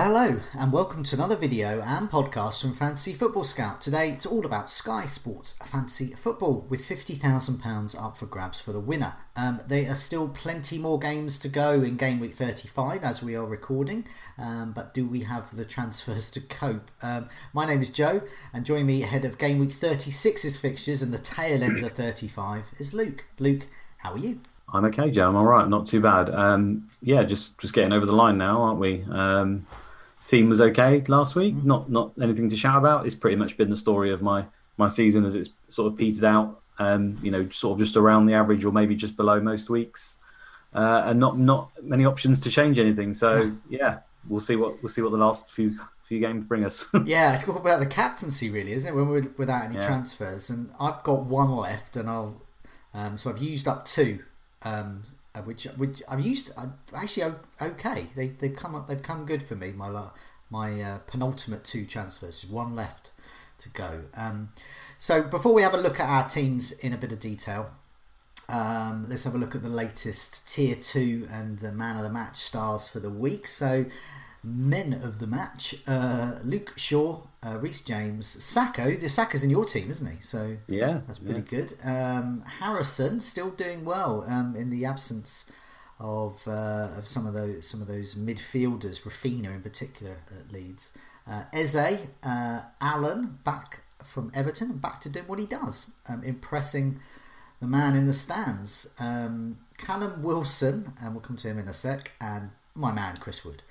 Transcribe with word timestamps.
Hello, 0.00 0.38
and 0.56 0.72
welcome 0.72 1.02
to 1.02 1.16
another 1.16 1.34
video 1.34 1.82
and 1.82 2.08
podcast 2.08 2.62
from 2.62 2.72
Fantasy 2.72 3.12
Football 3.12 3.42
Scout. 3.42 3.80
Today 3.80 4.10
it's 4.10 4.24
all 4.24 4.46
about 4.46 4.70
Sky 4.70 5.06
Sports 5.06 5.58
Fantasy 5.68 6.12
Football 6.12 6.64
with 6.70 6.82
£50,000 6.82 8.00
up 8.00 8.16
for 8.16 8.26
grabs 8.26 8.60
for 8.60 8.70
the 8.70 8.78
winner. 8.78 9.14
Um, 9.34 9.60
there 9.66 9.90
are 9.90 9.96
still 9.96 10.28
plenty 10.28 10.78
more 10.78 11.00
games 11.00 11.40
to 11.40 11.48
go 11.48 11.82
in 11.82 11.96
game 11.96 12.20
week 12.20 12.34
35 12.34 13.02
as 13.02 13.24
we 13.24 13.34
are 13.34 13.44
recording, 13.44 14.06
um, 14.38 14.70
but 14.70 14.94
do 14.94 15.04
we 15.04 15.22
have 15.22 15.56
the 15.56 15.64
transfers 15.64 16.30
to 16.34 16.40
cope? 16.42 16.92
Um, 17.02 17.28
my 17.52 17.66
name 17.66 17.82
is 17.82 17.90
Joe, 17.90 18.22
and 18.52 18.64
joining 18.64 18.86
me 18.86 19.02
ahead 19.02 19.24
of 19.24 19.36
game 19.36 19.58
week 19.58 19.70
36's 19.70 20.60
fixtures 20.60 21.02
and 21.02 21.12
the 21.12 21.18
tail 21.18 21.64
end 21.64 21.82
of 21.82 21.90
35 21.90 22.70
is 22.78 22.94
Luke. 22.94 23.24
Luke, 23.40 23.66
how 23.96 24.12
are 24.12 24.18
you? 24.18 24.42
I'm 24.72 24.84
okay, 24.84 25.10
Joe. 25.10 25.28
I'm 25.28 25.34
all 25.34 25.44
right. 25.44 25.68
Not 25.68 25.88
too 25.88 26.00
bad. 26.00 26.30
Um, 26.30 26.88
yeah, 27.02 27.24
just 27.24 27.58
just 27.58 27.74
getting 27.74 27.92
over 27.92 28.06
the 28.06 28.14
line 28.14 28.38
now, 28.38 28.62
aren't 28.62 28.78
we? 28.78 29.02
Team 30.28 30.50
was 30.50 30.60
okay 30.60 31.02
last 31.08 31.34
week. 31.34 31.54
Mm-hmm. 31.54 31.66
Not 31.66 31.90
not 31.90 32.12
anything 32.20 32.50
to 32.50 32.56
shout 32.56 32.76
about. 32.76 33.06
It's 33.06 33.14
pretty 33.14 33.36
much 33.36 33.56
been 33.56 33.70
the 33.70 33.76
story 33.76 34.12
of 34.12 34.20
my 34.20 34.44
my 34.76 34.86
season 34.86 35.24
as 35.24 35.34
it's 35.34 35.48
sort 35.70 35.90
of 35.90 35.98
petered 35.98 36.24
out. 36.24 36.60
Um, 36.78 37.18
you 37.22 37.30
know, 37.30 37.48
sort 37.48 37.72
of 37.72 37.78
just 37.78 37.96
around 37.96 38.26
the 38.26 38.34
average 38.34 38.64
or 38.64 38.70
maybe 38.70 38.94
just 38.94 39.16
below 39.16 39.40
most 39.40 39.70
weeks, 39.70 40.18
uh, 40.74 41.04
and 41.06 41.18
not 41.18 41.38
not 41.38 41.72
many 41.82 42.04
options 42.04 42.40
to 42.40 42.50
change 42.50 42.78
anything. 42.78 43.14
So 43.14 43.50
yeah, 43.70 44.00
we'll 44.28 44.40
see 44.40 44.54
what 44.54 44.82
we'll 44.82 44.90
see 44.90 45.00
what 45.00 45.12
the 45.12 45.18
last 45.18 45.50
few 45.50 45.78
few 46.04 46.20
games 46.20 46.44
bring 46.46 46.64
us. 46.64 46.86
yeah, 47.04 47.32
it's 47.32 47.48
all 47.48 47.56
about 47.56 47.80
the 47.80 47.86
captaincy, 47.86 48.50
really, 48.50 48.72
isn't 48.72 48.92
it? 48.92 48.94
When 48.94 49.08
we're 49.08 49.22
without 49.38 49.64
any 49.64 49.76
yeah. 49.76 49.86
transfers, 49.86 50.50
and 50.50 50.70
I've 50.78 51.02
got 51.04 51.24
one 51.24 51.50
left, 51.50 51.96
and 51.96 52.08
I'll 52.08 52.42
um, 52.92 53.16
so 53.16 53.30
I've 53.30 53.42
used 53.42 53.66
up 53.66 53.86
two. 53.86 54.24
Um, 54.62 55.02
uh, 55.38 55.42
which 55.42 55.64
which 55.76 56.02
I've 56.08 56.20
used 56.20 56.52
uh, 56.56 56.66
actually 56.94 57.34
okay. 57.60 58.06
They 58.16 58.28
they've 58.28 58.54
come 58.54 58.74
up, 58.74 58.88
they've 58.88 59.02
come 59.02 59.24
good 59.24 59.42
for 59.42 59.54
me. 59.54 59.72
My 59.72 60.08
my 60.50 60.80
uh, 60.80 60.98
penultimate 61.06 61.64
two 61.64 61.84
transfers, 61.84 62.44
one 62.46 62.74
left 62.74 63.12
to 63.58 63.68
go. 63.70 64.02
Um, 64.14 64.50
so 64.98 65.22
before 65.22 65.54
we 65.54 65.62
have 65.62 65.74
a 65.74 65.78
look 65.78 66.00
at 66.00 66.08
our 66.08 66.26
teams 66.26 66.72
in 66.72 66.92
a 66.92 66.96
bit 66.96 67.12
of 67.12 67.20
detail, 67.20 67.70
um, 68.48 69.06
let's 69.08 69.24
have 69.24 69.34
a 69.34 69.38
look 69.38 69.54
at 69.54 69.62
the 69.62 69.68
latest 69.68 70.48
tier 70.48 70.74
two 70.74 71.26
and 71.30 71.58
the 71.58 71.72
man 71.72 71.96
of 71.96 72.02
the 72.02 72.10
match 72.10 72.36
stars 72.36 72.88
for 72.88 73.00
the 73.00 73.10
week. 73.10 73.46
So 73.46 73.84
men 74.48 74.94
of 74.94 75.18
the 75.18 75.26
match: 75.26 75.74
uh, 75.86 76.38
Luke 76.42 76.72
Shaw, 76.76 77.22
uh, 77.42 77.58
Reece 77.60 77.82
James, 77.82 78.26
Saka. 78.26 78.96
The 78.96 79.08
Saka's 79.08 79.44
in 79.44 79.50
your 79.50 79.64
team, 79.64 79.90
isn't 79.90 80.10
he? 80.10 80.20
So 80.20 80.56
yeah, 80.66 81.00
that's 81.06 81.18
pretty 81.18 81.40
yeah. 81.40 81.60
good. 81.60 81.74
Um, 81.84 82.42
Harrison 82.60 83.20
still 83.20 83.50
doing 83.50 83.84
well 83.84 84.24
um, 84.26 84.54
in 84.56 84.70
the 84.70 84.84
absence 84.84 85.52
of 86.00 86.46
uh, 86.46 86.90
of 86.96 87.06
some 87.06 87.26
of 87.26 87.34
those 87.34 87.66
some 87.66 87.82
of 87.82 87.88
those 87.88 88.14
midfielders, 88.14 89.02
Raphinha 89.02 89.54
in 89.54 89.62
particular 89.62 90.18
at 90.34 90.52
Leeds. 90.52 90.96
Uh, 91.26 91.44
Eze, 91.52 92.08
uh, 92.22 92.62
Allen 92.80 93.38
back 93.44 93.82
from 94.02 94.30
Everton 94.34 94.70
and 94.70 94.82
back 94.82 95.00
to 95.02 95.10
doing 95.10 95.26
what 95.26 95.38
he 95.38 95.44
does, 95.44 95.96
um, 96.08 96.22
impressing 96.24 97.00
the 97.60 97.66
man 97.66 97.94
in 97.94 98.06
the 98.06 98.12
stands. 98.14 98.94
Um, 98.98 99.58
Callum 99.76 100.22
Wilson, 100.22 100.92
and 101.00 101.12
we'll 101.12 101.20
come 101.20 101.36
to 101.36 101.48
him 101.48 101.58
in 101.58 101.68
a 101.68 101.74
sec, 101.74 102.12
and 102.20 102.50
my 102.74 102.92
man 102.92 103.18
Chris 103.18 103.44
Wood. 103.44 103.62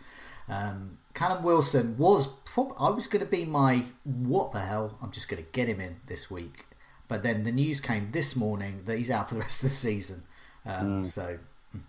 Um, 0.49 0.97
Callum 1.13 1.43
Wilson 1.43 1.97
was 1.97 2.27
prob- 2.27 2.75
I 2.79 2.89
was 2.89 3.07
going 3.07 3.25
to 3.25 3.29
be 3.29 3.43
my 3.43 3.83
what 4.03 4.51
the 4.51 4.59
hell? 4.59 4.97
I'm 5.01 5.11
just 5.11 5.29
going 5.29 5.43
to 5.43 5.49
get 5.51 5.67
him 5.67 5.81
in 5.81 5.97
this 6.07 6.29
week. 6.29 6.65
But 7.07 7.23
then 7.23 7.43
the 7.43 7.51
news 7.51 7.79
came 7.79 8.11
this 8.11 8.35
morning 8.35 8.83
that 8.85 8.97
he's 8.97 9.09
out 9.09 9.29
for 9.29 9.35
the 9.35 9.41
rest 9.41 9.63
of 9.63 9.69
the 9.69 9.75
season. 9.75 10.23
Um, 10.65 11.03
mm. 11.03 11.05
So 11.05 11.39
mm. 11.75 11.81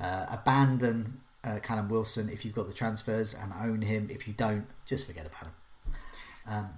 uh, 0.00 0.26
abandon 0.32 1.20
uh, 1.44 1.58
Callum 1.62 1.88
Wilson 1.88 2.28
if 2.28 2.44
you've 2.44 2.54
got 2.54 2.66
the 2.66 2.72
transfers 2.72 3.34
and 3.34 3.52
own 3.62 3.82
him. 3.82 4.08
If 4.10 4.26
you 4.26 4.34
don't, 4.34 4.66
just 4.84 5.06
forget 5.06 5.26
about 5.26 5.44
him. 5.44 5.52
Um, 6.46 6.68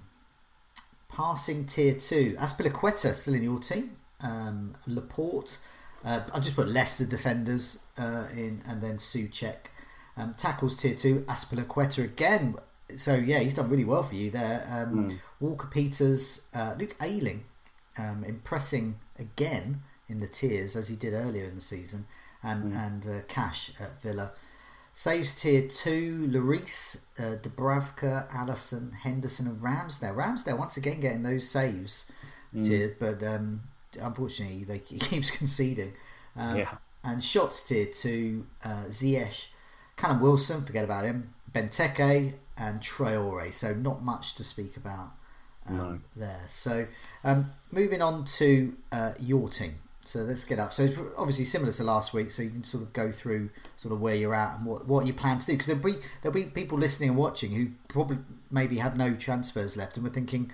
passing 1.09 1.65
tier 1.65 1.93
two, 1.93 2.35
Azpilicueta 2.39 3.13
still 3.13 3.33
in 3.33 3.43
your 3.43 3.59
team. 3.59 3.97
Um, 4.21 4.73
Laporte. 4.87 5.57
Uh, 6.03 6.21
I'll 6.33 6.41
just 6.41 6.55
put 6.55 6.67
Leicester 6.67 7.05
defenders 7.05 7.85
uh, 7.97 8.25
in, 8.33 8.61
and 8.67 8.81
then 8.81 8.97
Soucek 8.97 9.69
um, 10.17 10.33
tackles 10.33 10.77
tier 10.77 10.95
two, 10.95 11.21
Azpilicueta 11.21 12.03
again. 12.03 12.55
So 12.97 13.15
yeah, 13.15 13.39
he's 13.39 13.55
done 13.55 13.69
really 13.69 13.85
well 13.85 14.03
for 14.03 14.15
you 14.15 14.29
there. 14.31 14.65
Um, 14.69 15.09
mm. 15.09 15.19
Walker 15.39 15.67
Peters, 15.67 16.51
uh, 16.53 16.75
Luke 16.77 16.95
Ayling, 17.01 17.45
um, 17.97 18.23
impressing 18.23 18.95
again 19.17 19.81
in 20.09 20.19
the 20.19 20.27
tiers 20.27 20.75
as 20.75 20.89
he 20.89 20.95
did 20.95 21.13
earlier 21.13 21.45
in 21.45 21.55
the 21.55 21.61
season, 21.61 22.05
and 22.43 22.71
mm. 22.71 22.75
and 22.75 23.07
uh, 23.07 23.21
Cash 23.27 23.71
at 23.79 24.01
Villa. 24.01 24.31
Saves 24.93 25.41
tier 25.41 25.69
two, 25.69 26.27
Lloris, 26.29 27.05
uh, 27.17 27.37
Dubravka, 27.37 28.29
Alisson, 28.29 28.93
Henderson, 28.93 29.47
and 29.47 29.61
Ramsdale. 29.61 30.13
Ramsdale 30.13 30.59
once 30.59 30.75
again 30.75 30.99
getting 30.99 31.23
those 31.23 31.47
saves 31.47 32.11
mm. 32.53 32.65
tiered, 32.65 32.99
but 32.99 33.23
um, 33.23 33.61
unfortunately 34.01 34.65
they, 34.65 34.77
he 34.85 34.99
keeps 34.99 35.31
conceding. 35.31 35.93
Um, 36.35 36.57
yeah. 36.57 36.77
And 37.03 37.23
shots 37.23 37.67
tier 37.67 37.85
two, 37.85 38.45
uh, 38.63 38.85
Ziyech, 38.87 39.47
Callum 40.01 40.19
Wilson, 40.19 40.63
forget 40.63 40.83
about 40.83 41.05
him. 41.05 41.31
Benteke 41.53 42.33
and 42.57 42.79
Traore. 42.79 43.53
So 43.53 43.75
not 43.75 44.01
much 44.01 44.33
to 44.33 44.43
speak 44.43 44.75
about 44.75 45.11
um, 45.67 45.77
no. 45.77 45.99
there. 46.15 46.41
So 46.47 46.87
um, 47.23 47.51
moving 47.71 48.01
on 48.01 48.25
to 48.25 48.75
uh, 48.91 49.11
your 49.19 49.47
team. 49.47 49.75
So 50.03 50.21
let's 50.21 50.43
get 50.43 50.57
up. 50.57 50.73
So 50.73 50.81
it's 50.81 50.97
obviously 51.19 51.45
similar 51.45 51.71
to 51.73 51.83
last 51.83 52.15
week. 52.15 52.31
So 52.31 52.41
you 52.41 52.49
can 52.49 52.63
sort 52.63 52.81
of 52.81 52.93
go 52.93 53.11
through 53.11 53.51
sort 53.77 53.93
of 53.93 54.01
where 54.01 54.15
you're 54.15 54.33
at 54.33 54.57
and 54.57 54.65
what, 54.65 54.87
what 54.87 55.05
you 55.05 55.13
plan 55.13 55.37
to 55.37 55.45
do. 55.45 55.51
Because 55.51 55.67
there'll 55.67 55.83
be 55.83 55.97
there'll 56.23 56.33
be 56.33 56.45
people 56.45 56.79
listening 56.79 57.09
and 57.09 57.17
watching 57.17 57.51
who 57.51 57.67
probably 57.87 58.17
maybe 58.49 58.77
have 58.77 58.97
no 58.97 59.13
transfers 59.13 59.77
left 59.77 59.97
and 59.97 60.03
we're 60.03 60.11
thinking, 60.11 60.51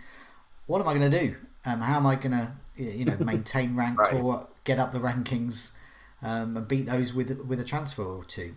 what 0.66 0.82
am 0.82 0.90
I 0.90 0.94
going 0.94 1.10
to 1.10 1.20
do? 1.20 1.36
Um, 1.66 1.80
how 1.80 1.96
am 1.96 2.06
I 2.06 2.16
going 2.16 2.34
to 2.34 2.52
you 2.76 3.06
know 3.06 3.16
maintain 3.22 3.78
rank 3.78 3.98
right. 3.98 4.14
or 4.16 4.50
get 4.66 4.78
up 4.78 4.92
the 4.92 5.00
rankings 5.00 5.80
um, 6.22 6.58
and 6.58 6.68
beat 6.68 6.88
those 6.88 7.14
with 7.14 7.46
with 7.48 7.62
a 7.62 7.64
transfer 7.64 8.04
or 8.04 8.26
two? 8.26 8.54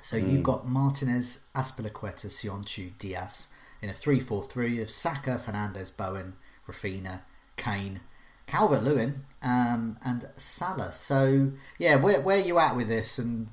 So 0.00 0.16
mm. 0.16 0.30
you've 0.30 0.42
got 0.42 0.66
Martinez, 0.66 1.48
Azpilicueta, 1.54 2.28
Söyüncü, 2.30 2.90
Diaz 3.00 3.54
in 3.82 3.88
a 3.88 3.92
3-4-3 3.92 4.82
of 4.82 4.90
Saka, 4.90 5.38
Fernandes, 5.38 5.90
Bowen, 5.96 6.34
Raphinha, 6.68 7.22
Kane, 7.56 8.00
Calvert 8.46 8.82
Lewin, 8.82 9.14
um, 9.42 9.96
and 10.04 10.28
Salah. 10.34 10.92
So 10.92 11.52
yeah, 11.78 11.96
where 11.96 12.20
where 12.20 12.38
are 12.38 12.44
you 12.44 12.58
at 12.58 12.76
with 12.76 12.88
this, 12.88 13.18
and 13.18 13.48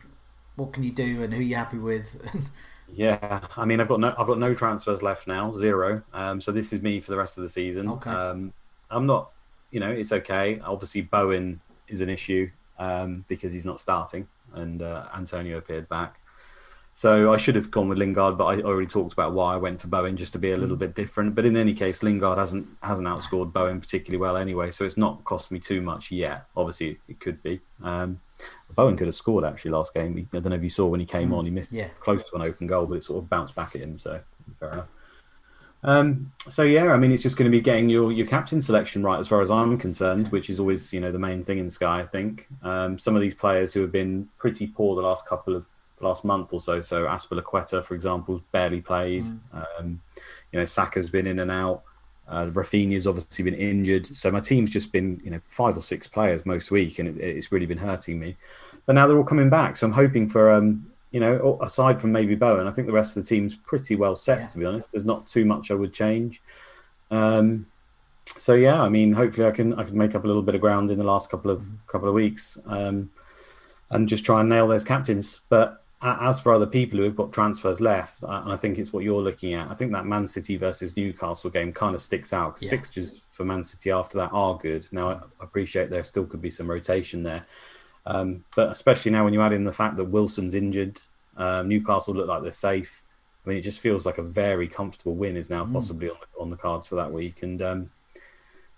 what 0.55 0.73
can 0.73 0.83
you 0.83 0.91
do, 0.91 1.23
and 1.23 1.33
who 1.33 1.39
are 1.39 1.43
you 1.43 1.55
happy 1.55 1.77
with? 1.77 2.51
yeah, 2.93 3.41
I 3.57 3.65
mean, 3.65 3.79
I've 3.79 3.87
got 3.87 3.99
no 3.99 4.15
I've 4.17 4.27
got 4.27 4.39
no 4.39 4.53
transfers 4.53 5.03
left 5.03 5.27
now, 5.27 5.53
zero. 5.53 6.01
Um, 6.13 6.41
so 6.41 6.51
this 6.51 6.73
is 6.73 6.81
me 6.81 7.01
for 7.01 7.11
the 7.11 7.17
rest 7.17 7.37
of 7.37 7.43
the 7.43 7.49
season. 7.49 7.89
Okay. 7.89 8.09
Um, 8.09 8.53
I'm 8.89 9.05
not, 9.05 9.31
you 9.71 9.79
know, 9.79 9.91
it's 9.91 10.11
okay. 10.11 10.59
Obviously, 10.59 11.01
Bowen 11.01 11.59
is 11.87 12.01
an 12.01 12.09
issue 12.09 12.49
um, 12.79 13.25
because 13.27 13.51
he's 13.51 13.65
not 13.65 13.79
starting, 13.79 14.27
and 14.53 14.81
uh, 14.81 15.07
Antonio 15.13 15.57
appeared 15.57 15.89
back. 15.89 16.19
So 16.97 17.33
I 17.33 17.37
should 17.37 17.55
have 17.55 17.71
gone 17.71 17.89
with 17.89 17.97
Lingard, 17.97 18.37
but 18.37 18.45
I 18.45 18.61
already 18.61 18.87
talked 18.87 19.11
about 19.11 19.33
why 19.33 19.53
I 19.53 19.57
went 19.57 19.81
for 19.81 19.87
Bowen 19.87 20.15
just 20.15 20.31
to 20.31 20.39
be 20.39 20.51
a 20.51 20.55
little 20.55 20.77
mm. 20.77 20.79
bit 20.79 20.95
different. 20.95 21.35
But 21.35 21.43
in 21.43 21.57
any 21.57 21.73
case, 21.73 22.01
Lingard 22.01 22.37
hasn't 22.37 22.65
hasn't 22.81 23.05
outscored 23.05 23.51
Bowen 23.51 23.81
particularly 23.81 24.17
well 24.17 24.37
anyway, 24.37 24.71
so 24.71 24.85
it's 24.85 24.95
not 24.95 25.21
cost 25.25 25.51
me 25.51 25.59
too 25.59 25.81
much 25.81 26.09
yet. 26.09 26.45
Obviously, 26.55 26.97
it 27.09 27.19
could 27.19 27.43
be. 27.43 27.59
Um, 27.83 28.21
Bowen 28.77 28.95
could 28.95 29.07
have 29.07 29.15
scored 29.15 29.43
actually 29.43 29.71
last 29.71 29.93
game. 29.93 30.29
I 30.31 30.39
don't 30.39 30.51
know 30.51 30.55
if 30.55 30.63
you 30.63 30.69
saw 30.69 30.87
when 30.87 31.01
he 31.01 31.05
came 31.05 31.31
mm. 31.31 31.37
on, 31.37 31.43
he 31.43 31.51
missed 31.51 31.73
yeah. 31.73 31.89
close 31.99 32.29
to 32.29 32.35
an 32.37 32.41
open 32.41 32.65
goal, 32.65 32.85
but 32.85 32.95
it 32.95 33.03
sort 33.03 33.21
of 33.21 33.29
bounced 33.29 33.55
back 33.55 33.75
at 33.75 33.81
him. 33.81 33.99
So 33.99 34.21
fair 34.61 34.71
enough. 34.71 34.87
Um, 35.83 36.31
so 36.39 36.63
yeah, 36.63 36.93
I 36.93 36.97
mean, 36.97 37.11
it's 37.11 37.21
just 37.21 37.35
going 37.35 37.51
to 37.51 37.55
be 37.55 37.61
getting 37.61 37.89
your, 37.89 38.11
your 38.11 38.25
captain 38.25 38.61
selection 38.61 39.03
right, 39.03 39.19
as 39.19 39.27
far 39.27 39.41
as 39.41 39.51
I'm 39.51 39.77
concerned, 39.77 40.29
which 40.29 40.49
is 40.49 40.61
always 40.61 40.93
you 40.93 41.01
know 41.01 41.11
the 41.11 41.19
main 41.19 41.43
thing 41.43 41.57
in 41.57 41.69
Sky. 41.69 41.99
I 41.99 42.05
think 42.05 42.47
um, 42.63 42.97
some 42.97 43.17
of 43.17 43.21
these 43.21 43.35
players 43.35 43.73
who 43.73 43.81
have 43.81 43.91
been 43.91 44.29
pretty 44.37 44.65
poor 44.65 44.95
the 44.95 45.01
last 45.01 45.27
couple 45.27 45.53
of 45.55 45.65
last 45.99 46.25
month 46.25 46.53
or 46.53 46.61
so. 46.61 46.81
So 46.81 47.05
Azpilicueta, 47.05 47.83
for 47.83 47.95
example, 47.95 48.41
barely 48.51 48.81
played. 48.81 49.23
Mm. 49.23 49.39
Um, 49.53 50.01
you 50.51 50.59
know, 50.59 50.65
Saka's 50.65 51.09
been 51.09 51.27
in 51.27 51.39
and 51.39 51.51
out. 51.51 51.83
Uh, 52.27 52.47
Raphinha's 52.47 53.05
obviously 53.05 53.43
been 53.43 53.53
injured, 53.53 54.05
so 54.05 54.31
my 54.31 54.39
team's 54.39 54.71
just 54.71 54.91
been 54.91 55.21
you 55.23 55.29
know 55.29 55.39
five 55.45 55.77
or 55.77 55.81
six 55.81 56.07
players 56.07 56.45
most 56.45 56.71
week, 56.71 56.97
and 56.97 57.07
it, 57.07 57.17
it's 57.17 57.51
really 57.51 57.67
been 57.67 57.77
hurting 57.77 58.19
me. 58.19 58.35
But 58.87 58.93
now 58.93 59.05
they're 59.05 59.17
all 59.17 59.23
coming 59.23 59.49
back, 59.49 59.77
so 59.77 59.85
I'm 59.85 59.93
hoping 59.93 60.27
for 60.27 60.51
um, 60.51 60.91
you 61.11 61.19
know 61.19 61.59
aside 61.61 62.01
from 62.01 62.11
maybe 62.11 62.33
Bowen, 62.33 62.65
I 62.65 62.71
think 62.71 62.87
the 62.87 62.93
rest 62.93 63.15
of 63.15 63.23
the 63.23 63.35
team's 63.35 63.55
pretty 63.55 63.95
well 63.95 64.15
set. 64.15 64.39
Yeah. 64.39 64.47
To 64.47 64.57
be 64.57 64.65
honest, 64.65 64.91
there's 64.91 65.05
not 65.05 65.27
too 65.27 65.45
much 65.45 65.69
I 65.69 65.75
would 65.75 65.93
change. 65.93 66.41
Um, 67.11 67.67
so 68.25 68.53
yeah, 68.53 68.81
I 68.81 68.89
mean, 68.89 69.13
hopefully 69.13 69.47
I 69.47 69.51
can 69.51 69.73
I 69.75 69.83
can 69.83 69.97
make 69.97 70.15
up 70.15 70.23
a 70.23 70.27
little 70.27 70.41
bit 70.41 70.55
of 70.55 70.61
ground 70.61 70.89
in 70.89 70.97
the 70.97 71.03
last 71.03 71.29
couple 71.29 71.51
of 71.51 71.59
mm-hmm. 71.59 71.75
couple 71.87 72.07
of 72.07 72.15
weeks, 72.15 72.57
um, 72.65 73.11
and 73.91 74.09
just 74.09 74.25
try 74.25 74.39
and 74.39 74.49
nail 74.49 74.67
those 74.67 74.83
captains. 74.83 75.41
But 75.49 75.83
as 76.05 76.39
for 76.39 76.53
other 76.53 76.67
people 76.67 76.97
who 76.99 77.05
have 77.05 77.15
got 77.15 77.33
transfers 77.33 77.81
left, 77.81 78.23
and 78.23 78.51
I 78.51 78.55
think 78.55 78.77
it's 78.77 78.93
what 78.93 79.03
you're 79.03 79.21
looking 79.21 79.53
at. 79.53 79.69
I 79.69 79.73
think 79.73 79.91
that 79.91 80.05
Man 80.05 80.27
City 80.27 80.57
versus 80.57 80.95
Newcastle 80.95 81.49
game 81.49 81.73
kind 81.73 81.95
of 81.95 82.01
sticks 82.01 82.33
out 82.33 82.55
because 82.55 82.63
yeah. 82.63 82.69
fixtures 82.69 83.21
for 83.29 83.45
Man 83.45 83.63
City 83.63 83.91
after 83.91 84.17
that 84.17 84.31
are 84.31 84.57
good. 84.57 84.85
Now 84.91 85.07
I 85.09 85.19
appreciate 85.41 85.89
there 85.89 86.03
still 86.03 86.25
could 86.25 86.41
be 86.41 86.49
some 86.49 86.69
rotation 86.69 87.23
there, 87.23 87.43
um, 88.05 88.43
but 88.55 88.71
especially 88.71 89.11
now 89.11 89.23
when 89.23 89.33
you 89.33 89.41
add 89.41 89.53
in 89.53 89.63
the 89.63 89.71
fact 89.71 89.97
that 89.97 90.05
Wilson's 90.05 90.55
injured, 90.55 90.99
um, 91.37 91.67
Newcastle 91.67 92.13
look 92.13 92.27
like 92.27 92.43
they're 92.43 92.51
safe. 92.51 93.03
I 93.45 93.49
mean, 93.49 93.57
it 93.57 93.61
just 93.61 93.79
feels 93.79 94.05
like 94.05 94.17
a 94.17 94.23
very 94.23 94.67
comfortable 94.67 95.15
win 95.15 95.37
is 95.37 95.49
now 95.49 95.63
mm. 95.63 95.73
possibly 95.73 96.09
on 96.09 96.17
the, 96.19 96.41
on 96.41 96.49
the 96.49 96.55
cards 96.55 96.87
for 96.87 96.95
that 96.95 97.11
week, 97.11 97.43
and 97.43 97.61
um, 97.61 97.91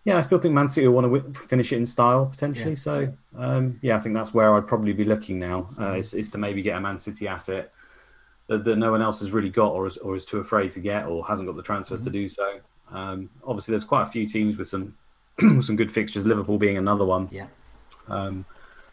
yeah, 0.07 0.17
I 0.17 0.21
still 0.21 0.37
think 0.37 0.53
Man 0.53 0.69
City 0.69 0.87
will 0.87 1.01
want 1.01 1.33
to 1.33 1.39
finish 1.41 1.73
it 1.73 1.75
in 1.75 1.85
style 1.85 2.27
potentially. 2.27 2.71
Yeah. 2.71 2.75
So 2.75 3.13
um, 3.35 3.77
yeah, 3.81 3.97
I 3.97 3.99
think 3.99 4.15
that's 4.15 4.33
where 4.33 4.55
I'd 4.55 4.65
probably 4.65 4.93
be 4.93 5.03
looking 5.03 5.37
now 5.37 5.67
uh, 5.77 5.95
is, 5.95 6.13
is, 6.13 6.29
to 6.29 6.37
maybe 6.37 6.61
get 6.61 6.77
a 6.77 6.79
Man 6.79 6.97
City 6.97 7.27
asset 7.27 7.73
that, 8.47 8.63
that, 8.63 8.77
no 8.77 8.91
one 8.91 9.01
else 9.01 9.19
has 9.19 9.31
really 9.31 9.49
got 9.49 9.73
or 9.73 9.85
is, 9.85 9.97
or 9.97 10.15
is 10.15 10.23
too 10.23 10.37
afraid 10.37 10.71
to 10.71 10.79
get 10.79 11.07
or 11.07 11.27
hasn't 11.27 11.45
got 11.45 11.57
the 11.57 11.61
transfers 11.61 11.99
mm-hmm. 11.99 12.05
to 12.05 12.11
do 12.11 12.29
so. 12.29 12.59
Um, 12.89 13.29
obviously, 13.45 13.73
there's 13.73 13.83
quite 13.83 14.03
a 14.03 14.05
few 14.05 14.25
teams 14.25 14.55
with 14.55 14.69
some 14.69 14.95
some 15.61 15.75
good 15.75 15.91
fixtures. 15.91 16.25
Liverpool 16.25 16.57
being 16.57 16.77
another 16.77 17.03
one. 17.03 17.27
Yeah. 17.29 17.47
Um, 18.07 18.45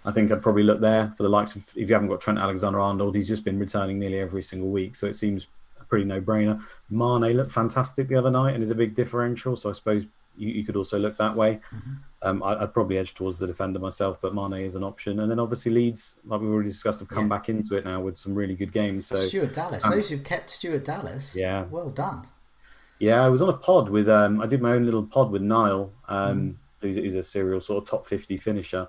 I 0.05 0.11
think 0.11 0.33
I'd 0.33 0.43
probably 0.43 0.65
look 0.65 0.81
there 0.81 1.15
for 1.17 1.23
the 1.23 1.29
likes 1.29 1.55
of 1.55 1.63
if 1.77 1.89
you 1.89 1.95
haven't 1.95 2.09
got 2.09 2.23
Trent 2.23 2.41
Alexander-Arnold, 2.41 3.15
he's 3.15 3.29
just 3.29 3.45
been 3.45 3.61
returning 3.61 4.01
nearly 4.01 4.19
every 4.19 4.43
single 4.43 4.69
week, 4.69 4.97
so 4.97 5.07
it 5.07 5.15
seems 5.15 5.47
a 5.81 5.85
pretty 5.85 6.05
no-brainer. 6.05 6.61
Mane 6.91 7.37
looked 7.37 7.53
fantastic 7.53 8.09
the 8.09 8.17
other 8.17 8.33
night 8.33 8.55
and 8.55 8.63
is 8.65 8.73
a 8.73 8.75
big 8.75 8.97
differential, 8.97 9.55
so 9.57 9.71
I 9.71 9.73
suppose 9.73 10.07
you, 10.37 10.49
you 10.49 10.65
could 10.65 10.77
also 10.77 10.99
look 10.99 11.17
that 11.17 11.35
way. 11.35 11.61
Mm-hmm. 11.75 11.93
Um, 12.23 12.43
I, 12.43 12.61
would 12.61 12.73
probably 12.73 12.99
edge 12.99 13.15
towards 13.15 13.39
the 13.39 13.47
defender 13.47 13.79
myself, 13.79 14.19
but 14.21 14.35
Mane 14.35 14.65
is 14.65 14.75
an 14.77 14.83
option. 14.83 15.21
And 15.21 15.31
then 15.31 15.39
obviously 15.39 15.73
Leeds, 15.73 16.17
like 16.25 16.41
we've 16.41 16.51
already 16.51 16.71
discussed, 16.71 17.01
have 17.01 17.09
come 17.09 17.25
yeah. 17.25 17.37
back 17.37 17.49
into 17.49 17.77
it 17.77 17.85
now 17.85 18.01
with 18.01 18.17
some 18.17 18.35
really 18.35 18.55
good 18.55 18.73
games. 18.73 19.07
So 19.07 19.17
Stuart 19.17 19.53
Dallas, 19.53 19.85
um, 19.85 19.93
those 19.93 20.11
who've 20.11 20.25
kept 20.25 20.51
Stuart 20.51 20.85
Dallas, 20.85 21.37
yeah, 21.37 21.65
well 21.65 21.91
done. 21.91 22.27
Yeah, 22.99 23.23
I 23.23 23.29
was 23.29 23.43
on 23.43 23.49
a 23.49 23.55
pod 23.55 23.91
with, 23.91 24.09
um, 24.09 24.41
I 24.41 24.47
did 24.47 24.63
my 24.63 24.73
own 24.73 24.85
little 24.85 25.03
pod 25.03 25.31
with 25.31 25.43
Niall, 25.43 25.93
um, 26.09 26.41
mm. 26.41 26.55
who's, 26.81 26.97
who's 26.97 27.15
a 27.15 27.23
serial 27.23 27.61
sort 27.61 27.83
of 27.83 27.89
top 27.89 28.07
50 28.07 28.37
finisher. 28.39 28.89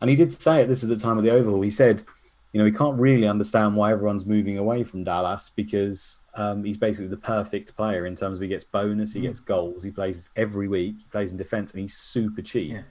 And 0.00 0.08
he 0.08 0.14
did 0.14 0.32
say 0.32 0.62
it, 0.62 0.68
this 0.68 0.82
is 0.82 0.88
the 0.88 0.96
time 0.96 1.18
of 1.18 1.24
the 1.24 1.30
overhaul, 1.30 1.62
he 1.62 1.70
said, 1.70 2.04
you 2.52 2.58
know, 2.58 2.64
he 2.64 2.72
can't 2.72 2.98
really 2.98 3.28
understand 3.28 3.76
why 3.76 3.92
everyone's 3.92 4.24
moving 4.24 4.58
away 4.58 4.82
from 4.82 5.04
Dallas 5.04 5.50
because 5.54 6.20
um, 6.34 6.64
he's 6.64 6.78
basically 6.78 7.08
the 7.08 7.16
perfect 7.16 7.76
player 7.76 8.06
in 8.06 8.16
terms 8.16 8.38
of 8.38 8.42
he 8.42 8.48
gets 8.48 8.64
bonus, 8.64 9.12
he 9.12 9.20
mm. 9.20 9.24
gets 9.24 9.40
goals, 9.40 9.84
he 9.84 9.90
plays 9.90 10.30
every 10.36 10.66
week, 10.66 10.96
he 10.98 11.06
plays 11.10 11.32
in 11.32 11.36
defence, 11.36 11.72
and 11.72 11.80
he's 11.80 11.96
super 11.96 12.40
cheap. 12.40 12.72
Yeah. 12.72 12.82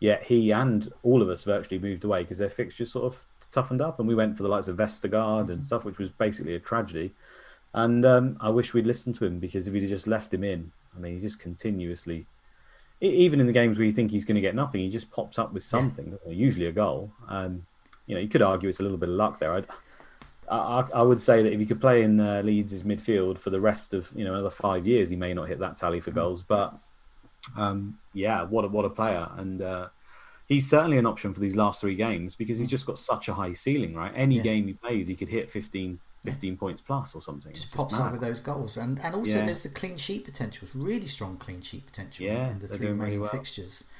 Yet 0.00 0.22
he 0.22 0.52
and 0.52 0.92
all 1.02 1.22
of 1.22 1.28
us 1.28 1.44
virtually 1.44 1.80
moved 1.80 2.04
away 2.04 2.22
because 2.22 2.38
their 2.38 2.48
fixtures 2.48 2.92
sort 2.92 3.12
of 3.12 3.24
toughened 3.52 3.80
up, 3.80 3.98
and 3.98 4.08
we 4.08 4.14
went 4.14 4.36
for 4.36 4.42
the 4.42 4.48
likes 4.48 4.68
of 4.68 4.76
Vestergaard 4.76 5.44
mm-hmm. 5.44 5.52
and 5.52 5.66
stuff, 5.66 5.84
which 5.84 5.98
was 5.98 6.10
basically 6.10 6.54
a 6.54 6.60
tragedy. 6.60 7.12
And 7.74 8.04
um, 8.04 8.36
I 8.40 8.50
wish 8.50 8.74
we'd 8.74 8.86
listened 8.86 9.14
to 9.16 9.26
him 9.26 9.38
because 9.38 9.68
if 9.68 9.74
he'd 9.74 9.86
just 9.86 10.06
left 10.06 10.32
him 10.32 10.42
in, 10.42 10.72
I 10.96 11.00
mean, 11.00 11.14
he 11.14 11.20
just 11.20 11.38
continuously, 11.38 12.26
even 13.00 13.40
in 13.40 13.46
the 13.46 13.52
games 13.52 13.78
where 13.78 13.86
you 13.86 13.92
think 13.92 14.10
he's 14.10 14.24
going 14.24 14.36
to 14.36 14.40
get 14.40 14.54
nothing, 14.54 14.80
he 14.80 14.88
just 14.88 15.10
pops 15.10 15.38
up 15.38 15.52
with 15.52 15.62
something, 15.62 16.18
yeah. 16.26 16.32
usually 16.32 16.66
a 16.66 16.72
goal. 16.72 17.12
Um, 17.28 17.66
you 18.08 18.14
know, 18.14 18.20
you 18.20 18.28
could 18.28 18.42
argue 18.42 18.68
it's 18.68 18.80
a 18.80 18.82
little 18.82 18.98
bit 18.98 19.10
of 19.10 19.14
luck 19.14 19.38
there. 19.38 19.52
I'd, 19.52 19.66
I, 20.50 20.84
I 20.94 21.02
would 21.02 21.20
say 21.20 21.42
that 21.42 21.52
if 21.52 21.60
he 21.60 21.66
could 21.66 21.80
play 21.80 22.02
in 22.02 22.18
uh, 22.18 22.40
Leeds' 22.42 22.82
midfield 22.82 23.38
for 23.38 23.50
the 23.50 23.60
rest 23.60 23.92
of 23.92 24.10
you 24.16 24.24
know 24.24 24.32
another 24.32 24.50
five 24.50 24.86
years, 24.86 25.10
he 25.10 25.16
may 25.16 25.34
not 25.34 25.46
hit 25.46 25.60
that 25.60 25.76
tally 25.76 26.00
for 26.00 26.10
hmm. 26.10 26.16
goals. 26.16 26.42
But 26.42 26.74
um, 27.56 27.98
yeah, 28.14 28.42
what 28.42 28.64
a, 28.64 28.68
what 28.68 28.84
a 28.86 28.90
player, 28.90 29.28
and 29.36 29.62
uh, 29.62 29.88
he's 30.46 30.68
certainly 30.68 30.96
an 30.96 31.06
option 31.06 31.34
for 31.34 31.40
these 31.40 31.54
last 31.54 31.82
three 31.82 31.94
games 31.94 32.34
because 32.34 32.58
he's 32.58 32.68
just 32.68 32.86
got 32.86 32.98
such 32.98 33.28
a 33.28 33.34
high 33.34 33.52
ceiling. 33.52 33.94
Right, 33.94 34.12
any 34.14 34.36
yeah. 34.36 34.42
game 34.42 34.66
he 34.66 34.72
plays, 34.72 35.06
he 35.06 35.14
could 35.14 35.28
hit 35.28 35.50
15, 35.50 36.00
15 36.24 36.56
points 36.56 36.80
plus 36.80 37.14
or 37.14 37.20
something. 37.20 37.52
Just, 37.52 37.66
just 37.66 37.76
pops 37.76 38.00
up 38.00 38.12
with 38.12 38.22
those 38.22 38.40
goals, 38.40 38.78
and 38.78 38.98
and 39.04 39.14
also 39.14 39.38
yeah. 39.38 39.44
there's 39.44 39.64
the 39.64 39.68
clean 39.68 39.98
sheet 39.98 40.24
potential. 40.24 40.64
It's 40.64 40.74
really 40.74 41.06
strong 41.06 41.36
clean 41.36 41.60
sheet 41.60 41.84
potential 41.84 42.24
yeah, 42.24 42.52
in 42.52 42.58
the 42.58 42.68
three 42.68 42.86
main 42.86 42.98
really 42.98 43.18
well. 43.18 43.28
fixtures 43.28 43.90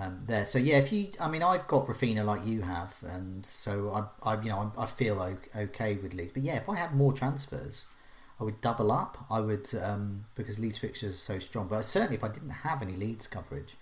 um, 0.00 0.20
there. 0.26 0.44
So 0.44 0.58
yeah, 0.58 0.78
if 0.78 0.92
you, 0.92 1.08
I 1.20 1.28
mean, 1.28 1.42
I've 1.42 1.66
got 1.66 1.86
Raphinha 1.86 2.24
like 2.24 2.46
you 2.46 2.62
have, 2.62 2.94
and 3.06 3.44
so 3.44 3.90
I, 4.24 4.30
I 4.30 4.40
you 4.42 4.48
know, 4.48 4.72
I, 4.76 4.82
I 4.82 4.86
feel 4.86 5.20
okay 5.56 5.96
with 5.96 6.14
Leeds. 6.14 6.32
But 6.32 6.42
yeah, 6.42 6.56
if 6.56 6.68
I 6.68 6.76
had 6.76 6.94
more 6.94 7.12
transfers, 7.12 7.86
I 8.40 8.44
would 8.44 8.60
double 8.60 8.90
up. 8.90 9.18
I 9.30 9.40
would 9.40 9.68
um, 9.82 10.24
because 10.34 10.58
Leeds 10.58 10.78
fixtures 10.78 11.14
are 11.14 11.34
so 11.34 11.38
strong. 11.38 11.68
But 11.68 11.82
certainly, 11.82 12.16
if 12.16 12.24
I 12.24 12.28
didn't 12.28 12.50
have 12.50 12.82
any 12.82 12.96
Leeds 12.96 13.26
coverage. 13.26 13.76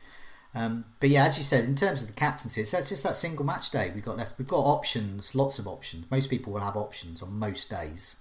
Um, 0.53 0.85
but 0.99 1.11
yeah, 1.11 1.27
as 1.27 1.39
you 1.39 1.45
said, 1.45 1.65
in 1.65 1.77
terms 1.77 2.03
of 2.03 2.09
the 2.09 2.15
captaincy, 2.15 2.61
it's 2.61 2.73
just 2.73 3.05
that 3.05 3.15
single 3.15 3.45
match 3.45 3.71
day 3.71 3.93
we've 3.95 4.05
got 4.05 4.17
left. 4.17 4.37
We've 4.37 4.49
got 4.49 4.59
options, 4.59 5.35
lots 5.35 5.61
of 5.61 5.69
options. 5.69 6.11
Most 6.11 6.29
people 6.29 6.53
will 6.53 6.61
have 6.61 6.77
options 6.77 7.23
on 7.23 7.39
most 7.39 7.71
days, 7.71 8.17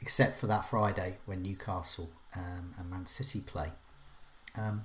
except 0.00 0.38
for 0.38 0.46
that 0.46 0.64
Friday 0.64 1.18
when 1.26 1.42
Newcastle 1.42 2.10
um, 2.34 2.74
and 2.78 2.88
Man 2.88 3.04
City 3.04 3.40
play. 3.40 3.68
Um, 4.58 4.84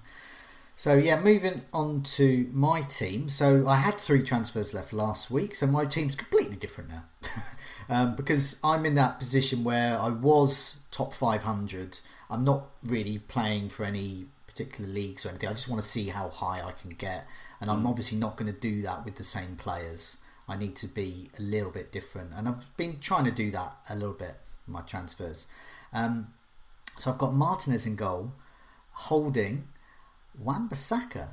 so 0.76 0.94
yeah, 0.94 1.20
moving 1.20 1.62
on 1.74 2.04
to 2.04 2.50
my 2.52 2.82
team. 2.82 3.30
So 3.30 3.68
I 3.68 3.78
had 3.78 3.96
three 3.96 4.24
transfers 4.24 4.74
left 4.74 4.92
last 4.92 5.32
week, 5.32 5.56
so 5.56 5.68
my 5.68 5.86
team's 5.86 6.16
completely 6.16 6.58
different 6.58 6.90
now. 6.90 7.04
um, 7.90 8.16
because 8.16 8.60
I'm 8.64 8.86
in 8.86 8.96
that 8.96 9.18
position 9.18 9.64
where 9.64 9.98
I 9.98 10.10
was 10.10 10.86
top 10.92 11.14
500. 11.14 12.02
I'm 12.30 12.44
not 12.44 12.68
really 12.84 13.20
playing 13.20 13.70
for 13.70 13.86
any 13.86 14.26
particular 14.48 14.90
leagues 14.90 15.26
or 15.26 15.30
anything. 15.30 15.48
I 15.48 15.54
just 15.54 15.70
want 15.70 15.82
to 15.82 15.88
see 15.88 16.10
how 16.10 16.28
high 16.28 16.62
I 16.66 16.74
can 16.74 16.90
get, 16.90 17.26
and 17.62 17.70
I'm 17.70 17.84
mm. 17.84 17.90
obviously 17.90 18.18
not 18.18 18.36
going 18.36 18.52
to 18.52 18.60
do 18.60 18.82
that 18.82 19.06
with 19.06 19.16
the 19.16 19.24
same 19.24 19.56
players. 19.56 20.24
I 20.48 20.58
need 20.58 20.76
to 20.78 20.88
be 20.88 21.30
a 21.40 21.42
little 21.42 21.72
bit 21.72 21.94
different, 21.94 22.32
and 22.36 22.50
I've 22.50 22.76
been 22.76 23.00
trying 23.00 23.26
to 23.26 23.32
do 23.32 23.50
that 23.52 23.78
a 23.90 23.96
little 23.96 24.14
bit 24.14 24.36
in 24.68 24.74
my 24.74 24.82
transfers. 24.82 25.48
Um, 25.94 26.34
so 26.98 27.12
I've 27.12 27.18
got 27.18 27.34
Martinez 27.34 27.86
in 27.86 27.96
goal, 27.96 28.34
Holding 28.92 29.68
Wan-Bissaka, 30.40 31.30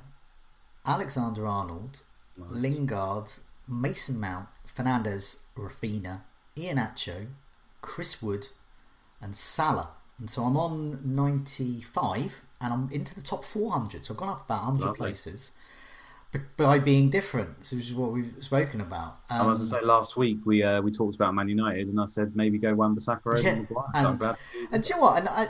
Alexander 0.87 1.46
Arnold. 1.46 2.02
Lingard, 2.38 3.32
Mason 3.69 4.20
Mount, 4.20 4.49
Fernandes, 4.66 5.44
Raphinha, 5.56 6.22
Iheanacho, 6.56 7.29
Chris 7.81 8.22
Wood, 8.22 8.48
and 9.20 9.36
Salah. 9.36 9.93
And 10.19 10.31
so 10.31 10.43
I'm 10.43 10.56
on 10.56 11.15
95 11.17 12.43
and 12.60 12.72
I'm 12.72 12.88
into 12.93 13.15
the 13.15 13.22
top 13.22 13.44
400. 13.44 14.05
So 14.05 14.15
I've 14.15 14.19
gone 14.19 14.29
up 14.29 14.44
about 14.44 14.65
100 14.65 14.86
Lovely. 14.86 14.98
places 14.98 15.53
by 16.56 16.79
being 16.79 17.10
different. 17.10 17.58
which 17.58 17.72
is 17.72 17.94
what 17.94 18.12
we've 18.12 18.32
spoken 18.41 18.81
about. 18.81 19.19
Um, 19.31 19.41
as 19.41 19.41
I 19.41 19.46
was 19.46 19.58
going 19.58 19.70
to 19.70 19.76
say 19.81 19.86
last 19.86 20.17
week 20.17 20.38
we 20.44 20.62
uh, 20.62 20.81
we 20.81 20.91
talked 20.91 21.15
about 21.15 21.34
Man 21.34 21.48
United 21.48 21.88
and 21.88 22.00
I 22.00 22.06
said 22.06 22.34
maybe 22.34 22.58
go 22.58 22.74
Wan-Bissaka 22.74 23.26
over 23.26 23.41
yeah, 23.41 23.55
Maguire. 23.56 23.91
And, 23.94 24.38
and 24.72 24.82
do 24.82 24.88
you 24.88 24.96
know 24.96 25.03
what? 25.03 25.19
And 25.19 25.29
I, 25.29 25.46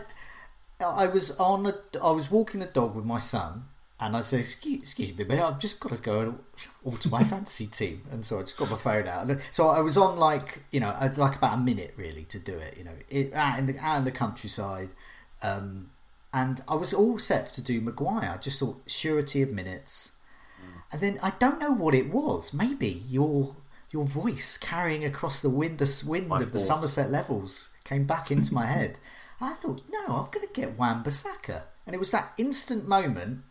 I 0.82 1.06
was 1.06 1.38
on 1.38 1.66
a, 1.66 1.74
I 2.02 2.10
was 2.10 2.30
walking 2.30 2.60
the 2.60 2.66
dog 2.66 2.94
with 2.94 3.04
my 3.04 3.18
son, 3.18 3.64
and 4.00 4.16
I 4.16 4.20
said, 4.20 4.40
"Excuse, 4.40 4.80
excuse 4.80 5.16
me, 5.16 5.24
but 5.24 5.38
I've 5.38 5.58
just 5.58 5.80
got 5.80 5.92
to 5.92 6.02
go 6.02 6.20
and 6.20 6.38
alter 6.84 7.08
my 7.08 7.22
fantasy 7.34 7.66
team." 7.66 8.02
And 8.10 8.24
so 8.24 8.38
I 8.38 8.42
just 8.42 8.56
got 8.56 8.70
my 8.70 8.76
phone 8.76 9.06
out. 9.06 9.28
So 9.50 9.68
I 9.68 9.80
was 9.80 9.96
on 9.96 10.16
like 10.16 10.64
you 10.72 10.80
know 10.80 10.94
like 11.16 11.36
about 11.36 11.54
a 11.54 11.60
minute 11.60 11.94
really 11.96 12.24
to 12.24 12.38
do 12.38 12.56
it. 12.56 12.76
You 12.76 12.84
know, 12.84 12.96
it, 13.08 13.32
out 13.32 13.58
in 13.58 13.66
the 13.66 13.78
out 13.78 13.98
in 13.98 14.04
the 14.04 14.10
countryside, 14.10 14.90
um, 15.42 15.90
and 16.32 16.60
I 16.68 16.74
was 16.74 16.92
all 16.92 17.18
set 17.18 17.46
to 17.52 17.62
do 17.62 17.80
Maguire. 17.80 18.32
I 18.34 18.38
just 18.38 18.58
thought 18.58 18.82
surety 18.86 19.42
of 19.42 19.50
minutes, 19.50 20.20
and 20.92 21.00
then 21.00 21.18
I 21.22 21.32
don't 21.38 21.60
know 21.60 21.72
what 21.72 21.94
it 21.94 22.12
was. 22.12 22.52
Maybe 22.52 23.02
your 23.08 23.56
your 23.92 24.06
voice 24.06 24.56
carrying 24.56 25.04
across 25.04 25.42
the 25.42 25.50
wind, 25.50 25.78
the 25.78 26.04
wind 26.06 26.28
my 26.28 26.36
of 26.36 26.42
fault. 26.42 26.52
the 26.52 26.58
Somerset 26.58 27.10
levels 27.10 27.76
came 27.84 28.04
back 28.04 28.30
into 28.30 28.54
my 28.54 28.66
head. 28.66 28.98
I 29.42 29.54
thought, 29.54 29.82
no, 29.90 30.00
I'm 30.06 30.30
going 30.30 30.46
to 30.46 30.52
get 30.52 30.78
Wan-Bissaka. 30.78 31.64
And 31.84 31.94
it 31.94 31.98
was 31.98 32.12
that 32.12 32.32
instant 32.38 32.86
moment. 32.86 33.42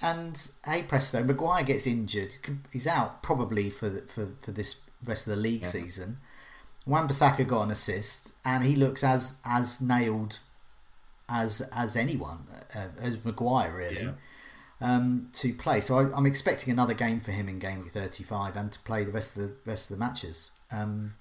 And 0.00 0.50
hey 0.64 0.84
presto, 0.84 1.22
Maguire 1.22 1.64
gets 1.64 1.86
injured. 1.86 2.36
He's 2.72 2.86
out 2.86 3.22
probably 3.22 3.68
for 3.68 3.88
the, 3.88 4.02
for, 4.02 4.30
for 4.40 4.52
this 4.52 4.82
rest 5.04 5.26
of 5.26 5.34
the 5.34 5.40
league 5.40 5.62
yeah. 5.62 5.68
season. 5.68 6.18
Wan-Bissaka 6.86 7.46
got 7.46 7.64
an 7.64 7.70
assist, 7.70 8.34
and 8.44 8.64
he 8.64 8.74
looks 8.74 9.04
as 9.04 9.40
as 9.44 9.82
nailed 9.82 10.40
as 11.28 11.68
as 11.74 11.96
anyone, 11.96 12.46
uh, 12.74 12.88
as 13.00 13.22
Maguire 13.24 13.76
really, 13.76 14.04
yeah. 14.04 14.12
um, 14.80 15.28
to 15.34 15.52
play. 15.52 15.80
So 15.80 15.98
I, 15.98 16.16
am 16.16 16.24
expecting 16.24 16.72
another 16.72 16.94
game 16.94 17.20
for 17.20 17.32
him 17.32 17.48
in 17.48 17.58
game 17.58 17.84
35, 17.84 18.56
and 18.56 18.72
to 18.72 18.78
play 18.80 19.04
the 19.04 19.12
rest 19.12 19.36
of 19.36 19.42
the 19.42 19.54
rest 19.66 19.90
of 19.90 19.98
the 19.98 20.04
matches. 20.04 20.58
Um, 20.70 21.14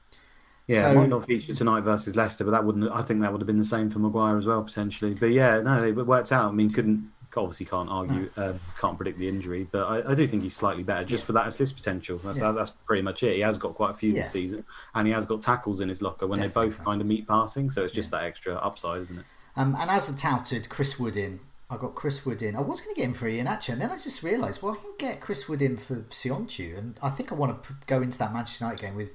yeah, 0.68 0.82
so, 0.82 0.96
might 0.96 1.10
not 1.10 1.26
feature 1.26 1.56
tonight 1.56 1.82
versus 1.82 2.16
Leicester, 2.16 2.44
but 2.44 2.52
that 2.52 2.64
wouldn't. 2.64 2.92
I 2.92 3.02
think 3.02 3.22
that 3.22 3.32
would 3.32 3.42
have 3.42 3.48
been 3.48 3.58
the 3.58 3.66
same 3.66 3.90
for 3.90 4.00
Maguire 4.00 4.38
as 4.38 4.46
well 4.46 4.62
potentially. 4.64 5.14
But 5.14 5.32
yeah, 5.32 5.62
no, 5.62 5.84
it 5.84 5.94
worked 5.94 6.32
out. 6.32 6.50
I 6.50 6.52
mean, 6.52 6.70
couldn't 6.70 7.12
obviously 7.36 7.66
can't 7.66 7.90
argue, 7.90 8.30
no. 8.36 8.50
um, 8.50 8.60
can't 8.80 8.98
predict 8.98 9.20
the 9.20 9.28
injury, 9.28 9.68
but 9.72 9.84
I, 9.84 10.12
I, 10.12 10.16
do 10.16 10.26
think 10.26 10.44
he's 10.44 10.56
slightly 10.56 10.84
better 10.84 11.06
just 11.06 11.24
yeah. 11.24 11.28
for 11.28 11.34
that 11.34 11.48
assist 11.48 11.76
potential. 11.76 12.20
That's, 12.24 12.40
yeah. 12.40 12.52
that's 12.52 12.72
pretty 12.72 13.04
much 13.04 13.24
it. 13.24 13.36
He 13.36 13.42
has 13.42 13.58
got 13.58 13.76
quite 13.76 13.92
a 13.92 13.94
few 13.94 14.10
yeah. 14.10 14.22
this 14.22 14.32
season, 14.32 14.66
and 14.96 15.08
he 15.08 15.14
has 15.14 15.26
got 15.26 15.42
tackles 15.42 15.80
in 15.80 15.90
his 15.90 16.02
locker 16.02 16.26
when 16.26 16.40
Definitely 16.40 16.62
they 16.62 16.68
both 16.68 16.78
tackles. 16.78 16.86
kind 16.86 17.02
of 17.02 17.08
meet 17.08 17.28
passing. 17.28 17.70
So 17.70 17.84
it's 17.84 17.94
just 17.94 18.12
that 18.12 18.24
extra 18.24 18.56
upside, 18.56 19.02
isn't 19.04 19.20
it? 19.20 19.26
Um, 19.56 19.76
and 19.80 19.90
as 19.90 20.10
a 20.10 20.18
touted 20.18 20.70
Chris 20.70 21.00
Wood 21.00 21.18
in, 21.18 21.40
I 21.70 21.78
got 21.78 21.96
Chris 21.96 22.26
Wood 22.26 22.42
in. 22.42 22.56
I 22.56 22.62
was 22.62 22.82
going 22.82 22.96
to 22.96 23.02
get 23.02 23.08
him 23.10 23.14
for 23.14 23.28
Iheanacho, 23.28 23.74
and 23.74 23.82
then 23.82 23.92
I 23.92 23.96
just 23.96 24.24
realised, 24.24 24.62
well, 24.62 24.74
I 24.74 24.76
can 24.76 24.94
get 24.98 25.20
Chris 25.20 25.50
Wood 25.50 25.62
in 25.62 25.78
for 25.78 25.96
Söyüncü, 25.96 26.78
and 26.78 26.98
I 27.04 27.10
think 27.10 27.32
I 27.32 27.36
want 27.36 27.64
to 27.64 27.76
go 27.86 28.02
into 28.02 28.18
that 28.20 28.34
Manchester 28.34 28.66
United 28.66 28.82
game 28.82 28.96
with 28.96 29.14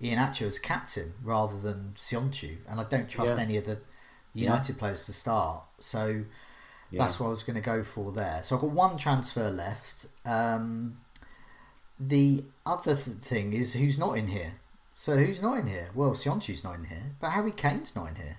Iheanacho 0.00 0.42
as 0.42 0.58
captain 0.58 1.14
rather 1.22 1.58
than 1.58 1.92
Söyüncü, 1.96 2.58
and 2.68 2.80
I 2.80 2.84
don't 2.84 3.08
trust 3.08 3.38
any 3.38 3.56
of 3.56 3.64
the 3.64 3.78
United 4.34 4.78
players 4.78 5.06
to 5.06 5.12
start. 5.12 5.64
So 5.78 6.24
yeah. 6.94 7.00
That's 7.00 7.18
what 7.18 7.26
I 7.26 7.30
was 7.30 7.42
going 7.42 7.60
to 7.60 7.62
go 7.62 7.82
for 7.82 8.12
there. 8.12 8.40
So 8.44 8.54
I've 8.54 8.62
got 8.62 8.70
one 8.70 8.96
transfer 8.96 9.50
left. 9.50 10.06
Um, 10.24 10.98
the 11.98 12.44
other 12.64 12.94
th- 12.94 13.16
thing 13.18 13.52
is 13.52 13.72
who's 13.74 13.98
not 13.98 14.16
in 14.16 14.28
here. 14.28 14.60
So 14.90 15.16
who's 15.16 15.42
not 15.42 15.58
in 15.58 15.66
here? 15.66 15.88
Well, 15.92 16.12
Söyüncü's 16.12 16.62
not 16.62 16.76
in 16.76 16.84
here, 16.84 17.16
but 17.20 17.30
Harry 17.30 17.50
Kane's 17.50 17.96
not 17.96 18.10
in 18.10 18.14
here. 18.14 18.38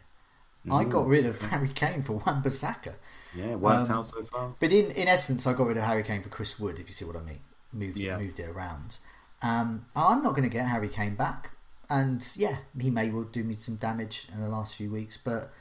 Mm. 0.66 0.74
I 0.74 0.84
got 0.86 1.06
rid 1.06 1.26
of 1.26 1.42
Harry 1.52 1.68
Kane 1.68 2.02
for 2.02 2.14
Wan-Bissaka. 2.14 2.96
Yeah, 3.36 3.56
worked 3.56 3.90
um, 3.90 3.98
out 3.98 4.06
so 4.06 4.24
far. 4.24 4.56
But 4.58 4.72
in, 4.72 4.92
in 4.92 5.10
essence, 5.10 5.46
I 5.46 5.54
got 5.54 5.68
rid 5.68 5.78
of 5.78 5.84
Harry 5.84 6.04
Kane 6.04 6.22
for 6.22 6.30
Chris 6.30 6.58
Wood, 6.58 6.80
if 6.80 6.88
you 6.88 6.94
see 6.94 7.04
what 7.04 7.18
I 7.18 7.24
mean. 7.24 7.40
Moved, 7.74 7.98
yeah. 7.98 8.18
moved 8.18 8.40
it 8.40 8.48
around. 8.48 9.00
Um, 9.46 9.86
I'm 9.96 10.24
not 10.24 10.32
going 10.32 10.50
to 10.50 10.50
get 10.50 10.68
Harry 10.68 10.90
Kane 10.90 11.16
back. 11.16 11.52
And 11.90 12.26
yeah, 12.36 12.58
he 12.80 12.90
may 12.90 13.12
well 13.12 13.26
do 13.26 13.44
me 13.44 13.54
some 13.54 13.76
damage 13.76 14.28
in 14.34 14.42
the 14.42 14.50
last 14.50 14.76
few 14.76 14.90
weeks, 14.90 15.18
but 15.18 15.52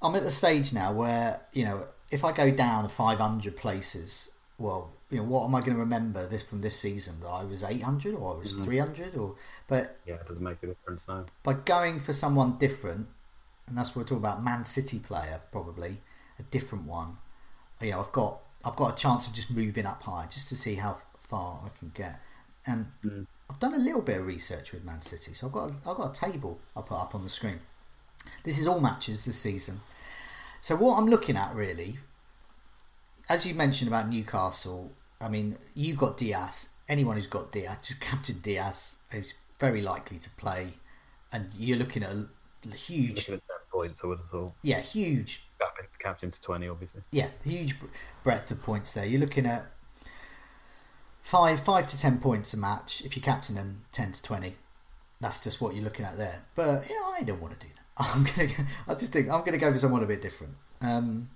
I'm 0.00 0.14
at 0.14 0.22
the 0.22 0.30
stage 0.30 0.72
now 0.72 0.92
where, 0.92 1.40
you 1.52 1.64
know, 1.64 1.86
if 2.10 2.24
I 2.24 2.32
go 2.32 2.50
down 2.50 2.88
500 2.88 3.54
places, 3.54 4.38
well, 4.56 4.92
you 5.10 5.18
know, 5.18 5.24
what 5.24 5.44
am 5.44 5.54
I 5.54 5.60
going 5.60 5.74
to 5.74 5.80
remember 5.80 6.26
this 6.26 6.42
from 6.42 6.62
this 6.62 6.78
season? 6.78 7.20
That 7.20 7.28
I 7.28 7.44
was 7.44 7.62
800 7.62 8.14
or 8.14 8.34
I 8.34 8.38
was 8.38 8.54
mm-hmm. 8.54 8.64
300 8.64 9.16
or, 9.16 9.36
but 9.66 9.98
yeah, 10.06 10.14
it 10.14 10.26
doesn't 10.26 10.42
make 10.42 10.62
a 10.62 10.68
difference 10.68 11.04
now. 11.06 11.26
By 11.42 11.54
going 11.54 11.98
for 12.00 12.14
someone 12.14 12.56
different, 12.56 13.08
and 13.66 13.76
that's 13.76 13.90
what 13.90 14.02
we're 14.02 14.04
talking 14.04 14.18
about, 14.18 14.42
Man 14.42 14.64
City 14.64 14.98
player 14.98 15.40
probably 15.52 15.98
a 16.38 16.42
different 16.44 16.86
one. 16.86 17.18
You 17.80 17.92
know, 17.92 18.00
I've 18.00 18.12
got 18.12 18.40
I've 18.64 18.76
got 18.76 18.92
a 18.92 18.96
chance 18.96 19.28
of 19.28 19.34
just 19.34 19.54
moving 19.54 19.86
up 19.86 20.02
high 20.02 20.24
just 20.24 20.48
to 20.48 20.56
see 20.56 20.76
how 20.76 20.96
far 21.18 21.60
I 21.64 21.68
can 21.78 21.90
get, 21.94 22.20
and 22.68 22.86
mm. 23.04 23.26
I've 23.50 23.58
done 23.58 23.74
a 23.74 23.78
little 23.78 24.02
bit 24.02 24.20
of 24.20 24.26
research 24.26 24.72
with 24.72 24.84
Man 24.84 25.00
City, 25.00 25.32
so 25.32 25.46
I've 25.46 25.52
got 25.52 25.70
I've 25.88 25.96
got 25.96 26.16
a 26.16 26.30
table 26.30 26.60
I'll 26.76 26.82
put 26.82 27.00
up 27.00 27.14
on 27.14 27.24
the 27.24 27.30
screen. 27.30 27.60
This 28.44 28.58
is 28.58 28.68
all 28.68 28.80
matches 28.80 29.24
this 29.24 29.38
season. 29.38 29.80
So 30.60 30.76
what 30.76 30.98
I'm 30.98 31.06
looking 31.06 31.36
at 31.36 31.54
really, 31.54 31.96
as 33.28 33.46
you 33.46 33.54
mentioned 33.54 33.88
about 33.88 34.08
Newcastle, 34.08 34.92
I 35.20 35.28
mean 35.28 35.56
you've 35.74 35.98
got 35.98 36.16
Diaz. 36.18 36.76
Anyone 36.88 37.16
who's 37.16 37.26
got 37.26 37.50
Diaz, 37.50 37.78
just 37.78 38.00
captain 38.02 38.36
Diaz, 38.42 39.02
who's 39.10 39.34
very 39.58 39.80
likely 39.80 40.18
to 40.18 40.30
play, 40.30 40.74
and 41.32 41.48
you're 41.58 41.78
looking 41.78 42.02
at 42.02 42.10
a 42.12 42.74
huge. 42.74 43.28
Looking 43.28 43.34
at 43.34 43.44
ten 43.44 43.56
points, 43.72 44.00
I 44.04 44.06
would 44.08 44.18
have 44.18 44.28
thought. 44.28 44.52
Yeah, 44.62 44.80
huge. 44.80 45.44
Captain 45.98 46.30
to 46.30 46.40
twenty, 46.40 46.68
obviously. 46.68 47.00
Yeah, 47.10 47.28
huge 47.44 47.74
breadth 48.22 48.50
of 48.50 48.62
points 48.62 48.92
there. 48.92 49.06
You're 49.06 49.20
looking 49.20 49.46
at 49.46 49.66
five, 51.28 51.60
five 51.60 51.86
to 51.86 52.00
ten 52.00 52.18
points 52.18 52.54
a 52.54 52.56
match 52.56 53.02
if 53.04 53.14
you 53.14 53.20
captain 53.20 53.54
them, 53.54 53.82
ten 53.92 54.12
to 54.12 54.22
twenty. 54.22 54.54
That's 55.20 55.44
just 55.44 55.60
what 55.60 55.74
you're 55.74 55.84
looking 55.84 56.06
at 56.06 56.16
there. 56.16 56.42
But 56.54 56.88
you 56.88 56.98
know, 56.98 57.12
I 57.12 57.22
don't 57.22 57.40
want 57.40 57.58
to 57.58 57.66
do 57.66 57.72
that. 57.74 57.82
I'm 57.98 58.24
gonna. 58.24 58.68
I 58.88 58.94
just 58.94 59.12
think 59.12 59.28
I'm 59.28 59.44
gonna 59.44 59.58
go 59.58 59.70
for 59.70 59.76
someone 59.76 60.02
a 60.02 60.06
bit 60.06 60.22
different. 60.22 60.54
Um, 60.80 61.28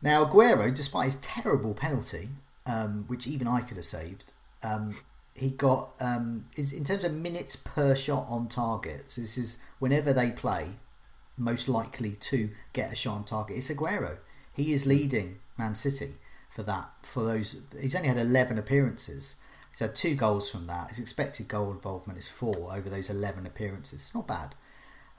now 0.00 0.24
Aguero, 0.24 0.74
despite 0.74 1.06
his 1.06 1.16
terrible 1.16 1.74
penalty, 1.74 2.30
um, 2.66 3.04
which 3.08 3.26
even 3.26 3.46
I 3.46 3.60
could 3.60 3.76
have 3.76 3.84
saved, 3.84 4.32
um, 4.64 4.96
he 5.34 5.50
got 5.50 5.92
um, 6.00 6.46
in 6.56 6.84
terms 6.84 7.04
of 7.04 7.12
minutes 7.12 7.54
per 7.54 7.94
shot 7.94 8.24
on 8.30 8.48
target. 8.48 9.10
So 9.10 9.20
this 9.20 9.36
is 9.36 9.62
whenever 9.78 10.14
they 10.14 10.30
play, 10.30 10.68
most 11.36 11.68
likely 11.68 12.12
to 12.12 12.48
get 12.72 12.92
a 12.92 12.96
shot 12.96 13.16
on 13.16 13.24
target. 13.24 13.58
It's 13.58 13.70
Aguero. 13.70 14.16
He 14.56 14.72
is 14.72 14.86
leading 14.86 15.40
Man 15.58 15.74
City 15.74 16.14
for 16.48 16.62
that. 16.64 16.90
For 17.02 17.22
those, 17.22 17.60
he's 17.80 17.94
only 17.94 18.08
had 18.08 18.18
11 18.18 18.58
appearances. 18.58 19.36
He's 19.70 19.80
had 19.80 19.94
two 19.94 20.14
goals 20.14 20.50
from 20.50 20.64
that. 20.64 20.88
His 20.88 20.98
expected 20.98 21.48
goal 21.48 21.70
involvement 21.70 22.18
is 22.18 22.28
four 22.28 22.74
over 22.74 22.88
those 22.88 23.10
11 23.10 23.46
appearances. 23.46 24.00
It's 24.00 24.14
not 24.14 24.26
bad. 24.26 24.54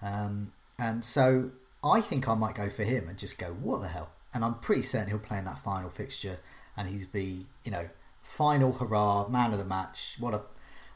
Um, 0.01 0.53
and 0.79 1.03
so 1.03 1.51
I 1.83 2.01
think 2.01 2.27
I 2.27 2.33
might 2.33 2.55
go 2.55 2.69
for 2.69 2.83
him 2.83 3.07
and 3.07 3.17
just 3.17 3.37
go, 3.37 3.47
what 3.47 3.81
the 3.81 3.89
hell? 3.89 4.09
And 4.33 4.43
I'm 4.43 4.55
pretty 4.55 4.81
certain 4.81 5.09
he'll 5.09 5.19
play 5.19 5.37
in 5.37 5.45
that 5.45 5.59
final 5.59 5.89
fixture 5.89 6.39
and 6.75 6.87
he's 6.87 7.05
be, 7.05 7.45
you 7.63 7.71
know, 7.71 7.89
final 8.21 8.73
hurrah, 8.73 9.27
man 9.27 9.53
of 9.53 9.59
the 9.59 9.65
match. 9.65 10.15
What 10.19 10.33
a 10.33 10.41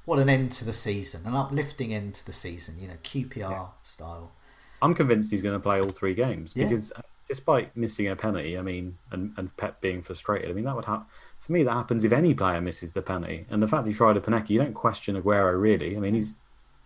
what 0.06 0.20
an 0.20 0.30
end 0.30 0.52
to 0.52 0.66
the 0.66 0.74
season, 0.74 1.26
an 1.26 1.34
uplifting 1.34 1.94
end 1.94 2.14
to 2.16 2.26
the 2.26 2.34
season, 2.34 2.76
you 2.80 2.90
know, 2.90 2.98
QPR 3.04 3.38
yeah. 3.38 3.66
style. 3.82 4.34
I'm 4.82 4.94
convinced 4.94 5.32
he's 5.32 5.42
going 5.42 5.54
to 5.54 5.62
play 5.62 5.80
all 5.80 5.90
three 5.90 6.14
games 6.14 6.54
because 6.54 6.92
uh, 6.92 7.02
despite 7.28 7.76
missing 7.76 8.08
a 8.08 8.16
penalty, 8.16 8.58
I 8.58 8.62
mean, 8.62 8.98
and, 9.12 9.34
and 9.38 9.56
Pep 9.58 9.80
being 9.82 10.02
frustrated, 10.02 10.50
I 10.50 10.54
mean, 10.54 10.66
that 10.66 10.76
would 10.76 10.86
happen. 10.86 11.06
For 11.40 11.52
me, 11.52 11.64
that 11.64 11.74
happens 11.74 12.04
if 12.04 12.12
any 12.12 12.34
player 12.34 12.62
misses 12.62 12.94
the 12.94 13.02
penalty. 13.02 13.46
And 13.50 13.62
the 13.62 13.68
fact 13.68 13.88
he 13.88 13.94
tried 13.94 14.18
a 14.18 14.22
Panenka, 14.22 14.50
you 14.50 14.60
don't 14.60 14.74
question 14.74 15.22
Aguero 15.22 15.60
really. 15.60 15.96
I 15.96 16.00
mean, 16.00 16.14
he's 16.14 16.34
mm. 16.34 16.36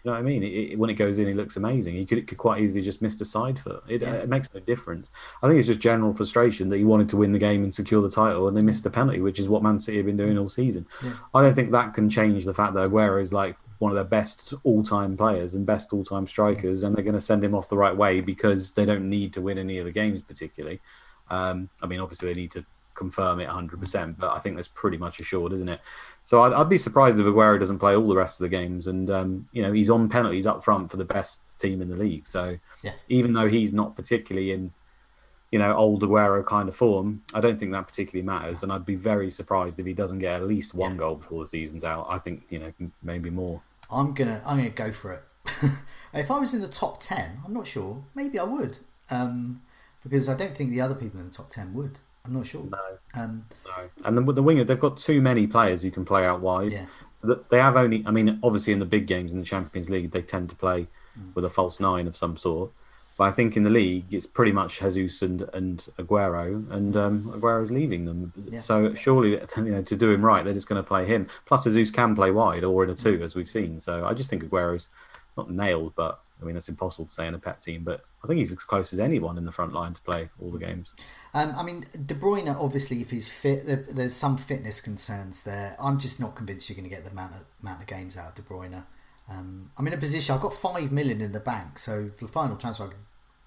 you 0.04 0.12
know 0.12 0.12
what 0.14 0.20
I 0.20 0.24
mean? 0.24 0.44
It, 0.44 0.72
it, 0.72 0.80
when 0.80 0.90
it 0.90 0.94
goes 0.94 1.20
in, 1.20 1.28
he 1.28 1.34
looks 1.34 1.58
amazing. 1.58 1.96
He 1.96 2.06
could, 2.06 2.28
could 2.28 2.38
quite 2.38 2.62
easily 2.62 2.82
just 2.82 3.02
miss 3.02 3.20
a 3.22 3.26
side 3.26 3.60
foot. 3.60 3.84
It, 3.88 4.02
yeah. 4.02 4.14
it, 4.14 4.30
makes 4.30 4.54
no 4.54 4.60
difference. 4.60 5.10
I 5.42 5.48
think 5.48 5.60
it's 5.60 5.68
just 5.68 5.80
general 5.80 6.14
frustration 6.14 6.70
that 6.70 6.78
he 6.78 6.84
wanted 6.84 7.10
to 7.10 7.18
win 7.18 7.32
the 7.32 7.40
game 7.40 7.64
and 7.64 7.74
secure 7.74 8.02
the 8.02 8.10
title, 8.10 8.48
and 8.48 8.56
they 8.56 8.62
missed 8.62 8.84
the 8.84 8.90
penalty, 8.90 9.22
which 9.22 9.40
is 9.40 9.50
what 9.50 9.64
Man 9.64 9.80
City 9.80 9.98
have 9.98 10.06
been 10.06 10.18
doing 10.18 10.36
mm. 10.36 10.42
all 10.42 10.50
season. 10.50 10.86
Yeah. 11.04 11.14
I 11.34 11.42
don't 11.42 11.56
think 11.56 11.72
that 11.72 11.94
can 11.94 12.10
change 12.10 12.46
the 12.46 12.54
fact 12.54 12.74
that 12.76 12.90
Aguero 12.90 13.22
is 13.22 13.34
like 13.34 13.58
one 13.80 13.92
of 13.92 13.96
their 13.96 14.04
best 14.04 14.54
all-time 14.64 15.16
players 15.16 15.56
and 15.56 15.66
best 15.66 15.94
all-time 15.94 16.28
strikers, 16.28 16.84
and 16.84 16.96
they're 16.96 17.04
going 17.04 17.14
to 17.14 17.22
send 17.22 17.44
him 17.44 17.56
off 17.56 17.70
the 17.70 17.78
right 17.78 17.96
way 17.96 18.22
because 18.22 18.74
they 18.74 18.86
don't 18.86 19.10
need 19.10 19.34
to 19.34 19.42
win 19.42 19.58
any 19.58 19.78
of 19.78 19.86
the 19.86 19.92
games 19.92 20.22
particularly. 20.22 20.82
Um, 21.30 21.70
I 21.82 21.88
mean, 21.88 22.00
obviously 22.00 22.34
they 22.34 22.40
need 22.40 22.52
to 22.52 22.66
confirm 22.98 23.40
it 23.40 23.48
100%, 23.48 24.18
but 24.18 24.32
I 24.32 24.40
think 24.40 24.56
that's 24.56 24.68
pretty 24.68 24.98
much 24.98 25.20
assured, 25.20 25.54
isn't 25.54 25.70
it? 25.70 25.80
So 26.24 26.42
I'd, 26.42 26.54
I'd, 26.54 26.68
be 26.68 26.78
surprised 26.78 27.20
if 27.20 27.26
Aguero 27.26 27.60
doesn't 27.60 27.80
play 27.80 27.96
all 27.96 28.08
the 28.08 28.16
rest 28.16 28.42
of 28.42 28.46
the 28.46 28.50
games. 28.50 28.88
And, 28.88 29.10
um, 29.10 29.48
you 29.54 29.62
know, 29.62 29.72
he's 29.72 29.90
on 29.90 30.10
penalties 30.10 30.48
up 30.48 30.64
front 30.64 30.90
for 30.92 30.98
the 30.98 31.06
best 31.06 31.44
team 31.60 31.82
in 31.82 31.90
the 31.90 31.96
league. 31.96 32.26
So 32.26 32.58
yeah. 32.84 32.94
even 33.08 33.34
though 33.34 33.48
he's 33.48 33.74
not 33.74 33.96
particularly 33.96 34.52
in, 34.52 34.74
you 35.52 35.60
know, 35.60 35.74
old 35.76 36.04
Aguero 36.04 36.46
kind 36.46 36.68
of 36.68 36.76
form, 36.76 37.22
I 37.34 37.40
don't 37.40 37.58
think 37.58 37.72
that 37.72 37.88
particularly 37.88 38.26
matters. 38.26 38.64
And 38.64 38.72
I'd 38.72 38.86
be 38.86 38.96
very 38.96 39.30
surprised 39.30 39.80
if 39.80 39.86
he 39.86 39.94
doesn't 39.94 40.20
get 40.20 40.42
at 40.42 40.48
least 40.48 40.74
one 40.74 40.92
yeah. 40.92 40.98
goal 40.98 41.16
before 41.16 41.44
the 41.44 41.48
season's 41.48 41.84
out. 41.84 42.08
I 42.10 42.18
think, 42.18 42.44
you 42.50 42.60
know, 42.60 42.74
maybe 43.02 43.30
more. 43.30 43.62
I'm 43.90 44.14
gonna, 44.14 44.42
I'm 44.46 44.58
gonna 44.58 44.70
go 44.70 44.92
for 44.92 45.14
it. 45.14 45.24
if 46.14 46.30
I 46.30 46.40
was 46.40 46.54
in 46.54 46.62
the 46.62 46.68
top 46.68 47.00
ten, 47.00 47.40
I'm 47.46 47.54
not 47.54 47.66
sure. 47.66 48.04
Maybe 48.14 48.38
I 48.38 48.44
would, 48.44 48.80
um, 49.10 49.62
because 50.04 50.28
I 50.28 50.36
don't 50.36 50.54
think 50.54 50.72
the 50.72 50.82
other 50.82 50.96
people 50.96 51.22
in 51.22 51.26
the 51.28 51.32
top 51.32 51.50
ten 51.50 51.74
would. 51.74 52.00
I'm 52.26 52.34
not 52.34 52.46
sure. 52.46 52.68
No. 52.70 53.22
Um, 53.22 53.46
no. 53.66 53.90
And 54.04 54.18
the, 54.18 54.34
the 54.34 54.44
winger, 54.44 54.66
they've 54.66 54.80
got 54.80 54.98
too 54.98 55.22
many 55.22 55.48
players 55.48 55.82
who 55.82 55.92
can 55.92 56.04
play 56.04 56.26
out 56.26 56.42
wide. 56.42 56.74
Yeah. 56.74 56.86
They 57.50 57.58
have 57.58 57.78
only, 57.78 58.04
I 58.06 58.12
mean, 58.12 58.40
obviously 58.44 58.74
in 58.74 58.80
the 58.80 58.86
big 58.86 59.08
games 59.08 59.32
in 59.32 59.40
the 59.40 59.46
Champions 59.46 59.90
League, 59.90 60.12
they 60.12 60.22
tend 60.22 60.50
to 60.50 60.56
play 60.56 60.88
mm. 61.18 61.34
with 61.34 61.46
a 61.46 61.50
false 61.50 61.80
nine 61.80 62.06
of 62.06 62.16
some 62.16 62.36
sort. 62.36 62.72
But 63.18 63.26
I 63.26 63.32
think 63.32 63.58
in 63.58 63.64
the 63.64 63.72
league, 63.72 64.14
it's 64.14 64.28
pretty 64.28 64.52
much 64.52 64.80
Jesus 64.80 65.24
and, 65.24 65.42
and 65.54 65.86
Aguero, 65.98 66.70
and 66.72 66.96
um, 66.96 67.24
Aguero's 67.24 67.72
leaving 67.72 68.06
them. 68.06 68.32
Yeah. 68.36 68.60
So 68.60 68.94
surely, 68.94 69.32
you 69.58 69.64
know, 69.64 69.82
to 69.82 69.96
do 69.96 70.12
him 70.12 70.24
right, 70.24 70.46
they're 70.46 70.54
just 70.54 70.70
going 70.70 70.82
to 70.82 70.88
play 70.88 71.06
him. 71.06 71.28
Plus, 71.46 71.64
Jesus 71.64 71.90
can 71.90 72.16
play 72.16 72.30
wide 72.30 72.64
or 72.64 72.84
in 72.84 72.92
a 72.92 72.96
two, 72.96 73.22
as 73.24 73.36
we've 73.36 73.50
seen. 73.50 73.80
So 73.80 74.06
I 74.06 74.14
just 74.14 74.30
think 74.30 74.44
Aguero's 74.44 74.90
not 75.36 75.50
nailed, 75.50 75.94
but 75.96 76.22
I 76.42 76.46
mean, 76.46 76.54
that's 76.54 76.70
impossible 76.70 77.06
to 77.06 77.12
say 77.12 77.28
in 77.28 77.34
a 77.34 77.40
pet 77.40 77.62
team, 77.62 77.84
but 77.84 78.06
I 78.24 78.28
think 78.28 78.40
he's 78.40 78.52
as 78.52 78.60
close 78.60 78.94
as 78.94 79.00
anyone 79.00 79.38
in 79.38 79.46
the 79.46 79.52
front 79.52 79.74
line 79.74 79.94
to 79.94 80.02
play 80.02 80.30
all 80.40 80.52
the 80.52 80.60
games. 80.60 80.94
Um, 81.34 81.54
I 81.58 81.64
mean, 81.64 81.84
De 82.06 82.14
Bruyne, 82.14 82.56
obviously, 82.56 83.02
if 83.02 83.10
he's 83.10 83.28
fit, 83.28 83.96
there's 83.96 84.16
some 84.16 84.38
fitness 84.38 84.80
concerns 84.80 85.44
there. 85.44 85.76
I'm 85.80 85.98
just 85.98 86.20
not 86.20 86.36
convinced 86.36 86.70
you're 86.70 86.76
going 86.76 86.90
to 86.90 86.96
get 86.96 87.04
the 87.04 87.12
amount 87.12 87.34
of, 87.34 87.42
amount 87.62 87.82
of 87.82 87.88
games 87.88 88.18
out 88.18 88.30
of 88.30 88.36
De 88.36 88.42
Bruyne. 88.44 88.86
Um, 89.30 89.72
I'm 89.78 89.86
in 89.88 89.94
a 89.94 89.98
position, 89.98 90.36
I've 90.36 90.42
got 90.42 90.54
5 90.54 90.92
million 90.92 91.20
in 91.22 91.34
the 91.34 91.40
bank, 91.40 91.80
so 91.80 92.10
for 92.16 92.26
the 92.26 92.32
final 92.32 92.56
transfer, 92.56 92.86
I 92.86 92.88
can 92.88 92.98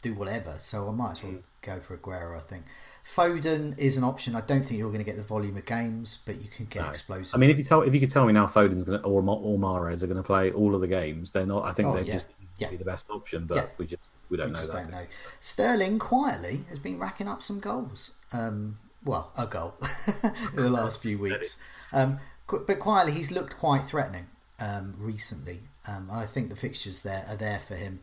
do 0.03 0.15
whatever. 0.15 0.57
So 0.61 0.89
I 0.89 0.93
might 0.93 1.13
as 1.13 1.23
well 1.23 1.33
mm. 1.33 1.43
go 1.63 1.81
for 1.81 1.97
Aguero, 1.97 2.37
I 2.37 2.41
think. 2.41 2.65
Foden 3.05 3.79
is 3.79 3.97
an 3.97 4.05
option. 4.05 4.35
I 4.35 4.43
don't 4.43 4.63
think 4.63 4.79
you're 4.79 4.91
going 4.91 5.03
to 5.03 5.05
get 5.05 5.17
the 5.17 5.23
volume 5.23 5.57
of 5.57 5.65
games, 5.65 6.19
but 6.25 6.41
you 6.41 6.49
can 6.49 6.67
get 6.67 6.83
no. 6.83 6.89
explosive. 6.89 7.35
I 7.35 7.39
mean, 7.39 7.51
if 7.51 7.59
you 7.59 7.65
tell 7.65 7.83
if 7.83 7.95
you 7.95 8.01
could 8.01 8.11
tell 8.11 8.27
me 8.27 8.33
now, 8.33 8.47
Foden's 8.47 8.85
going 8.85 9.01
to 9.01 9.07
or 9.07 9.21
or 9.21 9.59
Mahrez 9.59 10.03
are 10.03 10.07
going 10.07 10.19
to 10.19 10.23
play 10.23 10.53
all 10.53 10.75
of 10.75 10.83
the 10.83 10.87
games, 10.87 11.31
they're 11.31 11.47
not. 11.47 11.65
I 11.65 11.73
think 11.73 11.89
oh, 11.89 11.95
they're 11.95 12.05
yeah. 12.05 12.13
just 12.13 12.29
yeah. 12.59 12.69
be 12.69 12.77
the 12.77 12.85
best 12.85 13.09
option, 13.09 13.47
but 13.47 13.57
yeah. 13.57 13.67
we 13.79 13.87
just 13.87 14.03
we 14.29 14.37
don't 14.37 14.49
we 14.49 14.53
know 14.53 14.67
that. 14.67 14.73
Don't 14.73 14.91
know. 14.91 15.07
Sterling 15.41 15.99
quietly 15.99 16.61
has 16.69 16.79
been 16.79 16.99
racking 16.99 17.27
up 17.27 17.43
some 17.43 17.59
goals. 17.59 18.17
Um, 18.33 18.77
well, 19.05 19.33
a 19.39 19.47
goal 19.47 19.75
in 20.23 20.63
the 20.63 20.71
last 20.71 21.03
few 21.03 21.19
weeks. 21.19 21.59
Um, 21.93 22.19
but 22.47 22.79
quietly, 22.81 23.13
he's 23.13 23.33
looked 23.33 23.59
quite 23.59 23.83
threatening 23.83 24.27
um, 24.59 24.95
recently. 24.99 25.61
Um, 25.89 26.11
I 26.13 26.27
think 26.27 26.51
the 26.51 26.57
fixtures 26.57 27.03
there 27.03 27.25
are 27.29 27.37
there 27.37 27.59
for 27.59 27.75
him. 27.75 28.01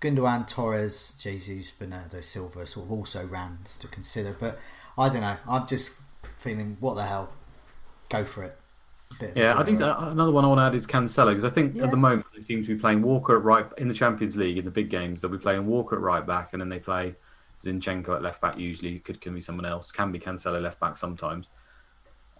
Gundogan, 0.00 0.46
Torres, 0.48 1.16
Jesus, 1.22 1.70
Bernardo 1.70 2.20
Silva 2.20 2.66
sort 2.66 2.86
of 2.86 2.92
also 2.92 3.24
rounds 3.24 3.76
to 3.76 3.86
consider. 3.86 4.36
But 4.38 4.58
I 4.98 5.08
don't 5.08 5.20
know. 5.20 5.36
I'm 5.48 5.66
just 5.66 5.94
feeling 6.38 6.76
what 6.80 6.94
the 6.94 7.02
hell. 7.02 7.32
Go 8.08 8.24
for 8.24 8.42
it. 8.42 8.58
Yeah, 9.36 9.58
I 9.58 9.62
think 9.62 9.80
another 9.80 10.32
one 10.32 10.44
I 10.44 10.48
want 10.48 10.58
to 10.58 10.64
add 10.64 10.74
is 10.74 10.86
Cancelo 10.86 11.28
because 11.28 11.44
I 11.44 11.50
think 11.50 11.76
yeah. 11.76 11.84
at 11.84 11.90
the 11.90 11.96
moment 11.96 12.26
they 12.34 12.40
seem 12.40 12.62
to 12.62 12.74
be 12.74 12.80
playing 12.80 13.02
Walker 13.02 13.36
at 13.36 13.44
right 13.44 13.66
in 13.78 13.88
the 13.88 13.94
Champions 13.94 14.36
League 14.36 14.58
in 14.58 14.64
the 14.64 14.70
big 14.70 14.90
games. 14.90 15.20
They'll 15.20 15.30
be 15.30 15.38
playing 15.38 15.66
Walker 15.66 15.96
at 15.96 16.02
right 16.02 16.26
back, 16.26 16.52
and 16.52 16.60
then 16.60 16.68
they 16.68 16.78
play 16.78 17.14
Zinchenko 17.64 18.16
at 18.16 18.22
left 18.22 18.40
back. 18.40 18.58
Usually, 18.58 18.98
could 18.98 19.20
can 19.20 19.34
be 19.34 19.40
someone 19.40 19.66
else. 19.66 19.92
Can 19.92 20.12
be 20.12 20.18
Cancelo 20.18 20.60
left 20.60 20.80
back 20.80 20.96
sometimes. 20.96 21.48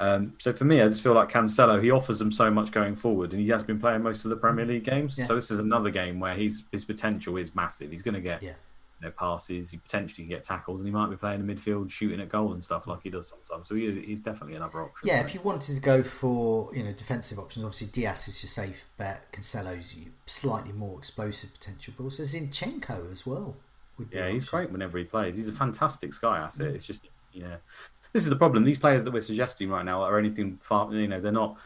Um, 0.03 0.35
so 0.39 0.53
for 0.53 0.65
me, 0.65 0.81
I 0.81 0.89
just 0.89 1.03
feel 1.03 1.15
like 1.15 1.31
Cancelo 1.31 1.83
he 1.83 1.91
offers 1.91 2.19
them 2.19 2.33
so 2.33 2.51
much 2.51 2.73
going 2.73 2.97
forward, 2.97 3.33
and 3.33 3.41
he 3.41 3.49
has 3.49 3.63
been 3.63 3.79
playing 3.79 4.03
most 4.03 4.25
of 4.25 4.31
the 4.31 4.37
Premier 4.37 4.65
League 4.65 4.85
games. 4.85 5.17
Yeah. 5.17 5.27
So 5.27 5.37
this 5.37 5.51
is 5.51 5.59
another 5.59 5.91
game 5.91 6.19
where 6.19 6.35
he's 6.35 6.65
his 6.73 6.85
potential 6.85 7.37
is 7.37 7.55
massive. 7.55 7.91
He's 7.91 8.03
going 8.03 8.15
to 8.15 8.21
get 8.21 8.43
yeah 8.43 8.55
know, 9.03 9.11
passes. 9.11 9.71
He 9.71 9.79
potentially 9.79 10.25
can 10.25 10.31
get 10.31 10.45
tackles, 10.45 10.81
and 10.81 10.89
he 10.89 10.93
might 10.93 11.11
be 11.11 11.17
playing 11.17 11.41
in 11.41 11.47
midfield, 11.47 11.91
shooting 11.91 12.21
at 12.21 12.29
goal 12.29 12.53
and 12.53 12.65
stuff 12.65 12.87
like 12.87 13.01
he 13.03 13.11
does 13.11 13.29
sometimes. 13.29 13.69
So 13.69 13.75
he, 13.75 14.01
he's 14.01 14.21
definitely 14.21 14.57
another 14.57 14.83
option. 14.83 15.09
Yeah, 15.09 15.17
right? 15.17 15.27
if 15.27 15.35
you 15.35 15.41
wanted 15.41 15.75
to 15.75 15.81
go 15.81 16.03
for 16.03 16.75
you 16.75 16.83
know 16.83 16.93
defensive 16.93 17.39
options, 17.39 17.65
obviously 17.65 17.89
Diaz 17.89 18.29
is 18.29 18.43
your 18.43 18.49
safe 18.49 18.89
bet. 18.97 19.31
Cancelo's 19.33 19.97
slightly 20.27 20.73
more 20.73 20.99
explosive 20.99 21.53
potential, 21.53 21.95
but 21.97 22.05
also 22.05 22.23
Zinchenko 22.23 23.11
as 23.11 23.27
well. 23.27 23.57
Yeah, 24.11 24.29
he's 24.29 24.49
great 24.49 24.71
whenever 24.71 24.99
he 24.99 25.05
plays. 25.05 25.37
He's 25.37 25.49
a 25.49 25.53
fantastic 25.53 26.15
Sky 26.15 26.39
asset. 26.39 26.73
Mm. 26.73 26.75
It's 26.77 26.87
just 26.87 27.03
yeah, 27.33 27.57
this 28.13 28.25
is 28.25 28.31
the 28.31 28.37
problem. 28.37 28.65
These 28.65 28.79
players 28.79 29.05
that 29.05 29.13
we're 29.13 29.21
suggesting 29.21 29.69
right 29.69 29.85
now 29.85 30.03
are 30.03 30.19
anything 30.19 30.59
far. 30.63 30.93
You 30.93 31.09
know, 31.09 31.21
they're 31.21 31.33
not 31.33 31.59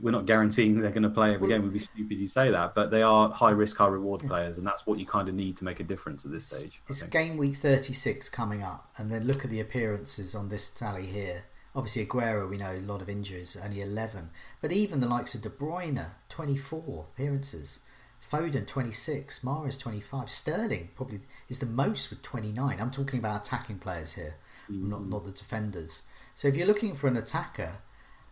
we're 0.00 0.12
not 0.12 0.26
guaranteeing 0.26 0.80
they're 0.80 0.90
going 0.90 1.02
to 1.02 1.10
play 1.10 1.34
every 1.34 1.48
game. 1.48 1.62
We'd 1.62 1.72
be 1.72 1.78
stupid 1.80 2.18
to 2.18 2.28
say 2.28 2.50
that, 2.50 2.74
but 2.74 2.90
they 2.90 3.02
are 3.02 3.28
high 3.30 3.50
risk, 3.50 3.76
high 3.76 3.88
reward 3.88 4.20
players, 4.20 4.58
and 4.58 4.66
that's 4.66 4.86
what 4.86 4.98
you 4.98 5.06
kind 5.06 5.28
of 5.28 5.34
need 5.34 5.56
to 5.56 5.64
make 5.64 5.80
a 5.80 5.84
difference 5.84 6.24
at 6.24 6.30
this 6.30 6.46
stage. 6.46 6.80
It's 6.88 7.02
game 7.02 7.36
week 7.36 7.56
36 7.56 8.28
coming 8.28 8.62
up, 8.62 8.90
and 8.98 9.10
then 9.10 9.26
look 9.26 9.44
at 9.44 9.50
the 9.50 9.60
appearances 9.60 10.34
on 10.34 10.48
this 10.48 10.70
tally 10.70 11.06
here. 11.06 11.44
Obviously, 11.74 12.04
Aguero, 12.04 12.48
we 12.48 12.56
know 12.56 12.72
a 12.72 12.80
lot 12.80 13.02
of 13.02 13.08
injuries, 13.08 13.56
only 13.64 13.80
11, 13.80 14.30
but 14.60 14.72
even 14.72 15.00
the 15.00 15.08
likes 15.08 15.34
of 15.34 15.42
De 15.42 15.48
Bruyne, 15.48 16.06
24 16.28 17.06
appearances. 17.12 17.86
Foden 18.20 18.66
26, 18.66 19.38
Mahrez 19.40 19.80
25, 19.80 20.28
Sterling 20.28 20.90
probably 20.94 21.20
is 21.48 21.58
the 21.58 21.66
most 21.66 22.10
with 22.10 22.22
29. 22.22 22.78
I'm 22.78 22.90
talking 22.90 23.18
about 23.18 23.46
attacking 23.46 23.78
players 23.78 24.14
here, 24.14 24.34
mm-hmm. 24.70 24.90
not 24.90 25.06
not 25.06 25.24
the 25.24 25.32
defenders. 25.32 26.04
So 26.34 26.48
if 26.48 26.56
you're 26.56 26.66
looking 26.66 26.94
for 26.94 27.08
an 27.08 27.16
attacker, 27.16 27.78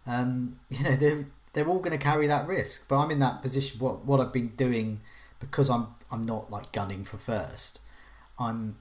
um, 0.06 0.60
you 0.70 0.84
know 0.84 0.96
they're 0.96 1.26
they're 1.52 1.68
all 1.68 1.80
going 1.80 1.96
to 1.96 2.04
carry 2.04 2.26
that 2.26 2.46
risk. 2.46 2.88
But 2.88 2.98
I'm 2.98 3.10
in 3.10 3.18
that 3.20 3.42
position. 3.42 3.80
What 3.80 4.04
what 4.04 4.20
I've 4.20 4.32
been 4.32 4.48
doing 4.56 5.00
because 5.40 5.70
I'm 5.70 5.88
I'm 6.10 6.24
not 6.24 6.50
like 6.50 6.72
gunning 6.72 7.04
for 7.04 7.18
first. 7.18 7.80
I'm 8.38 8.78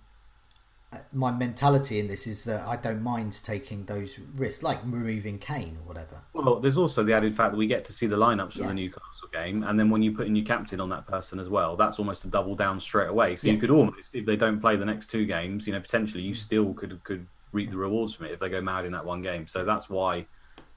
uh, 0.93 0.99
my 1.11 1.31
mentality 1.31 1.99
in 1.99 2.07
this 2.07 2.27
is 2.27 2.45
that 2.45 2.61
I 2.65 2.77
don't 2.77 3.03
mind 3.03 3.43
taking 3.43 3.83
those 3.85 4.19
risks, 4.35 4.63
like 4.63 4.77
removing 4.85 5.37
Kane 5.37 5.75
or 5.81 5.87
whatever. 5.87 6.21
Well, 6.31 6.61
there's 6.61 6.77
also 6.77 7.03
the 7.03 7.13
added 7.13 7.35
fact 7.35 7.51
that 7.51 7.57
we 7.57 7.67
get 7.67 7.83
to 7.85 7.93
see 7.93 8.07
the 8.07 8.15
lineups 8.15 8.53
for 8.53 8.59
yeah. 8.59 8.67
the 8.67 8.73
Newcastle 8.73 9.27
game, 9.33 9.63
and 9.63 9.77
then 9.77 9.89
when 9.89 10.01
you 10.01 10.13
put 10.13 10.27
in 10.27 10.35
your 10.35 10.45
captain 10.45 10.79
on 10.79 10.87
that 10.89 11.05
person 11.05 11.39
as 11.39 11.49
well, 11.49 11.75
that's 11.75 11.99
almost 11.99 12.23
a 12.23 12.29
double 12.29 12.55
down 12.55 12.79
straight 12.79 13.09
away. 13.09 13.35
So 13.35 13.47
yeah. 13.47 13.55
you 13.55 13.59
could 13.59 13.69
almost, 13.69 14.15
if 14.15 14.25
they 14.25 14.37
don't 14.37 14.61
play 14.61 14.77
the 14.77 14.85
next 14.85 15.07
two 15.07 15.25
games, 15.25 15.67
you 15.67 15.73
know, 15.73 15.81
potentially 15.81 16.23
you 16.23 16.33
mm. 16.33 16.37
still 16.37 16.73
could 16.73 17.03
could 17.03 17.27
reap 17.51 17.71
the 17.71 17.77
rewards 17.77 18.15
from 18.15 18.27
it 18.27 18.31
if 18.31 18.39
they 18.39 18.49
go 18.49 18.61
mad 18.61 18.85
in 18.85 18.91
that 18.91 19.05
one 19.05 19.21
game. 19.21 19.47
So 19.47 19.65
that's 19.65 19.89
why 19.89 20.25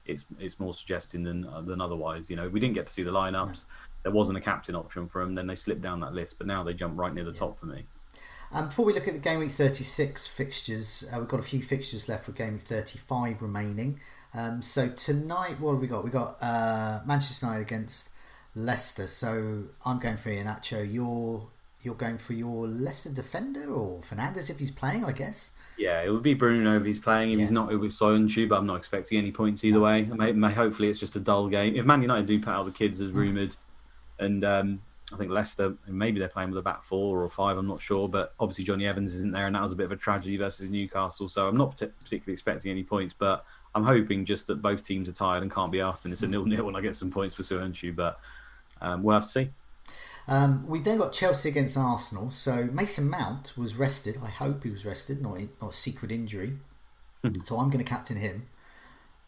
it's 0.05 0.25
it's 0.39 0.59
more 0.59 0.73
suggesting 0.73 1.23
than 1.23 1.45
uh, 1.45 1.61
than 1.61 1.81
otherwise. 1.81 2.29
You 2.29 2.35
know, 2.35 2.49
we 2.49 2.59
didn't 2.59 2.75
get 2.75 2.87
to 2.87 2.93
see 2.93 3.03
the 3.03 3.11
lineups. 3.11 3.65
There 4.03 4.11
wasn't 4.11 4.37
a 4.37 4.41
captain 4.41 4.75
option 4.75 5.07
for 5.07 5.23
them. 5.23 5.35
Then 5.35 5.47
they 5.47 5.55
slipped 5.55 5.81
down 5.81 5.99
that 5.99 6.13
list, 6.13 6.37
but 6.37 6.47
now 6.47 6.63
they 6.63 6.73
jump 6.73 6.97
right 6.97 7.13
near 7.13 7.23
the 7.23 7.31
yeah. 7.31 7.39
top 7.39 7.59
for 7.59 7.67
me. 7.67 7.85
Um, 8.53 8.65
before 8.67 8.85
we 8.85 8.93
look 8.93 9.07
at 9.07 9.13
the 9.13 9.19
game 9.19 9.39
week 9.39 9.51
36 9.51 10.27
fixtures, 10.27 11.09
uh, 11.13 11.19
we've 11.19 11.27
got 11.27 11.39
a 11.39 11.43
few 11.43 11.61
fixtures 11.61 12.09
left 12.09 12.25
for 12.25 12.33
game 12.33 12.53
week 12.53 12.63
35 12.63 13.41
remaining. 13.41 13.99
Um, 14.33 14.61
so 14.61 14.89
tonight, 14.89 15.59
what 15.59 15.73
have 15.73 15.81
we 15.81 15.87
got? 15.87 16.03
We 16.03 16.09
got 16.09 16.37
uh, 16.41 16.99
Manchester 17.05 17.45
United 17.45 17.61
against 17.61 18.11
Leicester. 18.55 19.07
So 19.07 19.65
I'm 19.85 19.99
going 19.99 20.17
for 20.17 20.29
Iheanacho. 20.29 20.91
You're 20.91 21.47
you're 21.83 21.95
going 21.95 22.17
for 22.17 22.33
your 22.33 22.67
Leicester 22.67 23.11
defender 23.11 23.71
or 23.71 24.01
Fernandes 24.01 24.49
if 24.49 24.59
he's 24.59 24.71
playing, 24.71 25.03
I 25.03 25.11
guess. 25.11 25.55
Yeah, 25.81 26.03
it 26.03 26.11
would 26.11 26.21
be 26.21 26.35
Bruno 26.35 26.77
if 26.79 26.85
he's 26.85 26.99
playing. 26.99 27.31
If 27.31 27.39
yeah. 27.39 27.41
he's 27.41 27.51
not, 27.51 27.71
it 27.71 27.75
would 27.75 27.81
be 27.81 27.87
Soyuncu, 27.87 28.47
but 28.47 28.59
I'm 28.59 28.67
not 28.67 28.75
expecting 28.75 29.17
any 29.17 29.31
points 29.31 29.63
either 29.63 29.79
way. 29.79 30.03
May, 30.03 30.31
may, 30.31 30.51
hopefully, 30.51 30.89
it's 30.89 30.99
just 30.99 31.15
a 31.15 31.19
dull 31.19 31.47
game. 31.47 31.75
If 31.75 31.85
Man 31.85 32.03
United 32.03 32.27
do 32.27 32.39
put 32.39 32.49
out 32.49 32.65
the 32.65 32.71
kids 32.71 33.01
as 33.01 33.13
rumoured, 33.13 33.55
and 34.19 34.45
um, 34.45 34.81
I 35.11 35.17
think 35.17 35.31
Leicester, 35.31 35.73
maybe 35.87 36.19
they're 36.19 36.27
playing 36.27 36.51
with 36.51 36.59
a 36.59 36.61
back 36.61 36.83
four 36.83 37.23
or 37.23 37.29
five, 37.29 37.57
I'm 37.57 37.67
not 37.67 37.81
sure. 37.81 38.07
But 38.07 38.35
obviously, 38.39 38.63
Jonny 38.63 38.85
Evans 38.85 39.15
isn't 39.15 39.31
there, 39.31 39.47
and 39.47 39.55
that 39.55 39.63
was 39.63 39.71
a 39.71 39.75
bit 39.75 39.85
of 39.85 39.91
a 39.91 39.95
tragedy 39.95 40.37
versus 40.37 40.69
Newcastle. 40.69 41.27
So 41.27 41.47
I'm 41.47 41.57
not 41.57 41.71
particularly 41.71 42.33
expecting 42.33 42.69
any 42.69 42.83
points, 42.83 43.15
but 43.15 43.43
I'm 43.73 43.83
hoping 43.83 44.23
just 44.23 44.45
that 44.47 44.61
both 44.61 44.83
teams 44.83 45.09
are 45.09 45.13
tired 45.13 45.41
and 45.41 45.51
can't 45.51 45.71
be 45.71 45.81
asked, 45.81 46.05
and 46.05 46.11
it's 46.11 46.21
a 46.21 46.27
nil 46.27 46.45
nil, 46.45 46.67
and 46.67 46.77
I 46.77 46.81
get 46.81 46.95
some 46.95 47.09
points 47.09 47.33
for 47.33 47.41
Soyuncu. 47.41 47.95
But 47.95 48.19
um, 48.81 49.01
we'll 49.01 49.15
have 49.15 49.23
to 49.23 49.29
see. 49.29 49.49
Um, 50.31 50.65
we 50.65 50.79
then 50.79 50.97
got 50.97 51.11
Chelsea 51.11 51.49
against 51.49 51.77
Arsenal. 51.77 52.31
So 52.31 52.69
Mason 52.71 53.09
Mount 53.09 53.53
was 53.57 53.77
rested. 53.77 54.17
I 54.23 54.29
hope 54.29 54.63
he 54.63 54.69
was 54.69 54.85
rested, 54.85 55.21
not 55.21 55.37
not 55.61 55.73
secret 55.73 56.09
injury. 56.09 56.53
Mm-hmm. 57.21 57.41
So 57.43 57.57
I'm 57.57 57.69
going 57.69 57.83
to 57.83 57.89
captain 57.89 58.15
him 58.15 58.47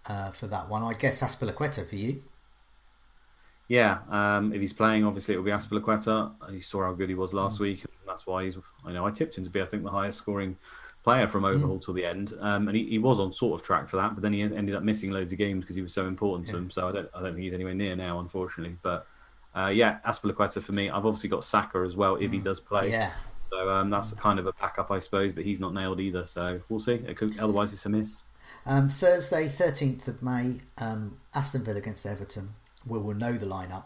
uh, 0.07 0.31
for 0.31 0.47
that 0.47 0.69
one. 0.69 0.81
I 0.81 0.93
guess 0.93 1.21
Azpilicueta 1.21 1.85
for 1.85 1.97
you. 1.97 2.23
Yeah, 3.67 3.99
um, 4.09 4.53
if 4.53 4.61
he's 4.61 4.71
playing, 4.71 5.03
obviously 5.03 5.35
it 5.35 5.37
will 5.37 5.43
be 5.43 5.51
Azpilicueta. 5.51 6.31
You 6.53 6.61
saw 6.61 6.83
how 6.83 6.93
good 6.93 7.09
he 7.09 7.15
was 7.15 7.33
last 7.33 7.57
mm. 7.57 7.63
week. 7.63 7.83
That's 8.07 8.25
why 8.25 8.45
he's. 8.45 8.57
I 8.85 8.93
know 8.93 9.05
I 9.05 9.11
tipped 9.11 9.37
him 9.37 9.43
to 9.43 9.49
be, 9.49 9.61
I 9.61 9.65
think, 9.65 9.83
the 9.83 9.91
highest 9.91 10.19
scoring 10.19 10.57
player 11.03 11.27
from 11.27 11.43
overhaul 11.43 11.79
mm. 11.79 11.83
till 11.83 11.93
the 11.95 12.05
end, 12.05 12.33
um, 12.39 12.69
and 12.69 12.77
he, 12.77 12.85
he, 12.85 12.97
was 12.97 13.19
on 13.19 13.33
sort 13.33 13.59
of 13.59 13.65
track 13.65 13.89
for 13.89 13.97
that. 13.97 14.13
But 14.13 14.21
then 14.21 14.31
he 14.31 14.41
ended 14.41 14.73
up 14.73 14.83
missing 14.83 15.11
loads 15.11 15.33
of 15.33 15.37
games 15.37 15.65
because 15.65 15.75
he 15.75 15.81
was 15.81 15.93
so 15.93 16.07
important 16.07 16.47
yeah. 16.47 16.53
to 16.53 16.59
him. 16.59 16.69
So 16.69 16.87
I 16.87 16.93
don't, 16.93 17.09
I 17.13 17.21
don't 17.21 17.33
think 17.33 17.43
he's 17.43 17.53
anywhere 17.53 17.73
near 17.73 17.93
now, 17.93 18.19
unfortunately. 18.19 18.77
But 18.81 19.05
uh, 19.55 19.67
yeah, 19.67 19.99
Azpilicueta 20.05 20.61
for 20.61 20.71
me. 20.71 20.89
I've 20.89 21.05
obviously 21.05 21.29
got 21.29 21.43
Saka 21.43 21.79
as 21.79 21.95
well 21.95 22.15
if 22.15 22.31
he 22.31 22.39
mm. 22.39 22.43
does 22.43 22.59
play. 22.59 22.89
Yeah. 22.89 23.11
So 23.49 23.69
um, 23.69 23.89
that's 23.89 24.11
kind 24.13 24.39
of 24.39 24.47
a 24.47 24.53
backup, 24.53 24.89
I 24.89 24.99
suppose, 24.99 25.31
but 25.31 25.43
he's 25.43 25.59
not 25.59 25.73
nailed 25.73 25.99
either. 25.99 26.25
So 26.25 26.59
we'll 26.69 26.79
see. 26.79 26.93
It 26.93 27.17
could, 27.17 27.39
otherwise, 27.39 27.71
it's 27.71 27.85
a 27.85 27.89
miss. 27.89 28.23
Um, 28.65 28.89
Thursday, 28.89 29.45
13th 29.45 30.07
of 30.07 30.23
May, 30.23 30.61
um, 30.77 31.17
Aston 31.35 31.63
Villa 31.63 31.77
against 31.77 32.05
Everton, 32.05 32.49
where 32.85 32.99
we'll 32.99 33.15
know 33.15 33.33
the 33.33 33.45
lineup. 33.45 33.85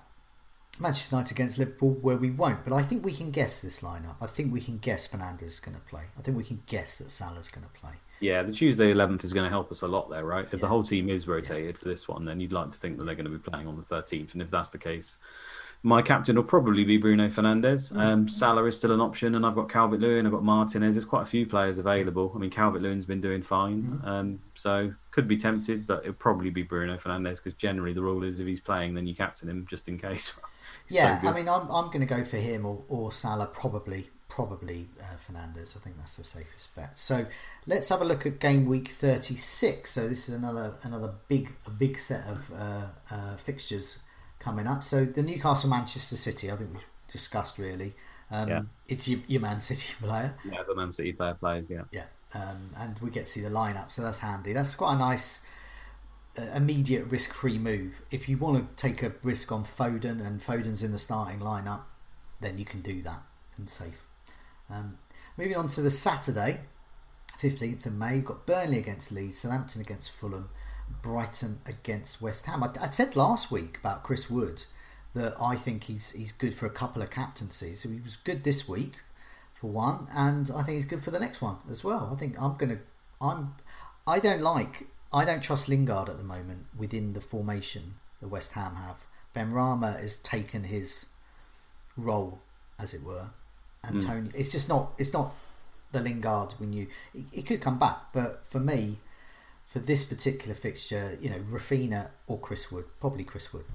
Manchester 0.80 1.15
United 1.15 1.36
against 1.36 1.58
Liverpool, 1.58 1.97
where 2.01 2.17
we 2.17 2.30
won't, 2.30 2.63
but 2.63 2.73
I 2.73 2.84
think 2.84 3.03
we 3.03 3.12
can 3.12 3.32
guess 3.32 3.62
this 3.62 3.82
lineup. 3.82 4.15
I 4.21 4.27
think 4.27 4.53
we 4.53 4.62
can 4.62 4.77
guess 4.77 5.08
Fernandes 5.08 5.43
is 5.43 5.60
going 5.60 5.75
to 5.75 5.82
play. 5.84 6.03
I 6.17 6.21
think 6.21 6.38
we 6.38 6.43
can 6.43 6.62
guess 6.67 6.99
that 6.99 7.10
Salah's 7.10 7.49
going 7.49 7.65
to 7.65 7.73
play. 7.73 7.93
Yeah, 8.19 8.43
the 8.43 8.51
Tuesday 8.51 8.93
11th 8.93 9.23
is 9.23 9.34
going 9.34 9.43
to 9.43 9.49
help 9.49 9.71
us 9.71 9.82
a 9.82 9.88
lot 9.88 10.10
there, 10.10 10.23
right? 10.23 10.45
If 10.45 10.53
yeah. 10.53 10.60
the 10.60 10.67
whole 10.67 10.84
team 10.84 11.10
is 11.10 11.27
rotated 11.27 11.75
yeah. 11.75 11.80
for 11.80 11.86
this 11.86 12.08
one, 12.08 12.25
then 12.25 12.39
you'd 12.39 12.53
like 12.53 12.71
to 12.71 12.77
think 12.77 12.97
that 12.97 13.06
they're 13.06 13.15
going 13.15 13.25
to 13.25 13.32
be 13.32 13.38
playing 13.38 13.67
on 13.67 13.75
the 13.75 13.84
13th. 13.84 14.34
And 14.34 14.41
if 14.41 14.49
that's 14.49 14.69
the 14.69 14.77
case, 14.77 15.17
my 15.84 16.02
captain 16.02 16.36
will 16.36 16.44
probably 16.44 16.84
be 16.84 16.98
Bruno 16.98 17.28
Fernandes. 17.28 17.94
Mm. 17.94 18.00
Um, 18.00 18.28
Salah 18.28 18.66
is 18.66 18.76
still 18.76 18.92
an 18.92 19.02
option, 19.02 19.36
and 19.36 19.46
I've 19.46 19.56
got 19.56 19.70
Calvert 19.70 20.00
Lewin, 20.00 20.26
I've 20.26 20.32
got 20.32 20.44
Martinez. 20.44 20.96
There's 20.96 21.06
quite 21.06 21.24
a 21.24 21.26
few 21.26 21.46
players 21.46 21.78
available. 21.78 22.32
I 22.36 22.40
mean, 22.40 22.50
Calvert 22.50 22.82
Lewin's 22.82 23.06
been 23.06 23.22
doing 23.22 23.42
fine, 23.42 23.84
mm. 23.84 24.08
um, 24.08 24.40
so 24.56 24.94
could 25.12 25.28
be 25.28 25.38
tempted, 25.38 25.88
but 25.88 26.02
it'll 26.02 26.13
probably 26.13 26.50
be 26.50 26.63
Bruno 26.63 26.98
Fernandes 26.98 27.38
because 27.38 27.54
generally 27.54 27.94
the 27.94 28.02
rule 28.02 28.24
is 28.24 28.40
if 28.40 28.48
he's 28.48 28.60
playing, 28.60 28.94
then 28.94 29.08
you 29.08 29.16
captain 29.16 29.50
him 29.50 29.66
just 29.70 29.88
in 29.88 29.98
case. 29.98 30.34
yeah, 30.90 31.18
so 31.20 31.30
I 31.30 31.34
mean, 31.34 31.48
I'm, 31.48 31.70
I'm 31.72 31.88
going 31.88 32.02
to 32.02 32.06
go 32.06 32.24
for 32.24 32.38
him 32.38 32.66
or, 32.66 32.84
or 32.88 33.12
Salah, 33.12 33.48
probably 33.48 34.10
probably 34.30 34.88
uh, 35.02 35.16
Fernandes. 35.16 35.76
I 35.76 35.80
think 35.80 35.98
that's 35.98 36.18
the 36.18 36.24
safest 36.24 36.76
bet. 36.76 36.98
So 36.98 37.26
let's 37.66 37.90
have 37.90 38.02
a 38.02 38.06
look 38.06 38.26
at 38.26 38.40
game 38.40 38.66
week 38.66 38.90
36. 38.90 39.90
So 39.90 40.08
this 40.08 40.28
is 40.28 40.36
another 40.36 40.76
another 40.84 41.13
big 41.28 41.54
a 41.66 41.70
big 41.70 41.98
set 41.98 42.28
of 42.28 42.52
uh, 42.56 42.88
uh, 43.10 43.36
fixtures 43.38 44.04
coming 44.39 44.67
up. 44.67 44.84
So 44.84 45.06
the 45.06 45.21
Newcastle 45.21 45.69
Manchester 45.69 46.15
City, 46.15 46.52
I 46.52 46.56
think 46.56 46.73
we've 46.73 46.86
discussed 47.08 47.58
really. 47.58 47.93
Um, 48.30 48.50
yeah. 48.50 48.62
It's 48.88 49.08
your, 49.08 49.19
your, 49.28 49.41
Man 49.41 49.60
City 49.60 49.93
player. 50.02 50.36
Yeah, 50.45 50.63
the 50.67 50.76
Man 50.76 50.91
City 50.91 51.13
player 51.13 51.34
plays. 51.34 51.69
Yeah. 51.69 51.84
Yeah, 51.91 52.06
um, 52.34 52.69
and 52.78 53.00
we 53.00 53.10
get 53.10 53.26
to 53.26 53.32
see 53.32 53.41
the 53.41 53.50
lineup, 53.50 53.91
so 53.91 54.02
that's 54.02 54.19
handy. 54.19 54.54
That's 54.54 54.76
quite 54.76 54.95
a 54.95 54.97
nice. 54.97 55.45
Uh, 56.39 56.56
immediate 56.56 57.04
risk-free 57.06 57.58
move. 57.58 58.04
If 58.12 58.30
you 58.30 58.38
want 58.38 58.60
to 58.60 58.76
take 58.76 59.02
a 59.02 59.12
risk 59.23 59.52
on 59.52 59.63
Foden 59.63 60.23
and 60.23 60.39
Foden's 60.39 60.84
in 60.84 60.91
the 60.91 61.00
starting 61.00 61.39
lineup, 61.39 61.82
then 62.41 62.60
you 62.60 62.65
can 62.65 62.82
do 62.82 63.02
that 63.02 63.23
and 63.58 63.67
safe. 63.67 64.06
Um, 64.69 65.00
moving 65.36 65.56
on 65.56 65.67
to 65.69 65.82
the 65.82 65.89
Saturday, 65.89 66.60
15th 67.39 67.88
of 67.88 67.93
May, 67.93 68.15
we've 68.15 68.26
got 68.26 68.45
Burnley 68.45 68.78
against 68.78 69.12
Leeds, 69.12 69.39
Southampton 69.39 69.82
against 69.82 70.12
Fulham, 70.12 70.50
Brighton 71.02 71.60
against 71.65 72.21
West 72.21 72.45
Ham. 72.45 72.63
I, 72.63 72.69
I, 72.82 72.88
said 72.88 73.15
last 73.15 73.52
week 73.52 73.78
about 73.80 74.04
Chris 74.04 74.30
Wood 74.30 74.63
that 75.13 75.34
I 75.41 75.56
think 75.56 75.86
he's 75.86 76.12
he's 76.12 76.32
good 76.32 76.54
for 76.54 76.65
a 76.65 76.69
couple 76.69 77.02
of 77.02 77.10
captaincies. 77.10 77.82
So 77.82 77.89
he 77.89 78.00
was 78.00 78.17
good 78.17 78.43
this 78.43 78.67
week 78.67 79.04
for 79.54 79.69
one, 79.69 80.08
and 80.12 80.50
I 80.56 80.63
think 80.63 80.76
he's 80.76 80.86
good 80.86 81.02
for 81.02 81.12
the 81.12 81.19
next 81.19 81.41
one 81.41 81.58
as 81.69 81.84
well. 81.84 82.10
I 82.12 82.15
think 82.15 82.41
I'm 82.41 82.58
gonna 82.58 82.80
I'm 83.21 83.56
I 84.06 84.19
don't 84.19 84.41
like 84.41 84.88
I 85.12 85.26
don't 85.26 85.41
trust 85.41 85.69
Lingard 85.69 86.10
at 86.10 86.17
the 86.17 86.23
moment 86.23 86.65
within 86.78 87.13
the 87.13 87.21
formation 87.21 87.95
that 88.19 88.28
West 88.28 88.54
Ham 88.54 88.76
have. 88.76 89.06
Benrahma 89.36 90.00
has 90.00 90.17
taken 90.17 90.65
his 90.65 91.13
role, 91.95 92.39
as 92.80 92.93
it 92.93 93.04
were, 93.04 93.30
and 93.84 94.02
mm. 94.02 94.06
Tony. 94.06 94.30
It's 94.36 94.52
just 94.52 94.67
not 94.69 94.93
it's 94.97 95.13
not 95.13 95.32
the 95.91 96.02
Lingard 96.02 96.56
we 96.60 96.67
knew. 96.67 96.88
He, 97.13 97.26
he 97.32 97.41
could 97.43 97.62
come 97.62 97.80
back, 97.80 98.13
but 98.13 98.45
for 98.45 98.60
me, 98.60 98.97
for 99.67 99.80
this 99.80 100.03
particular 100.03 100.56
fixture, 100.56 101.17
you 101.21 101.30
know, 101.30 101.36
Raphinha 101.36 102.10
or 102.25 102.39
Chris 102.39 102.71
Wood, 102.71 102.86
probably 102.99 103.25
Chris 103.25 103.53
Wood. 103.53 103.65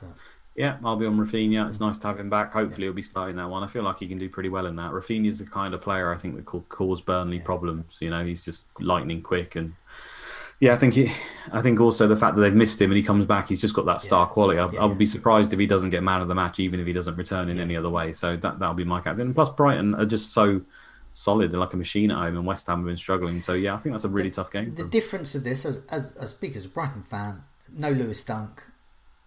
But... 0.00 0.10
Yeah, 0.56 0.78
I'll 0.82 0.96
be 0.96 1.06
on 1.06 1.18
Raphinha. 1.18 1.68
It's 1.68 1.78
mm. 1.78 1.82
nice 1.82 1.98
to 1.98 2.08
have 2.08 2.18
him 2.18 2.30
back. 2.30 2.52
Hopefully, 2.52 2.84
yeah. 2.84 2.86
he'll 2.86 2.94
be 2.94 3.02
starting 3.02 3.36
that 3.36 3.48
one. 3.48 3.62
I 3.62 3.66
feel 3.66 3.84
like 3.84 3.98
he 3.98 4.08
can 4.08 4.18
do 4.18 4.28
pretty 4.28 4.48
well 4.48 4.66
in 4.66 4.74
that. 4.76 4.90
Raphinha's 4.90 5.38
the 5.38 5.44
kind 5.44 5.74
of 5.74 5.82
player 5.82 6.12
I 6.12 6.16
think 6.16 6.34
that 6.34 6.46
could 6.46 6.68
cause 6.70 7.00
Burnley 7.02 7.36
yeah. 7.36 7.44
problems. 7.44 7.98
You 8.00 8.10
know, 8.10 8.24
he's 8.24 8.44
just 8.44 8.64
lightning 8.80 9.22
quick 9.22 9.54
and. 9.54 9.74
Yeah, 10.60 10.72
I 10.72 10.76
think 10.76 10.94
he, 10.94 11.12
I 11.52 11.62
think 11.62 11.78
also 11.78 12.08
the 12.08 12.16
fact 12.16 12.34
that 12.34 12.42
they've 12.42 12.52
missed 12.52 12.82
him 12.82 12.90
and 12.90 12.98
he 12.98 13.04
comes 13.04 13.24
back, 13.24 13.48
he's 13.48 13.60
just 13.60 13.74
got 13.74 13.86
that 13.86 14.02
star 14.02 14.26
yeah. 14.26 14.32
quality. 14.32 14.58
I, 14.58 14.66
I, 14.82 14.86
would 14.86 14.98
be 14.98 15.06
surprised 15.06 15.52
if 15.52 15.58
he 15.60 15.68
doesn't 15.68 15.90
get 15.90 16.02
man 16.02 16.20
of 16.20 16.26
the 16.26 16.34
match, 16.34 16.58
even 16.58 16.80
if 16.80 16.86
he 16.88 16.92
doesn't 16.92 17.14
return 17.14 17.48
in 17.48 17.60
any 17.60 17.76
other 17.76 17.88
way. 17.88 18.12
So 18.12 18.36
that 18.36 18.58
that'll 18.58 18.74
be 18.74 18.82
my 18.82 19.00
captain. 19.00 19.26
And 19.26 19.34
plus, 19.36 19.50
Brighton 19.50 19.94
are 19.94 20.04
just 20.04 20.32
so 20.32 20.60
solid. 21.12 21.50
They're 21.50 21.60
like 21.60 21.72
a 21.72 21.76
machine 21.76 22.10
at 22.10 22.18
home, 22.18 22.36
and 22.36 22.46
West 22.46 22.66
Ham 22.66 22.78
have 22.78 22.86
been 22.86 22.96
struggling. 22.96 23.40
So 23.40 23.54
yeah, 23.54 23.74
I 23.74 23.78
think 23.78 23.94
that's 23.94 24.04
a 24.04 24.08
really 24.08 24.28
the, 24.28 24.36
tough 24.36 24.50
game. 24.50 24.74
The 24.74 24.84
difference 24.84 25.34
of 25.34 25.44
this, 25.44 25.64
as 25.64 25.84
as, 25.86 26.16
as 26.16 26.32
big 26.32 26.56
as 26.56 26.66
a 26.66 26.68
Brighton 26.68 27.02
fan, 27.02 27.42
no 27.72 27.90
Lewis 27.90 28.22
Dunk, 28.24 28.62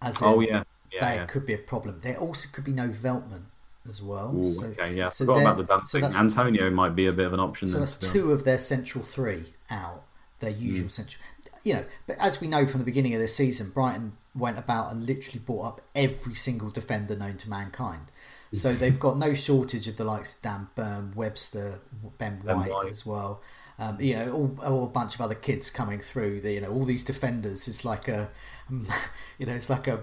as 0.02 0.22
oh 0.22 0.40
yeah, 0.40 0.64
yeah, 0.92 1.00
that 1.00 1.16
yeah. 1.16 1.26
could 1.26 1.46
be 1.46 1.54
a 1.54 1.58
problem. 1.58 2.00
There 2.02 2.16
also 2.16 2.48
could 2.52 2.64
be 2.64 2.72
no 2.72 2.88
Veltman 2.88 3.42
as 3.88 4.02
well. 4.02 4.34
Ooh, 4.36 4.44
so, 4.44 4.64
okay, 4.66 4.94
yeah, 4.94 5.08
so 5.08 5.24
forgot 5.24 5.40
about 5.42 5.56
the 5.56 5.64
dancing. 5.64 6.10
So 6.10 6.18
Antonio 6.18 6.70
might 6.70 6.94
be 6.94 7.06
a 7.06 7.12
bit 7.12 7.26
of 7.26 7.32
an 7.32 7.40
option. 7.40 7.68
So 7.68 7.78
that's 7.78 7.94
two 7.94 8.32
of 8.32 8.44
their 8.44 8.58
central 8.58 9.04
three 9.04 9.44
out. 9.70 10.04
Their 10.40 10.50
usual 10.50 10.88
mm. 10.88 10.90
central, 10.90 11.22
you 11.62 11.74
know. 11.74 11.84
But 12.06 12.16
as 12.20 12.40
we 12.40 12.48
know 12.48 12.66
from 12.66 12.80
the 12.80 12.84
beginning 12.84 13.14
of 13.14 13.20
this 13.20 13.36
season, 13.36 13.70
Brighton 13.70 14.12
went 14.34 14.58
about 14.58 14.90
and 14.90 15.06
literally 15.06 15.40
bought 15.40 15.66
up 15.66 15.80
every 15.94 16.34
single 16.34 16.70
defender 16.70 17.14
known 17.14 17.36
to 17.36 17.48
mankind. 17.48 18.10
So 18.52 18.74
they've 18.74 18.98
got 18.98 19.18
no 19.18 19.32
shortage 19.32 19.88
of 19.88 19.96
the 19.96 20.04
likes 20.04 20.34
of 20.34 20.42
Dan 20.42 20.68
Burn, 20.74 21.12
Webster, 21.14 21.80
Ben 22.18 22.34
White, 22.44 22.46
ben 22.46 22.56
White. 22.68 22.90
as 22.90 23.06
well. 23.06 23.40
Um, 23.78 23.96
you 23.98 24.14
know, 24.14 24.32
all, 24.32 24.58
all, 24.64 24.84
a 24.84 24.88
bunch 24.88 25.14
of 25.14 25.22
other 25.22 25.34
kids 25.34 25.70
coming 25.70 26.00
through. 26.00 26.40
The, 26.40 26.52
you 26.52 26.60
know, 26.60 26.70
all 26.70 26.84
these 26.84 27.02
defenders. 27.02 27.66
It's 27.66 27.84
like 27.84 28.08
a, 28.08 28.30
you 28.70 29.46
know, 29.46 29.54
it's 29.54 29.70
like 29.70 29.88
a 29.88 30.02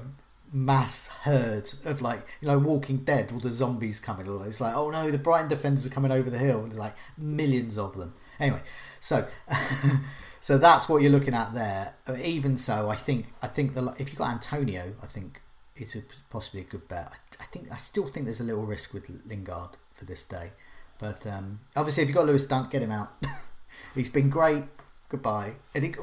mass 0.51 1.15
herd 1.21 1.71
of 1.85 2.01
like 2.01 2.21
you 2.41 2.47
know 2.47 2.57
Walking 2.57 2.97
Dead. 2.97 3.31
All 3.31 3.39
the 3.39 3.51
zombies 3.51 3.99
coming. 3.99 4.25
It's 4.47 4.59
like 4.59 4.75
oh 4.75 4.89
no, 4.89 5.12
the 5.12 5.19
Brighton 5.19 5.47
defenders 5.47 5.85
are 5.85 5.91
coming 5.91 6.12
over 6.12 6.29
the 6.29 6.39
hill. 6.39 6.62
There's 6.62 6.79
like 6.79 6.95
millions 7.17 7.77
of 7.77 7.95
them. 7.97 8.13
Anyway, 8.39 8.62
so. 8.99 9.27
so 10.41 10.57
that's 10.57 10.88
what 10.89 11.01
you're 11.01 11.12
looking 11.12 11.33
at 11.33 11.53
there. 11.53 11.93
Even 12.23 12.57
so, 12.57 12.89
I 12.89 12.95
think 12.95 13.27
I 13.41 13.47
think 13.47 13.75
the 13.75 13.93
if 13.99 14.09
you've 14.09 14.15
got 14.15 14.31
Antonio, 14.31 14.95
I 15.03 15.05
think 15.05 15.41
it's 15.75 15.95
a, 15.95 16.01
possibly 16.29 16.62
a 16.62 16.63
good 16.63 16.88
bet. 16.88 17.29
Think 17.51 17.71
I 17.71 17.77
still 17.77 18.07
think 18.07 18.25
there's 18.25 18.41
a 18.41 18.43
little 18.43 18.65
risk 18.65 18.93
with 18.93 19.09
Lingard 19.25 19.77
for 19.93 20.05
this 20.05 20.23
day, 20.25 20.51
but 20.99 21.25
um, 21.25 21.62
obviously 21.75 22.03
if 22.03 22.09
you've 22.09 22.15
got 22.15 22.25
Lewis 22.25 22.45
Dunk, 22.45 22.71
get 22.71 22.81
him 22.81 22.91
out. 22.91 23.09
He's 23.95 24.09
been 24.09 24.29
great. 24.29 24.63
Goodbye. 25.09 25.53
And 25.73 25.83
he, 25.83 25.95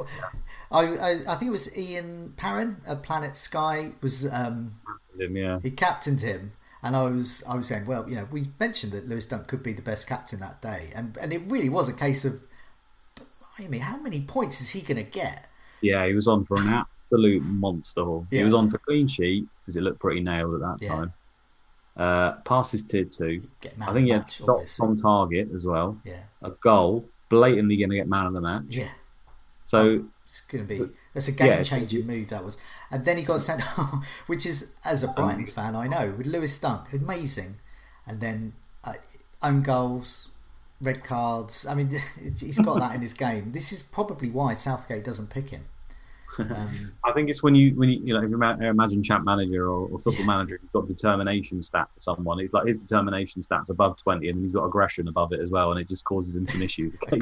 I, 0.73 0.81
I, 0.81 1.11
I 1.29 1.35
think 1.37 1.49
it 1.49 1.53
was 1.53 1.79
Ian 1.79 2.35
Parron 2.37 2.77
at 2.89 3.05
Planet 3.05 3.37
Sky 3.37 3.93
was 4.03 4.31
um, 4.33 4.73
him, 5.19 5.37
yeah. 5.37 5.61
he 5.61 5.71
captained 5.71 6.21
him. 6.21 6.53
And 6.83 6.95
I 6.95 7.05
was 7.05 7.45
I 7.49 7.57
was 7.57 7.67
saying, 7.67 7.87
well, 7.87 8.09
you 8.09 8.17
know, 8.17 8.29
we 8.31 8.45
mentioned 8.61 8.93
that 8.93 9.09
Lewis 9.09 9.27
Dunk 9.27 9.49
could 9.49 9.63
be 9.63 9.73
the 9.73 9.83
best 9.83 10.09
captain 10.09 10.39
that 10.41 10.61
day, 10.63 10.91
and 10.95 11.17
and 11.21 11.33
it 11.33 11.43
really 11.47 11.69
was 11.69 11.89
a 11.89 11.93
case 11.93 12.25
of, 12.25 12.45
blimey, 13.59 13.79
how 13.79 13.97
many 13.97 14.21
points 14.21 14.61
is 14.61 14.71
he 14.71 14.83
going 14.83 15.03
to 15.05 15.11
get? 15.11 15.49
Yeah, 15.81 16.07
he 16.07 16.13
was 16.13 16.29
on 16.29 16.45
for 16.45 16.59
an 16.61 16.69
absolute 16.69 17.43
monster. 17.43 18.05
Yeah. 18.31 18.39
He 18.39 18.45
was 18.45 18.55
on 18.55 18.69
for 18.69 18.79
clean 18.79 19.09
sheet 19.09 19.47
because 19.61 19.77
it 19.77 19.83
looked 19.83 20.01
pretty 20.01 20.21
nailed 20.21 20.55
at 20.55 20.61
that 20.61 20.79
yeah. 20.81 20.89
time. 20.89 21.13
Uh, 21.97 22.33
passes 22.45 22.83
tier 22.83 23.07
two. 23.07 23.43
I 23.81 23.93
think 23.93 24.07
he 24.07 24.13
had 24.13 24.31
shots 24.31 24.79
on 24.81 24.97
target 24.97 25.49
as 25.55 25.65
well. 25.65 25.99
Yeah. 26.05 26.25
A 26.43 26.51
goal, 26.51 27.09
blatantly 27.31 27.79
going 27.79 27.91
to 27.91 27.97
get 27.97 28.07
man 28.09 28.27
of 28.27 28.35
the 28.35 28.41
match. 28.41 28.65
Yeah. 28.69 28.89
So 29.67 29.79
oh, 29.79 30.05
it's 30.25 30.43
going 30.43 30.67
to 30.67 30.75
be 30.75 30.93
that's 31.15 31.29
a 31.29 31.33
game 31.33 31.65
changing 31.65 32.07
move 32.07 32.29
that 32.29 32.45
was, 32.45 32.59
and 32.91 33.05
then 33.05 33.17
he 33.17 33.23
got 33.23 33.41
sent 33.41 33.63
off, 33.79 34.25
which 34.27 34.45
is 34.45 34.77
as 34.85 35.03
a 35.05 35.09
Brighton 35.09 35.47
fan 35.47 35.75
I 35.75 35.87
know 35.87 36.15
with 36.17 36.27
Lewis 36.27 36.59
Dunk 36.59 36.93
amazing, 36.93 37.57
and 38.07 38.21
then 38.21 38.53
uh, 38.85 38.95
own 39.43 39.63
goals, 39.63 40.31
red 40.81 41.03
cards. 41.03 41.67
I 41.67 41.75
mean, 41.75 41.91
he's 42.23 42.59
got 42.59 42.79
that 42.79 42.95
in 42.95 43.01
his 43.01 43.15
game. 43.15 43.53
This 43.53 43.73
is 43.73 43.83
probably 43.83 44.29
why 44.29 44.55
Southgate 44.55 45.05
doesn't 45.05 45.31
pick 45.31 45.51
him 45.51 45.65
um, 46.39 46.93
I 47.05 47.13
think 47.13 47.29
it's 47.31 47.43
when 47.43 47.55
you 47.55 47.75
when 47.75 47.89
you, 47.89 48.01
you 48.05 48.15
know 48.15 48.23
if 48.23 48.31
you 48.31 48.69
imagine 48.69 49.03
champ 49.03 49.25
manager 49.25 49.69
or, 49.69 49.89
or 49.89 49.99
football 49.99 50.21
yeah. 50.21 50.27
manager, 50.27 50.59
you've 50.63 50.73
got 50.73 50.87
determination 50.87 51.63
stat 51.63 51.89
for 51.95 52.01
someone. 52.01 52.41
It's 52.41 52.53
like 52.53 52.67
his 52.67 52.77
determination 52.77 53.43
stats 53.43 53.71
above 53.71 53.97
twenty, 53.97 54.29
and 54.29 54.41
he's 54.41 54.53
got 54.53 54.65
aggression 54.65 55.09
above 55.09 55.33
it 55.33 55.41
as 55.41 55.51
well, 55.51 55.73
and 55.73 55.81
it 55.81 55.89
just 55.89 56.05
causes 56.05 56.37
him 56.37 56.47
some 56.47 56.63
issues. 56.63 56.93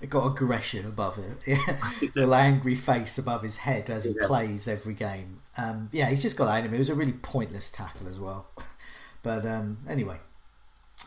it 0.00 0.10
got 0.10 0.26
aggression 0.26 0.86
above 0.86 1.18
it, 1.18 1.46
yeah. 1.46 2.08
little 2.14 2.34
angry 2.34 2.74
face 2.74 3.18
above 3.18 3.42
his 3.42 3.58
head 3.58 3.90
as 3.90 4.04
he 4.04 4.14
yeah. 4.18 4.26
plays 4.26 4.68
every 4.68 4.94
game. 4.94 5.40
Um, 5.56 5.88
yeah, 5.92 6.06
he's 6.06 6.22
just 6.22 6.36
got 6.36 6.46
that 6.46 6.60
in 6.60 6.66
him. 6.66 6.74
It 6.74 6.78
was 6.78 6.90
a 6.90 6.94
really 6.94 7.12
pointless 7.12 7.70
tackle 7.70 8.08
as 8.08 8.20
well. 8.20 8.48
but 9.22 9.44
um, 9.46 9.78
anyway, 9.88 10.18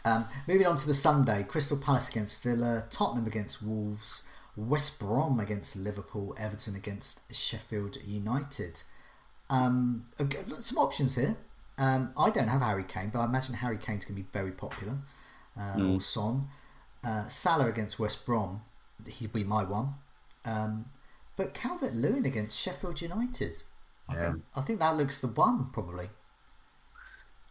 um, 0.06 0.26
moving 0.47 0.67
on 0.67 0.78
to 0.78 0.88
the 0.88 0.93
Sunday: 0.93 1.43
Crystal 1.47 1.78
Palace 1.78 2.10
against 2.10 2.41
Villa, 2.41 2.86
Tottenham 2.89 3.28
against 3.28 3.63
Wolves. 3.63 4.28
West 4.56 5.00
Brom 5.00 5.40
against 5.40 5.76
Liverpool, 5.76 6.36
Everton 6.38 6.76
against 6.76 7.34
Sheffield 7.34 7.98
United. 8.06 8.84
Um, 9.50 10.08
some 10.60 10.78
options 10.78 11.16
here. 11.16 11.38
Um, 11.78 12.14
I 12.18 12.30
don't 12.30 12.48
have 12.48 12.62
Harry 12.62 12.84
Kane, 12.84 13.10
but 13.12 13.20
I 13.20 13.26
imagine 13.26 13.56
Harry 13.56 13.78
Kane's 13.78 14.06
going 14.06 14.18
to 14.18 14.24
be 14.24 14.28
very 14.32 14.52
popular. 14.52 14.98
Uh, 15.58 15.76
mm. 15.76 15.96
Or 15.96 16.02
Son. 16.02 16.48
Uh, 17.06 17.28
Salah 17.28 17.68
against 17.68 18.00
West 18.00 18.26
Brom, 18.26 18.62
he'd 19.10 19.34
be 19.34 19.44
my 19.44 19.64
one. 19.64 19.96
Um, 20.46 20.86
but 21.36 21.54
Calvert 21.54 21.94
Lewin 21.94 22.26
against 22.26 22.60
Sheffield 22.60 23.02
United, 23.02 23.64
I, 24.08 24.14
yeah. 24.14 24.32
think, 24.32 24.44
I 24.56 24.62
think 24.62 24.80
that 24.80 24.98
looks 24.98 25.20
the 25.20 25.28
one, 25.28 25.70
probably. 25.72 26.10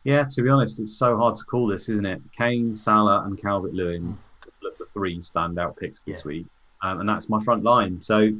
Yeah, 0.04 0.24
to 0.30 0.42
be 0.42 0.48
honest, 0.48 0.80
it's 0.80 0.96
so 0.96 1.16
hard 1.16 1.34
to 1.36 1.44
call 1.44 1.66
this, 1.66 1.88
isn't 1.88 2.06
it? 2.06 2.22
Kane, 2.36 2.74
Salah, 2.74 3.24
and 3.24 3.36
Calvert 3.36 3.74
Lewin 3.74 4.02
mm. 4.02 4.16
look 4.62 4.78
the 4.78 4.86
three 4.86 5.18
standout 5.18 5.76
picks 5.76 6.02
this 6.02 6.22
yeah. 6.24 6.28
week 6.28 6.46
um, 6.82 7.00
and 7.00 7.08
that's 7.08 7.28
my 7.28 7.40
front 7.42 7.62
line. 7.62 8.00
So 8.02 8.30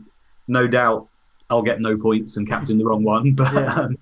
no 0.48 0.66
doubt 0.66 1.08
I'll 1.48 1.62
get 1.62 1.80
no 1.80 1.96
points 1.96 2.36
and 2.36 2.48
captain 2.48 2.78
the 2.78 2.84
wrong 2.84 3.02
one, 3.02 3.32
but 3.34 3.52
yeah. 3.52 3.74
Um, 3.74 3.98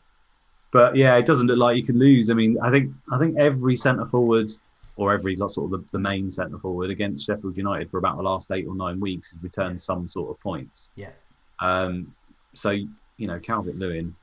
but 0.70 0.96
yeah, 0.96 1.16
it 1.16 1.24
doesn't 1.24 1.46
look 1.46 1.58
like 1.58 1.76
you 1.76 1.82
can 1.82 1.98
lose. 1.98 2.28
I 2.28 2.34
mean, 2.34 2.58
I 2.62 2.70
think 2.70 2.92
I 3.10 3.18
think 3.18 3.38
every 3.38 3.74
centre 3.74 4.04
forward 4.04 4.50
or 4.96 5.12
every 5.12 5.36
sort 5.36 5.58
of 5.58 5.70
the, 5.70 5.84
the 5.92 5.98
main 5.98 6.28
centre 6.28 6.58
forward 6.58 6.90
against 6.90 7.24
Sheffield 7.24 7.56
United 7.56 7.90
for 7.90 7.98
about 7.98 8.16
the 8.16 8.22
last 8.22 8.50
eight 8.50 8.66
or 8.66 8.74
nine 8.74 9.00
weeks 9.00 9.32
has 9.32 9.42
returned 9.42 9.74
yeah. 9.74 9.78
some 9.78 10.08
sort 10.08 10.30
of 10.30 10.40
points. 10.40 10.90
Yeah. 10.94 11.12
Um. 11.60 12.14
So 12.54 12.70
you 12.70 13.26
know, 13.26 13.38
Calvert 13.38 13.76
Lewin 13.76 14.14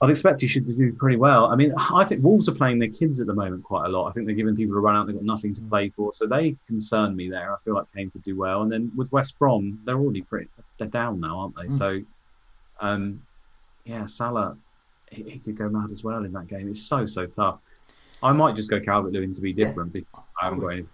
I'd 0.00 0.10
expect 0.10 0.40
he 0.40 0.48
should 0.48 0.66
do 0.66 0.92
pretty 0.94 1.16
well. 1.16 1.46
I 1.46 1.56
mean, 1.56 1.72
I 1.78 2.04
think 2.04 2.22
Wolves 2.22 2.48
are 2.48 2.54
playing 2.54 2.78
their 2.78 2.88
kids 2.88 3.20
at 3.20 3.26
the 3.26 3.32
moment 3.32 3.62
quite 3.62 3.86
a 3.86 3.88
lot. 3.88 4.08
I 4.08 4.12
think 4.12 4.26
they're 4.26 4.34
giving 4.34 4.56
people 4.56 4.76
a 4.76 4.80
run 4.80 4.96
out. 4.96 5.06
They've 5.06 5.14
got 5.16 5.24
nothing 5.24 5.54
to 5.54 5.60
play 5.62 5.88
for, 5.88 6.12
so 6.12 6.26
they 6.26 6.56
concern 6.66 7.14
me 7.16 7.30
there. 7.30 7.54
I 7.54 7.58
feel 7.60 7.74
like 7.74 7.86
Kane 7.94 8.10
could 8.10 8.24
do 8.24 8.36
well. 8.36 8.62
And 8.62 8.70
then 8.70 8.90
with 8.96 9.10
West 9.12 9.38
Brom, 9.38 9.80
they're 9.84 9.96
already 9.96 10.22
pretty 10.22 10.48
they're 10.78 10.88
down 10.88 11.20
now, 11.20 11.38
aren't 11.38 11.56
they? 11.56 11.66
Mm. 11.66 11.78
So, 11.78 12.00
um, 12.80 13.22
yeah, 13.84 14.04
Salah 14.06 14.56
he, 15.10 15.22
he, 15.22 15.38
could 15.38 15.56
go 15.56 15.68
mad 15.68 15.90
as 15.90 16.02
well 16.02 16.24
in 16.24 16.32
that 16.32 16.48
game. 16.48 16.68
It's 16.68 16.82
so 16.82 17.06
so 17.06 17.26
tough. 17.26 17.58
I 18.22 18.32
might 18.32 18.56
just 18.56 18.70
go 18.70 18.80
Calvert 18.80 19.12
Lewin 19.12 19.32
to 19.32 19.40
be 19.40 19.52
different 19.52 19.94
yeah, 19.94 20.00
because 20.00 20.28
I 20.40 20.46
haven't 20.46 20.60
got 20.60 20.68
any. 20.68 20.86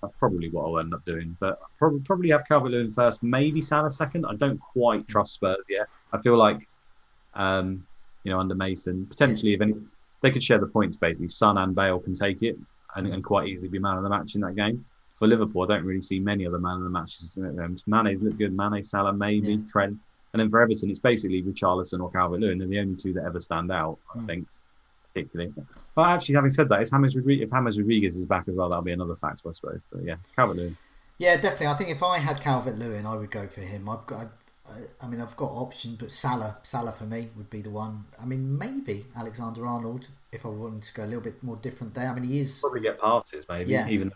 That's 0.00 0.14
probably 0.18 0.48
what 0.50 0.64
I'll 0.64 0.78
end 0.78 0.94
up 0.94 1.04
doing. 1.04 1.36
But 1.40 1.60
probably 1.78 2.00
probably 2.00 2.30
have 2.30 2.44
Calvert 2.46 2.72
Lewin 2.72 2.90
first, 2.90 3.22
maybe 3.22 3.60
Salah 3.60 3.90
second. 3.90 4.26
I 4.26 4.34
don't 4.34 4.58
quite 4.60 5.08
trust 5.08 5.34
Spurs 5.34 5.64
yet. 5.68 5.88
I 6.12 6.18
feel 6.18 6.36
like. 6.36 6.68
Um, 7.34 7.86
you 8.26 8.32
know, 8.32 8.40
under 8.40 8.56
Mason. 8.56 9.06
Potentially, 9.06 9.54
if 9.54 9.60
any, 9.60 9.74
they 10.20 10.32
could 10.32 10.42
share 10.42 10.58
the 10.58 10.66
points 10.66 10.96
basically. 10.96 11.28
Son 11.28 11.56
and 11.58 11.74
Bale 11.74 12.00
can 12.00 12.14
take 12.14 12.42
it 12.42 12.58
and, 12.96 13.06
and 13.06 13.22
quite 13.22 13.46
easily 13.46 13.68
be 13.68 13.78
man 13.78 13.96
of 13.96 14.02
the 14.02 14.08
match 14.08 14.34
in 14.34 14.40
that 14.40 14.56
game. 14.56 14.84
For 15.14 15.28
Liverpool, 15.28 15.62
I 15.62 15.66
don't 15.66 15.84
really 15.84 16.02
see 16.02 16.18
many 16.18 16.44
other 16.44 16.58
man 16.58 16.78
of 16.78 16.82
the 16.82 16.90
matches. 16.90 17.36
Mane's 17.86 18.22
look 18.22 18.36
good. 18.36 18.54
Mane, 18.54 18.82
Salah, 18.82 19.12
maybe 19.12 19.54
yeah. 19.54 19.66
Trent, 19.70 19.96
and 20.32 20.40
then 20.40 20.50
for 20.50 20.60
Everton, 20.60 20.90
it's 20.90 20.98
basically 20.98 21.42
Richarlison 21.42 22.00
or 22.00 22.10
Calvert 22.10 22.40
Lewin. 22.40 22.58
They're 22.58 22.68
the 22.68 22.80
only 22.80 22.96
two 22.96 23.12
that 23.14 23.24
ever 23.24 23.40
stand 23.40 23.70
out, 23.70 23.98
I 24.14 24.18
mm. 24.18 24.26
think, 24.26 24.48
particularly. 25.06 25.54
But 25.94 26.08
actually, 26.08 26.34
having 26.34 26.50
said 26.50 26.68
that, 26.68 26.80
it's 26.80 26.90
James 26.90 27.16
Rodriguez, 27.16 27.44
if 27.44 27.50
James 27.50 27.78
Rodriguez 27.78 28.16
is 28.16 28.26
back 28.26 28.48
as 28.48 28.54
well, 28.56 28.68
that'll 28.68 28.82
be 28.82 28.92
another 28.92 29.16
factor, 29.16 29.48
I 29.48 29.52
suppose. 29.52 29.80
But 29.90 30.04
yeah, 30.04 30.16
Calvert 30.34 30.56
Lewin. 30.56 30.76
Yeah, 31.16 31.36
definitely. 31.36 31.68
I 31.68 31.74
think 31.74 31.90
if 31.90 32.02
I 32.02 32.18
had 32.18 32.40
Calvert 32.40 32.76
Lewin, 32.76 33.06
I 33.06 33.16
would 33.16 33.30
go 33.30 33.46
for 33.46 33.62
him. 33.62 33.88
I've 33.88 34.04
got 34.06 34.28
I 35.00 35.06
mean, 35.08 35.20
I've 35.20 35.36
got 35.36 35.50
options, 35.50 35.96
but 35.96 36.10
Salah, 36.10 36.58
Salah 36.62 36.92
for 36.92 37.04
me 37.04 37.28
would 37.36 37.50
be 37.50 37.60
the 37.62 37.70
one. 37.70 38.04
I 38.20 38.24
mean, 38.24 38.58
maybe 38.58 39.06
Alexander 39.16 39.66
Arnold 39.66 40.08
if 40.32 40.44
I 40.44 40.48
wanted 40.48 40.82
to 40.82 40.94
go 40.94 41.04
a 41.04 41.06
little 41.06 41.20
bit 41.20 41.42
more 41.42 41.56
different 41.56 41.94
there. 41.94 42.10
I 42.10 42.14
mean, 42.14 42.24
he 42.24 42.40
is 42.40 42.60
probably 42.60 42.80
get 42.80 43.00
passes, 43.00 43.46
maybe. 43.48 43.70
Yeah. 43.70 43.88
Even 43.88 44.12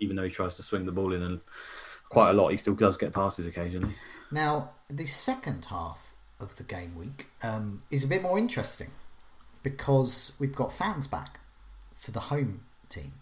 even 0.00 0.16
though 0.16 0.24
he 0.24 0.30
tries 0.30 0.56
to 0.56 0.62
swing 0.62 0.86
the 0.86 0.92
ball 0.92 1.12
in 1.12 1.22
and 1.22 1.40
quite 2.08 2.30
a 2.30 2.32
lot, 2.32 2.48
he 2.48 2.56
still 2.56 2.74
does 2.74 2.96
get 2.96 3.12
passes 3.12 3.46
occasionally. 3.46 3.94
Now, 4.30 4.70
the 4.88 5.06
second 5.06 5.66
half 5.66 6.14
of 6.40 6.56
the 6.56 6.64
game 6.64 6.96
week 6.96 7.28
um, 7.42 7.82
is 7.90 8.04
a 8.04 8.08
bit 8.08 8.22
more 8.22 8.38
interesting 8.38 8.88
because 9.62 10.36
we've 10.40 10.54
got 10.54 10.72
fans 10.72 11.06
back 11.06 11.40
for 11.94 12.10
the 12.10 12.20
home 12.20 12.62
team. 12.88 13.12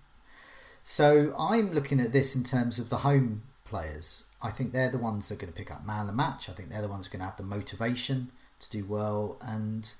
So 0.82 1.32
I'm 1.38 1.72
looking 1.72 2.00
at 2.00 2.12
this 2.12 2.34
in 2.34 2.42
terms 2.42 2.78
of 2.78 2.90
the 2.90 2.98
home 2.98 3.42
players 3.72 4.24
I 4.42 4.50
think 4.50 4.72
they're 4.72 4.90
the 4.90 4.98
ones 4.98 5.28
that 5.28 5.36
are 5.36 5.38
going 5.38 5.52
to 5.52 5.58
pick 5.58 5.70
up 5.70 5.86
man 5.86 6.02
of 6.02 6.06
the 6.08 6.12
match. 6.12 6.48
I 6.48 6.52
think 6.52 6.68
they're 6.68 6.82
the 6.82 6.88
ones 6.88 7.08
going 7.08 7.20
to 7.20 7.26
have 7.26 7.36
the 7.36 7.44
motivation 7.44 8.32
to 8.58 8.70
do 8.70 8.84
well. 8.84 9.38
And 9.40 9.92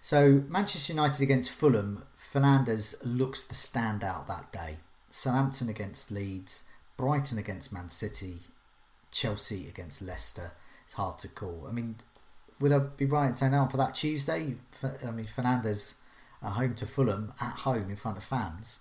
so 0.00 0.42
Manchester 0.48 0.94
United 0.94 1.20
against 1.20 1.50
Fulham, 1.50 2.04
Fernandes 2.16 2.94
looks 3.04 3.42
the 3.42 3.54
standout 3.54 4.26
that 4.26 4.50
day. 4.52 4.78
Southampton 5.10 5.68
against 5.68 6.10
Leeds, 6.10 6.64
Brighton 6.96 7.36
against 7.36 7.74
Man 7.74 7.90
City, 7.90 8.36
Chelsea 9.10 9.68
against 9.68 10.00
Leicester. 10.00 10.52
It's 10.84 10.94
hard 10.94 11.18
to 11.18 11.28
call. 11.28 11.66
I 11.68 11.72
mean, 11.72 11.96
would 12.58 12.72
I 12.72 12.78
be 12.78 13.04
right 13.04 13.28
in 13.28 13.34
saying 13.34 13.52
now 13.52 13.68
for 13.68 13.76
that 13.76 13.94
Tuesday? 13.94 14.54
I 15.06 15.10
mean, 15.10 15.26
Fernandes 15.26 16.00
at 16.42 16.52
home 16.52 16.74
to 16.76 16.86
Fulham 16.86 17.34
at 17.40 17.52
home 17.52 17.90
in 17.90 17.96
front 17.96 18.16
of 18.16 18.24
fans. 18.24 18.80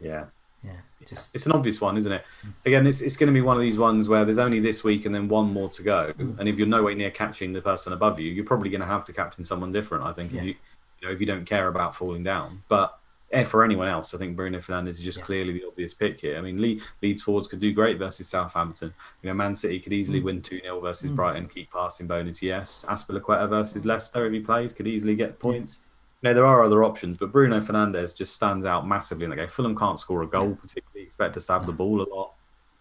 Yeah. 0.00 0.26
Yeah, 0.62 0.72
just... 1.06 1.34
it's 1.34 1.46
an 1.46 1.52
obvious 1.52 1.80
one, 1.80 1.96
isn't 1.96 2.12
it? 2.12 2.24
Again, 2.66 2.86
it's, 2.86 3.00
it's 3.00 3.16
going 3.16 3.28
to 3.28 3.32
be 3.32 3.40
one 3.40 3.56
of 3.56 3.62
these 3.62 3.78
ones 3.78 4.08
where 4.08 4.24
there's 4.24 4.38
only 4.38 4.60
this 4.60 4.84
week 4.84 5.06
and 5.06 5.14
then 5.14 5.28
one 5.28 5.52
more 5.52 5.68
to 5.70 5.82
go. 5.82 6.12
Mm. 6.18 6.38
And 6.38 6.48
if 6.48 6.58
you're 6.58 6.68
nowhere 6.68 6.94
near 6.94 7.10
catching 7.10 7.52
the 7.52 7.62
person 7.62 7.92
above 7.92 8.20
you, 8.20 8.30
you're 8.30 8.44
probably 8.44 8.70
going 8.70 8.80
to 8.80 8.86
have 8.86 9.04
to 9.06 9.12
captain 9.12 9.44
someone 9.44 9.72
different. 9.72 10.04
I 10.04 10.12
think, 10.12 10.32
yeah. 10.32 10.40
if 10.40 10.44
you, 10.44 10.54
you 11.00 11.08
know, 11.08 11.14
if 11.14 11.20
you 11.20 11.26
don't 11.26 11.44
care 11.44 11.68
about 11.68 11.94
falling 11.94 12.22
down. 12.22 12.58
But 12.68 12.98
eh, 13.32 13.44
for 13.44 13.64
anyone 13.64 13.88
else, 13.88 14.14
I 14.14 14.18
think 14.18 14.36
Bruno 14.36 14.58
Fernandes 14.58 14.88
is 14.88 15.02
just 15.02 15.18
yeah. 15.18 15.24
clearly 15.24 15.54
the 15.54 15.66
obvious 15.66 15.94
pick 15.94 16.20
here. 16.20 16.36
I 16.36 16.42
mean, 16.42 16.60
Le- 16.60 16.82
Leeds 17.02 17.22
forwards 17.22 17.48
could 17.48 17.60
do 17.60 17.72
great 17.72 17.98
versus 17.98 18.28
Southampton. 18.28 18.92
You 19.22 19.28
know, 19.28 19.34
Man 19.34 19.54
City 19.54 19.80
could 19.80 19.94
easily 19.94 20.20
mm. 20.20 20.24
win 20.24 20.42
2 20.42 20.60
0 20.60 20.80
versus 20.80 21.10
mm. 21.10 21.16
Brighton, 21.16 21.48
keep 21.48 21.72
passing 21.72 22.06
bonus, 22.06 22.42
yes. 22.42 22.84
Azpilicueta 22.88 23.48
versus 23.48 23.86
Leicester, 23.86 24.26
if 24.26 24.32
he 24.32 24.40
plays, 24.40 24.72
could 24.72 24.86
easily 24.86 25.14
get 25.14 25.38
points. 25.38 25.78
Yeah 25.80 25.86
no, 26.22 26.34
there 26.34 26.46
are 26.46 26.62
other 26.64 26.84
options, 26.84 27.18
but 27.18 27.32
Bruno 27.32 27.60
Fernandes 27.60 28.16
just 28.16 28.34
stands 28.34 28.66
out 28.66 28.86
massively 28.86 29.24
in 29.24 29.30
the 29.30 29.36
game. 29.36 29.48
Fulham 29.48 29.76
can't 29.76 29.98
score 29.98 30.22
a 30.22 30.26
goal, 30.26 30.54
particularly. 30.54 31.04
Expect 31.04 31.36
us 31.36 31.46
to 31.46 31.54
have 31.54 31.66
the 31.66 31.72
ball 31.72 32.02
a 32.02 32.08
lot. 32.14 32.34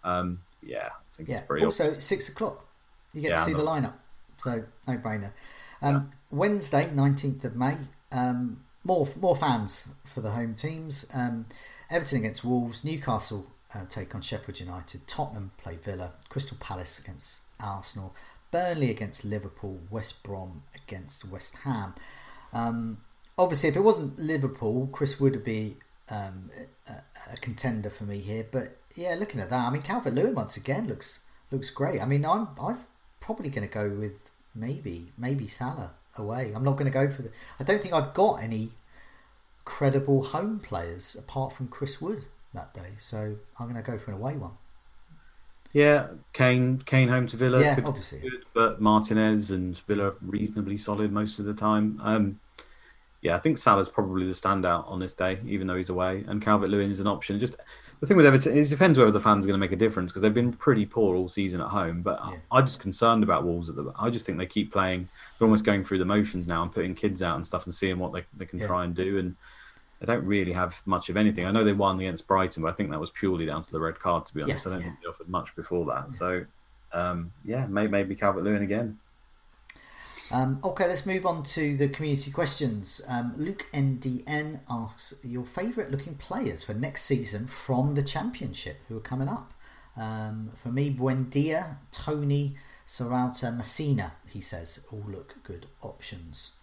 Um, 0.03 0.39
yeah, 0.61 0.87
I 0.87 1.15
think 1.15 1.29
yeah. 1.29 1.41
also, 1.63 1.85
obvious. 1.85 2.05
six 2.05 2.29
o'clock, 2.29 2.65
you 3.13 3.21
get 3.21 3.29
yeah, 3.29 3.35
to 3.35 3.41
see 3.41 3.53
the 3.53 3.59
lineup, 3.59 3.93
so 4.35 4.63
no 4.87 4.97
brainer. 4.97 5.31
Um, 5.81 5.95
yeah. 5.95 6.03
Wednesday, 6.31 6.91
nineteenth 6.93 7.45
of 7.45 7.55
May. 7.55 7.77
Um, 8.11 8.63
more 8.83 9.07
more 9.19 9.35
fans 9.35 9.95
for 10.05 10.21
the 10.21 10.31
home 10.31 10.55
teams. 10.55 11.09
Um, 11.13 11.45
Everton 11.89 12.19
against 12.19 12.43
Wolves. 12.43 12.83
Newcastle 12.83 13.47
uh, 13.73 13.85
take 13.87 14.13
on 14.15 14.21
Sheffield 14.21 14.59
United. 14.59 15.07
Tottenham 15.07 15.51
play 15.57 15.75
Villa. 15.75 16.13
Crystal 16.29 16.57
Palace 16.59 16.99
against 16.99 17.43
Arsenal. 17.59 18.15
Burnley 18.51 18.89
against 18.89 19.25
Liverpool. 19.25 19.79
West 19.89 20.23
Brom 20.23 20.63
against 20.75 21.29
West 21.29 21.59
Ham. 21.63 21.93
Um, 22.51 22.99
obviously, 23.39 23.69
if 23.69 23.75
it 23.75 23.81
wasn't 23.81 24.19
Liverpool, 24.19 24.87
Chris 24.91 25.19
would 25.19 25.43
be 25.43 25.77
um, 26.11 26.51
a, 26.87 26.93
a, 27.31 27.37
contender 27.37 27.89
for 27.89 28.03
me 28.03 28.19
here. 28.19 28.45
But 28.51 28.77
yeah, 28.95 29.15
looking 29.17 29.39
at 29.39 29.49
that, 29.49 29.67
I 29.67 29.69
mean, 29.71 29.81
Calvert 29.81 30.13
Lewin 30.13 30.35
once 30.35 30.57
again 30.57 30.87
looks 30.87 31.25
looks 31.49 31.71
great. 31.71 32.01
I 32.01 32.05
mean, 32.05 32.25
I'm 32.25 32.49
I'm 32.61 32.77
probably 33.21 33.49
going 33.49 33.67
to 33.67 33.73
go 33.73 33.89
with 33.89 34.29
maybe 34.53 35.11
maybe 35.17 35.47
Salah 35.47 35.93
away. 36.17 36.51
I'm 36.53 36.63
not 36.63 36.73
going 36.73 36.91
to 36.91 36.93
go 36.93 37.09
for 37.09 37.23
the. 37.23 37.31
I 37.59 37.63
don't 37.63 37.81
think 37.81 37.93
I've 37.93 38.13
got 38.13 38.43
any 38.43 38.73
credible 39.65 40.23
home 40.23 40.59
players 40.59 41.15
apart 41.15 41.53
from 41.53 41.69
Chris 41.69 42.01
Wood 42.01 42.25
that 42.53 42.73
day, 42.73 42.93
so 42.97 43.37
I'm 43.57 43.71
going 43.71 43.81
to 43.81 43.91
go 43.91 43.97
for 43.97 44.11
an 44.11 44.17
away 44.17 44.35
one. 44.35 44.53
Yeah, 45.71 46.07
Kane, 46.33 46.81
Kane 46.83 47.09
home 47.09 47.27
to 47.27 47.37
Villa. 47.37 47.61
Yeah, 47.61 47.79
obviously. 47.85 48.21
Good, 48.21 48.45
but 48.55 48.81
Martinez 48.81 49.51
and 49.51 49.77
Villa 49.77 50.13
reasonably 50.19 50.77
solid 50.77 51.11
most 51.11 51.37
of 51.37 51.45
the 51.45 51.53
time. 51.53 52.01
Um, 52.03 52.39
yeah, 53.21 53.35
I 53.35 53.39
think 53.39 53.57
Salah's 53.57 53.89
probably 53.89 54.25
the 54.25 54.33
standout 54.33 54.89
on 54.89 54.99
this 54.99 55.13
day, 55.13 55.39
even 55.45 55.67
though 55.67 55.75
he's 55.75 55.89
away. 55.89 56.23
And 56.27 56.41
Calvert 56.41 56.69
Lewin 56.69 56.89
is 56.89 57.01
an 57.01 57.07
option. 57.07 57.37
Just 57.37 57.57
the 57.99 58.07
thing 58.07 58.15
with 58.15 58.25
Everton 58.25 58.57
is 58.57 58.71
it 58.71 58.75
depends 58.75 58.97
whether 58.97 59.11
the 59.11 59.19
fans 59.19 59.45
are 59.45 59.49
going 59.49 59.59
to 59.59 59.65
make 59.65 59.73
a 59.73 59.75
difference 59.75 60.11
because 60.11 60.21
they've 60.21 60.33
been 60.33 60.53
pretty 60.53 60.85
poor 60.85 61.17
all 61.17 61.27
season 61.27 61.59
at 61.59 61.67
home. 61.67 62.01
But 62.01 62.19
yeah. 62.25 62.37
I'm 62.49 62.65
just 62.65 62.79
concerned 62.79 63.23
about 63.23 63.43
Wolves 63.43 63.69
at 63.69 63.75
the. 63.75 63.91
I 63.99 64.09
just 64.09 64.25
think 64.25 64.37
they 64.37 64.45
keep 64.45 64.71
playing. 64.71 65.09
They're 65.37 65.45
almost 65.45 65.65
going 65.65 65.83
through 65.83 65.99
the 65.99 66.05
motions 66.05 66.47
now 66.47 66.63
and 66.63 66.71
putting 66.71 66.95
kids 66.95 67.21
out 67.21 67.35
and 67.35 67.45
stuff 67.45 67.65
and 67.65 67.73
seeing 67.73 67.99
what 67.99 68.13
they 68.13 68.23
they 68.37 68.45
can 68.45 68.59
yeah. 68.59 68.67
try 68.67 68.85
and 68.85 68.95
do. 68.95 69.17
And 69.17 69.35
they 69.99 70.05
don't 70.05 70.23
really 70.23 70.53
have 70.53 70.81
much 70.85 71.09
of 71.09 71.17
anything. 71.17 71.45
I 71.45 71.51
know 71.51 71.65
they 71.65 71.73
won 71.73 71.99
against 71.99 72.25
Brighton, 72.25 72.63
but 72.63 72.69
I 72.69 72.71
think 72.71 72.89
that 72.91 72.99
was 73.01 73.11
purely 73.11 73.45
down 73.45 73.63
to 73.63 73.71
the 73.73 73.81
red 73.81 73.99
card. 73.99 74.25
To 74.27 74.33
be 74.33 74.43
honest, 74.43 74.65
yeah, 74.65 74.71
I 74.71 74.75
don't 74.75 74.83
think 74.83 74.95
they 75.01 75.09
offered 75.09 75.27
much 75.27 75.53
before 75.57 75.85
that. 75.87 76.15
So 76.15 76.45
um, 76.93 77.33
yeah, 77.43 77.65
maybe, 77.69 77.91
maybe 77.91 78.15
Calvert 78.15 78.45
Lewin 78.45 78.63
again. 78.63 78.97
Um, 80.31 80.59
okay, 80.63 80.87
let's 80.87 81.05
move 81.05 81.25
on 81.25 81.41
to 81.43 81.75
the 81.75 81.89
community 81.89 82.29
questions. 82.31 83.01
Um, 83.09 83.33
Luke 83.35 83.67
NDN 83.73 84.59
asks 84.69 85.15
your 85.23 85.43
favourite 85.43 85.89
looking 85.89 86.15
players 86.15 86.63
for 86.63 86.73
next 86.73 87.03
season 87.03 87.47
from 87.47 87.95
the 87.95 88.03
championship 88.03 88.77
who 88.87 88.97
are 88.97 89.01
coming 89.01 89.27
up. 89.27 89.53
Um, 89.97 90.51
for 90.55 90.69
me, 90.69 90.93
Buendia, 90.93 91.77
Toney, 91.91 92.55
Sarauta, 92.85 93.55
Masina, 93.57 94.11
he 94.27 94.39
says, 94.39 94.85
all 94.91 95.03
look 95.07 95.35
good 95.43 95.65
options 95.81 96.57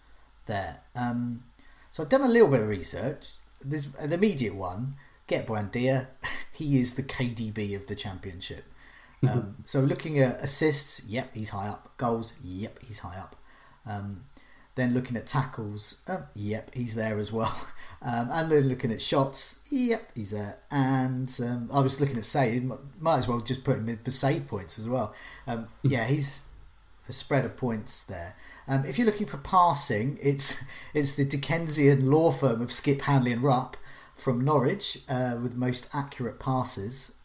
there. 0.46 0.78
Um, 0.94 1.42
so 1.90 2.02
I've 2.02 2.08
done 2.08 2.22
a 2.22 2.28
little 2.28 2.48
bit 2.48 2.62
of 2.62 2.68
research. 2.68 3.32
There's 3.64 3.92
an 3.96 4.12
immediate 4.12 4.54
one. 4.54 4.94
Get 5.26 5.46
Buendia. 5.46 6.06
he 6.52 6.78
is 6.78 6.94
the 6.94 7.02
KDB 7.02 7.74
of 7.74 7.88
the 7.88 7.96
championship. 7.96 8.64
Um, 9.28 9.56
so 9.64 9.80
looking 9.80 10.20
at 10.20 10.40
assists, 10.42 11.08
yep, 11.08 11.30
he's 11.34 11.50
high 11.50 11.68
up. 11.68 11.96
Goals, 11.96 12.34
yep, 12.44 12.78
he's 12.86 13.00
high 13.00 13.18
up. 13.18 13.34
Um, 13.86 14.24
then 14.74 14.92
looking 14.92 15.16
at 15.16 15.26
tackles, 15.26 16.02
uh, 16.06 16.22
yep, 16.34 16.74
he's 16.74 16.94
there 16.94 17.18
as 17.18 17.32
well. 17.32 17.54
Um, 18.02 18.28
and 18.30 18.50
then 18.50 18.68
looking 18.68 18.92
at 18.92 19.00
shots, 19.00 19.66
yep, 19.70 20.12
he's 20.14 20.30
there. 20.30 20.58
And 20.70 21.34
um, 21.42 21.70
I 21.72 21.80
was 21.80 21.98
looking 21.98 22.18
at 22.18 22.26
save, 22.26 22.70
might 23.00 23.16
as 23.16 23.26
well 23.26 23.40
just 23.40 23.64
put 23.64 23.78
him 23.78 23.88
in 23.88 23.96
for 23.96 24.10
save 24.10 24.46
points 24.46 24.78
as 24.78 24.86
well. 24.86 25.14
Um, 25.46 25.68
yeah, 25.82 26.04
he's 26.04 26.52
the 27.06 27.14
spread 27.14 27.44
of 27.46 27.56
points 27.56 28.04
there. 28.04 28.34
Um, 28.68 28.84
if 28.84 28.98
you're 28.98 29.06
looking 29.06 29.26
for 29.26 29.38
passing, 29.38 30.18
it's 30.22 30.62
it's 30.94 31.14
the 31.14 31.24
Dickensian 31.24 32.10
law 32.10 32.30
firm 32.30 32.60
of 32.60 32.68
Skipp 32.68 33.00
Hanley 33.00 33.32
and 33.32 33.42
Rupp 33.42 33.76
from 34.14 34.44
Norwich 34.44 34.98
uh, 35.08 35.38
with 35.42 35.56
most 35.56 35.88
accurate 35.94 36.38
passes. 36.38 37.18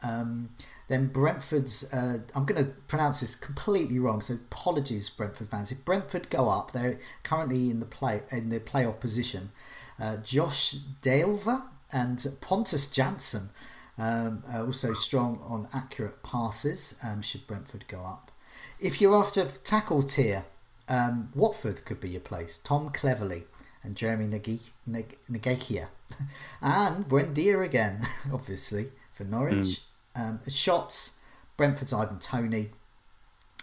Then 0.92 1.08
Brentford's, 1.08 1.94
uh, 1.94 2.18
I'm 2.36 2.44
going 2.44 2.62
to 2.62 2.70
pronounce 2.90 3.22
this 3.22 3.34
completely 3.34 3.98
wrong, 3.98 4.20
so 4.20 4.34
apologies, 4.34 5.10
Brentford 5.10 5.48
fans. 5.48 5.72
If 5.72 5.86
Brentford 5.86 6.30
go 6.30 6.50
up, 6.50 6.74
they're 6.74 7.00
currently 7.24 7.70
in 7.70 7.80
the 7.80 7.86
play 7.86 8.24
in 8.30 8.50
the 8.50 8.60
playoff 8.60 9.00
position. 9.00 9.52
Uh, 9.98 10.18
Josh 10.18 10.76
Daylor 11.02 11.64
and 11.94 12.22
Pontus 12.42 12.88
Jansson 12.88 13.52
um, 13.98 14.44
are 14.52 14.66
also 14.66 14.92
strong 14.94 15.40
on 15.48 15.70
accurate 15.74 16.24
passes. 16.24 17.00
Um, 17.02 17.22
should 17.22 17.48
Brentford 17.48 17.88
go 17.88 18.02
up? 18.02 18.30
If 18.78 19.00
you're 19.00 19.16
after 19.16 19.46
tackle 19.46 20.02
tier, 20.02 20.44
um, 20.90 21.32
Watford 21.34 21.86
could 21.86 22.02
be 22.02 22.10
your 22.10 22.20
place. 22.20 22.58
Tom 22.58 22.90
Cleverley 22.90 23.46
and 23.82 23.96
Jeremy 23.96 24.28
Ngakia. 24.28 25.88
and 26.62 27.06
Buendia 27.06 27.64
again, 27.64 28.02
obviously, 28.34 28.90
for 29.14 29.24
Norwich. 29.24 29.56
Mm. 29.56 29.84
Um, 30.16 30.40
shots, 30.50 31.22
Brentford's 31.58 31.94
Ivan 31.94 32.20
Toney, 32.20 32.70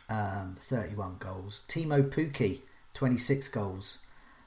um, 0.08 0.56
31 0.58 1.16
goals. 1.18 1.64
Teemu 1.68 2.08
Pukki, 2.10 2.60
26 2.94 3.48
goals. 3.48 4.04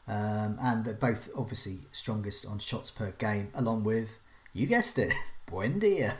Um, 0.07 0.57
and 0.61 0.83
they're 0.83 0.93
both 0.93 1.29
obviously 1.37 1.79
strongest 1.91 2.45
on 2.45 2.59
shots 2.59 2.91
per 2.91 3.11
game, 3.11 3.49
along 3.53 3.83
with, 3.83 4.19
you 4.53 4.67
guessed 4.67 4.97
it, 4.97 5.13
Buendia. 5.47 6.15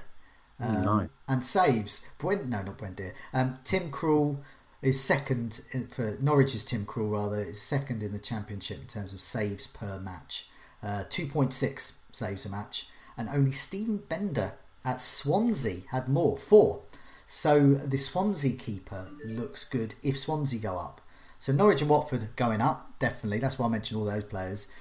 Um, 0.59 0.81
nice. 0.83 1.09
And 1.27 1.43
saves. 1.43 2.09
Buen, 2.19 2.49
no, 2.49 2.61
not 2.61 2.77
Buendia. 2.77 3.13
Um, 3.33 3.57
Tim 3.63 3.91
Krul 3.91 4.37
is 4.81 4.99
second 4.99 5.61
in, 5.71 5.87
for 5.87 6.17
Norwich's 6.21 6.63
Tim 6.63 6.85
Krul, 6.85 7.11
rather, 7.11 7.39
is 7.41 7.61
second 7.61 8.03
in 8.03 8.11
the 8.11 8.19
championship 8.19 8.79
in 8.79 8.87
terms 8.87 9.13
of 9.13 9.21
saves 9.21 9.67
per 9.67 9.99
match. 9.99 10.49
Uh, 10.83 11.03
2.6 11.09 12.01
saves 12.11 12.45
a 12.45 12.49
match. 12.49 12.87
And 13.17 13.27
only 13.29 13.51
Steven 13.51 13.97
Benda 13.97 14.53
at 14.83 14.99
Swansea 15.01 15.81
had 15.91 16.07
more, 16.07 16.37
four. 16.37 16.83
So 17.25 17.73
the 17.73 17.97
Swansea 17.97 18.57
keeper 18.57 19.07
looks 19.25 19.63
good 19.63 19.95
if 20.03 20.17
Swansea 20.17 20.59
go 20.59 20.77
up. 20.77 21.01
So 21.39 21.51
Norwich 21.51 21.81
and 21.81 21.89
Watford 21.89 22.35
going 22.35 22.61
up, 22.61 22.99
definitely. 22.99 23.39
That's 23.39 23.57
why 23.57 23.65
I 23.65 23.69
mentioned 23.69 23.99
all 23.99 24.05
those 24.05 24.25
players. 24.25 24.71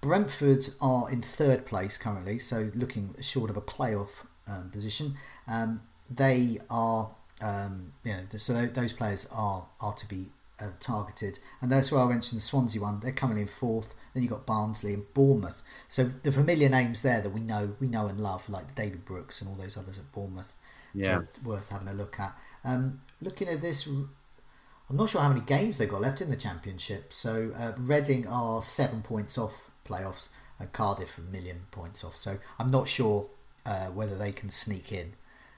Brentford 0.00 0.64
are 0.80 1.10
in 1.10 1.22
third 1.22 1.66
place 1.66 1.98
currently, 1.98 2.38
so 2.38 2.70
looking 2.74 3.14
short 3.20 3.50
of 3.50 3.56
a 3.56 3.60
playoff 3.60 4.26
um, 4.48 4.70
position. 4.70 5.14
Um, 5.46 5.82
they 6.08 6.58
are, 6.68 7.14
um, 7.42 7.92
you 8.04 8.12
know, 8.12 8.20
so 8.28 8.54
those 8.54 8.92
players 8.92 9.26
are 9.34 9.68
are 9.80 9.92
to 9.94 10.08
be 10.08 10.30
uh, 10.60 10.70
targeted, 10.80 11.38
and 11.60 11.70
that's 11.70 11.92
why 11.92 12.02
I 12.02 12.08
mentioned 12.08 12.38
the 12.38 12.42
Swansea 12.42 12.80
one. 12.80 13.00
They're 13.00 13.12
coming 13.12 13.38
in 13.38 13.46
fourth. 13.46 13.94
Then 14.12 14.22
you've 14.22 14.32
got 14.32 14.46
Barnsley 14.46 14.94
and 14.94 15.12
Bournemouth. 15.14 15.62
So 15.88 16.04
the 16.04 16.32
familiar 16.32 16.68
names 16.68 17.02
there 17.02 17.20
that 17.20 17.30
we 17.30 17.40
know 17.40 17.76
we 17.80 17.86
know 17.86 18.06
and 18.06 18.18
love, 18.18 18.48
like 18.48 18.74
David 18.74 19.04
Brooks 19.04 19.40
and 19.40 19.50
all 19.50 19.56
those 19.56 19.76
others 19.76 19.98
at 19.98 20.10
Bournemouth. 20.12 20.54
Yeah, 20.92 21.22
worth 21.44 21.70
having 21.70 21.88
a 21.88 21.94
look 21.94 22.18
at. 22.18 22.36
Um, 22.64 23.00
looking 23.20 23.48
at 23.48 23.60
this, 23.60 23.86
I'm 23.86 24.96
not 24.96 25.08
sure 25.08 25.20
how 25.20 25.28
many 25.28 25.42
games 25.42 25.78
they've 25.78 25.88
got 25.88 26.00
left 26.00 26.20
in 26.20 26.30
the 26.30 26.36
championship. 26.36 27.12
So 27.12 27.52
uh, 27.56 27.72
Reading 27.78 28.26
are 28.26 28.60
seven 28.60 29.02
points 29.02 29.38
off 29.38 29.70
playoffs, 29.84 30.30
and 30.58 30.72
Cardiff 30.72 31.18
a 31.18 31.20
million 31.22 31.66
points 31.70 32.04
off. 32.04 32.16
So 32.16 32.38
I'm 32.58 32.66
not 32.66 32.88
sure 32.88 33.28
uh, 33.64 33.86
whether 33.88 34.16
they 34.16 34.32
can 34.32 34.48
sneak 34.48 34.92
in. 34.92 35.12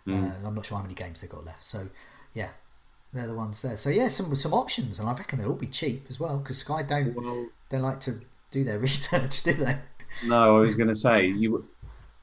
Mm. 0.07 0.45
Uh, 0.45 0.47
I'm 0.49 0.55
not 0.55 0.67
sure 0.67 0.77
how 0.77 0.83
many 0.83 0.95
games 0.95 1.21
they've 1.21 1.31
got 1.31 1.45
left. 1.45 1.65
So 1.65 1.89
yeah, 2.35 2.51
they're 3.13 3.27
the 3.27 3.35
ones 3.35 3.63
there. 3.63 3.77
So 3.77 3.91
yeah, 3.91 4.09
some 4.09 4.35
some 4.35 4.55
options, 4.55 4.99
and 4.99 5.09
I 5.09 5.13
reckon 5.13 5.39
they'll 5.39 5.51
all 5.51 5.57
be 5.57 5.67
cheap 5.67 6.07
as 6.09 6.19
well 6.19 6.39
because 6.39 6.59
Sky 6.59 6.83
don't 6.83 7.15
well, 7.15 7.47
don't 7.69 7.83
like 7.83 8.01
to 8.01 8.21
do 8.53 8.63
their 8.63 8.79
research, 8.91 9.43
do 9.43 9.53
they? 9.53 9.75
No, 10.27 10.57
I 10.57 10.61
was 10.61 10.77
going 10.77 10.89
to 10.89 10.95
say 10.95 11.27
you. 11.27 11.65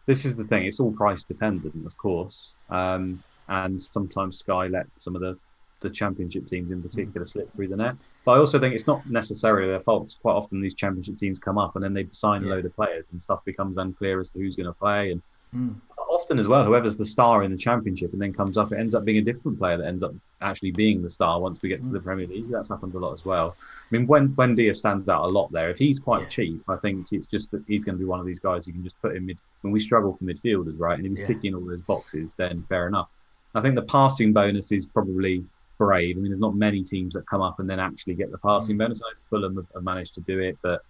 This 0.05 0.23
is 0.23 0.35
the 0.35 0.45
thing; 0.45 0.65
it's 0.65 0.79
all 0.79 0.91
price 0.91 1.25
dependent, 1.25 1.85
of 1.85 1.97
course, 1.97 2.55
um, 2.69 3.21
and 3.49 3.81
sometimes 3.81 4.39
Sky 4.39 4.67
let 4.67 4.87
some 4.95 5.15
of 5.15 5.21
the 5.21 5.37
the 5.81 5.89
championship 5.89 6.47
teams 6.47 6.71
in 6.71 6.81
particular 6.81 7.25
mm. 7.25 7.29
slip 7.29 7.53
through 7.53 7.67
the 7.67 7.75
net. 7.75 7.95
But 8.25 8.33
I 8.33 8.37
also 8.37 8.59
think 8.59 8.75
it's 8.75 8.87
not 8.87 9.05
necessarily 9.09 9.67
their 9.67 9.79
fault. 9.79 10.15
Quite 10.21 10.33
often 10.33 10.61
these 10.61 10.73
championship 10.73 11.17
teams 11.17 11.39
come 11.39 11.57
up 11.57 11.75
and 11.75 11.83
then 11.83 11.93
they 11.93 12.07
sign 12.11 12.43
yeah. 12.43 12.49
a 12.49 12.55
load 12.55 12.65
of 12.65 12.75
players 12.75 13.11
and 13.11 13.21
stuff 13.21 13.43
becomes 13.45 13.77
unclear 13.77 14.19
as 14.19 14.29
to 14.29 14.39
who's 14.39 14.55
going 14.55 14.67
to 14.67 14.73
play. 14.73 15.11
And 15.11 15.21
mm. 15.53 15.79
often 16.09 16.39
as 16.39 16.47
well, 16.47 16.65
whoever's 16.65 16.97
the 16.97 17.05
star 17.05 17.43
in 17.43 17.51
the 17.51 17.57
championship 17.57 18.13
and 18.13 18.21
then 18.21 18.33
comes 18.33 18.57
up, 18.57 18.71
it 18.71 18.77
ends 18.77 18.93
up 18.93 19.05
being 19.05 19.17
a 19.17 19.21
different 19.21 19.57
player 19.57 19.77
that 19.77 19.87
ends 19.87 20.03
up 20.03 20.13
actually 20.41 20.71
being 20.71 21.01
the 21.01 21.09
star 21.09 21.39
once 21.39 21.61
we 21.61 21.69
get 21.69 21.81
to 21.81 21.89
mm. 21.89 21.93
the 21.93 21.99
Premier 21.99 22.27
League. 22.27 22.49
That's 22.49 22.69
happened 22.69 22.95
a 22.95 22.99
lot 22.99 23.13
as 23.13 23.25
well. 23.25 23.55
I 23.59 23.95
mean, 23.95 24.07
when 24.07 24.29
Buendia 24.29 24.75
stands 24.75 25.09
out 25.09 25.25
a 25.25 25.27
lot 25.27 25.51
there. 25.51 25.69
If 25.69 25.77
he's 25.77 25.99
quite 25.99 26.23
yeah. 26.23 26.29
cheap, 26.29 26.63
I 26.67 26.77
think 26.77 27.11
it's 27.11 27.27
just 27.27 27.51
that 27.51 27.63
he's 27.67 27.85
going 27.85 27.95
to 27.95 27.99
be 27.99 28.05
one 28.05 28.19
of 28.19 28.25
these 28.25 28.39
guys 28.39 28.67
you 28.67 28.73
can 28.73 28.83
just 28.83 29.01
put 29.01 29.15
in 29.15 29.25
mid. 29.25 29.39
When 29.61 29.73
we 29.73 29.79
struggle 29.79 30.15
for 30.15 30.23
midfielders, 30.23 30.79
right, 30.79 30.97
and 30.97 31.05
if 31.05 31.11
he's 31.11 31.21
yeah. 31.21 31.27
ticking 31.27 31.55
all 31.55 31.65
those 31.65 31.81
boxes, 31.81 32.35
then 32.35 32.65
fair 32.69 32.87
enough. 32.87 33.09
I 33.55 33.61
think 33.61 33.75
the 33.75 33.81
passing 33.81 34.31
bonus 34.31 34.71
is 34.71 34.85
probably 34.85 35.43
brave. 35.77 36.17
I 36.17 36.19
mean, 36.19 36.29
there's 36.29 36.39
not 36.39 36.55
many 36.55 36.83
teams 36.83 37.13
that 37.15 37.27
come 37.27 37.41
up 37.41 37.59
and 37.59 37.69
then 37.69 37.79
actually 37.79 38.13
get 38.13 38.31
the 38.31 38.37
passing 38.37 38.75
mm. 38.75 38.79
bonus. 38.79 39.01
Fulham 39.29 39.55
have, 39.55 39.69
have, 39.73 39.83
managed 39.83 40.13
to 40.15 40.21
do 40.21 40.39
it, 40.39 40.57
but 40.61 40.81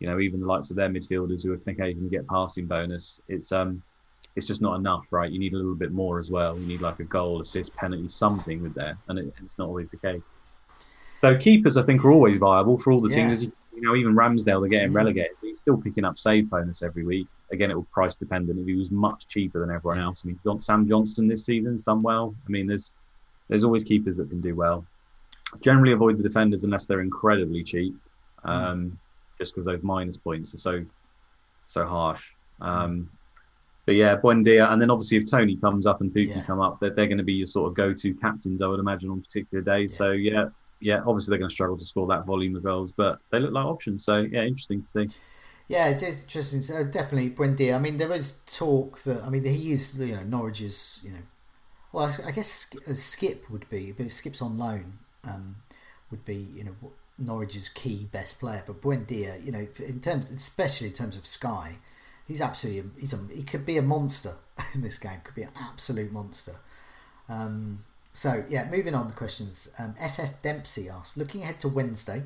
you 0.00 0.06
know, 0.06 0.18
even 0.20 0.40
the 0.40 0.46
likes 0.46 0.70
of 0.70 0.76
their 0.76 0.88
midfielders 0.88 1.42
who 1.42 1.56
can 1.58 1.72
occasionally 1.72 2.10
get 2.10 2.26
passing 2.26 2.66
bonus, 2.66 3.20
it's 3.28 3.52
um, 3.52 3.82
it's 4.36 4.46
just 4.46 4.62
not 4.62 4.76
enough, 4.76 5.12
right? 5.12 5.30
You 5.30 5.38
need 5.38 5.54
a 5.54 5.56
little 5.56 5.74
bit 5.74 5.92
more 5.92 6.18
as 6.18 6.30
well. 6.30 6.58
You 6.58 6.66
need 6.66 6.80
like 6.80 7.00
a 7.00 7.04
goal, 7.04 7.40
assist, 7.40 7.74
penalty, 7.74 8.08
something 8.08 8.62
with 8.62 8.74
there, 8.74 8.96
and, 9.08 9.18
it, 9.18 9.34
it's 9.42 9.58
not 9.58 9.66
always 9.68 9.88
the 9.88 9.96
case. 9.96 10.28
So 11.16 11.36
keepers, 11.36 11.76
I 11.76 11.82
think, 11.82 12.04
are 12.04 12.12
always 12.12 12.36
viable 12.36 12.78
for 12.78 12.92
all 12.92 13.00
the 13.00 13.10
yeah. 13.10 13.28
teams. 13.28 13.42
You 13.42 13.82
know, 13.82 13.96
even 13.96 14.14
Ramsdale, 14.14 14.60
they're 14.60 14.68
getting 14.68 14.90
mm. 14.90 14.94
relegated. 14.94 15.36
He's 15.42 15.58
still 15.58 15.76
picking 15.76 16.04
up 16.04 16.18
save 16.18 16.48
bonus 16.48 16.82
every 16.82 17.04
week. 17.04 17.26
Again, 17.50 17.70
it 17.70 17.74
will 17.74 17.84
price 17.84 18.14
dependent. 18.14 18.58
If 18.60 18.66
he 18.66 18.74
was 18.74 18.90
much 18.90 19.26
cheaper 19.26 19.60
than 19.60 19.74
everyone 19.74 19.98
else, 19.98 20.22
I 20.24 20.28
mean, 20.28 20.60
Sam 20.60 20.86
Johnstone 20.86 21.26
this 21.26 21.44
season's 21.44 21.82
done 21.82 22.00
well. 22.00 22.34
I 22.46 22.50
mean, 22.50 22.66
there's 22.66 22.92
there's 23.48 23.64
always 23.64 23.82
keepers 23.82 24.16
that 24.18 24.28
can 24.28 24.40
do 24.40 24.54
well. 24.54 24.84
Generally, 25.62 25.92
avoid 25.92 26.18
the 26.18 26.22
defenders 26.22 26.64
unless 26.64 26.86
they're 26.86 27.00
incredibly 27.00 27.64
cheap, 27.64 27.96
hmm. 28.44 28.48
um, 28.48 28.84
mm. 28.84 28.92
just 29.38 29.54
because 29.54 29.66
those 29.66 29.82
minus 29.82 30.16
points 30.16 30.54
are 30.54 30.58
so 30.58 30.84
so 31.66 31.84
harsh. 31.84 32.32
Um, 32.60 33.10
but 33.88 33.94
yeah, 33.94 34.16
Buendia, 34.16 34.70
and 34.70 34.82
then 34.82 34.90
obviously 34.90 35.16
if 35.16 35.30
Toney 35.30 35.56
comes 35.56 35.86
up 35.86 36.02
and 36.02 36.12
Pukki 36.12 36.36
yeah. 36.36 36.42
come 36.42 36.60
up, 36.60 36.78
they're, 36.78 36.90
they're 36.90 37.06
going 37.06 37.16
to 37.16 37.24
be 37.24 37.32
your 37.32 37.46
sort 37.46 37.68
of 37.68 37.74
go-to 37.74 38.12
captains, 38.12 38.60
I 38.60 38.66
would 38.66 38.80
imagine, 38.80 39.08
on 39.08 39.22
particular 39.22 39.64
days. 39.64 39.92
Yeah. 39.92 39.96
So 39.96 40.10
yeah, 40.10 40.44
yeah, 40.78 40.98
obviously 41.06 41.30
they're 41.30 41.38
going 41.38 41.48
to 41.48 41.54
struggle 41.54 41.78
to 41.78 41.84
score 41.86 42.06
that 42.08 42.26
volume 42.26 42.54
of 42.54 42.62
goals, 42.62 42.92
but 42.92 43.18
they 43.30 43.40
look 43.40 43.54
like 43.54 43.64
options. 43.64 44.04
So 44.04 44.18
yeah, 44.18 44.42
interesting 44.42 44.82
to 44.82 44.88
see. 44.88 45.16
Yeah, 45.68 45.88
it 45.88 46.02
is 46.02 46.22
interesting. 46.24 46.60
So 46.60 46.84
definitely 46.84 47.30
Buendia. 47.30 47.76
I 47.76 47.78
mean, 47.78 47.96
there 47.96 48.12
is 48.12 48.42
talk 48.44 49.00
that 49.04 49.24
I 49.24 49.30
mean 49.30 49.42
he 49.42 49.72
is 49.72 49.98
you 49.98 50.16
know 50.16 50.22
Norwich's 50.22 51.00
you 51.02 51.12
know 51.12 51.22
well, 51.94 52.14
I 52.26 52.32
guess 52.32 52.70
uh, 52.86 52.90
Skipp 52.90 53.48
would 53.48 53.70
be, 53.70 53.92
but 53.92 54.12
Skipp's 54.12 54.42
on 54.42 54.58
loan. 54.58 54.98
Um, 55.26 55.56
would 56.10 56.26
be 56.26 56.34
you 56.34 56.64
know 56.64 56.92
Norwich's 57.18 57.70
key 57.70 58.06
best 58.12 58.38
player, 58.38 58.62
but 58.66 58.82
Buendia, 58.82 59.42
you 59.42 59.50
know, 59.50 59.66
in 59.78 60.00
terms, 60.00 60.30
especially 60.30 60.88
in 60.88 60.92
terms 60.92 61.16
of 61.16 61.26
Sky, 61.26 61.76
he's 62.28 62.40
absolutely 62.40 62.90
he's 63.00 63.14
a, 63.14 63.18
he 63.34 63.42
could 63.42 63.66
be 63.66 63.78
a 63.78 63.82
monster 63.82 64.34
in 64.74 64.82
this 64.82 64.98
game. 64.98 65.20
Could 65.24 65.34
be 65.34 65.42
an 65.42 65.52
absolute 65.58 66.12
monster. 66.12 66.56
Um, 67.28 67.80
so 68.12 68.44
yeah, 68.48 68.68
moving 68.70 68.94
on 68.94 69.08
the 69.08 69.14
questions. 69.14 69.74
Um, 69.78 69.94
FF 69.94 70.40
Dempsey 70.42 70.88
asks, 70.88 71.16
looking 71.16 71.42
ahead 71.42 71.58
to 71.60 71.68
Wednesday, 71.68 72.24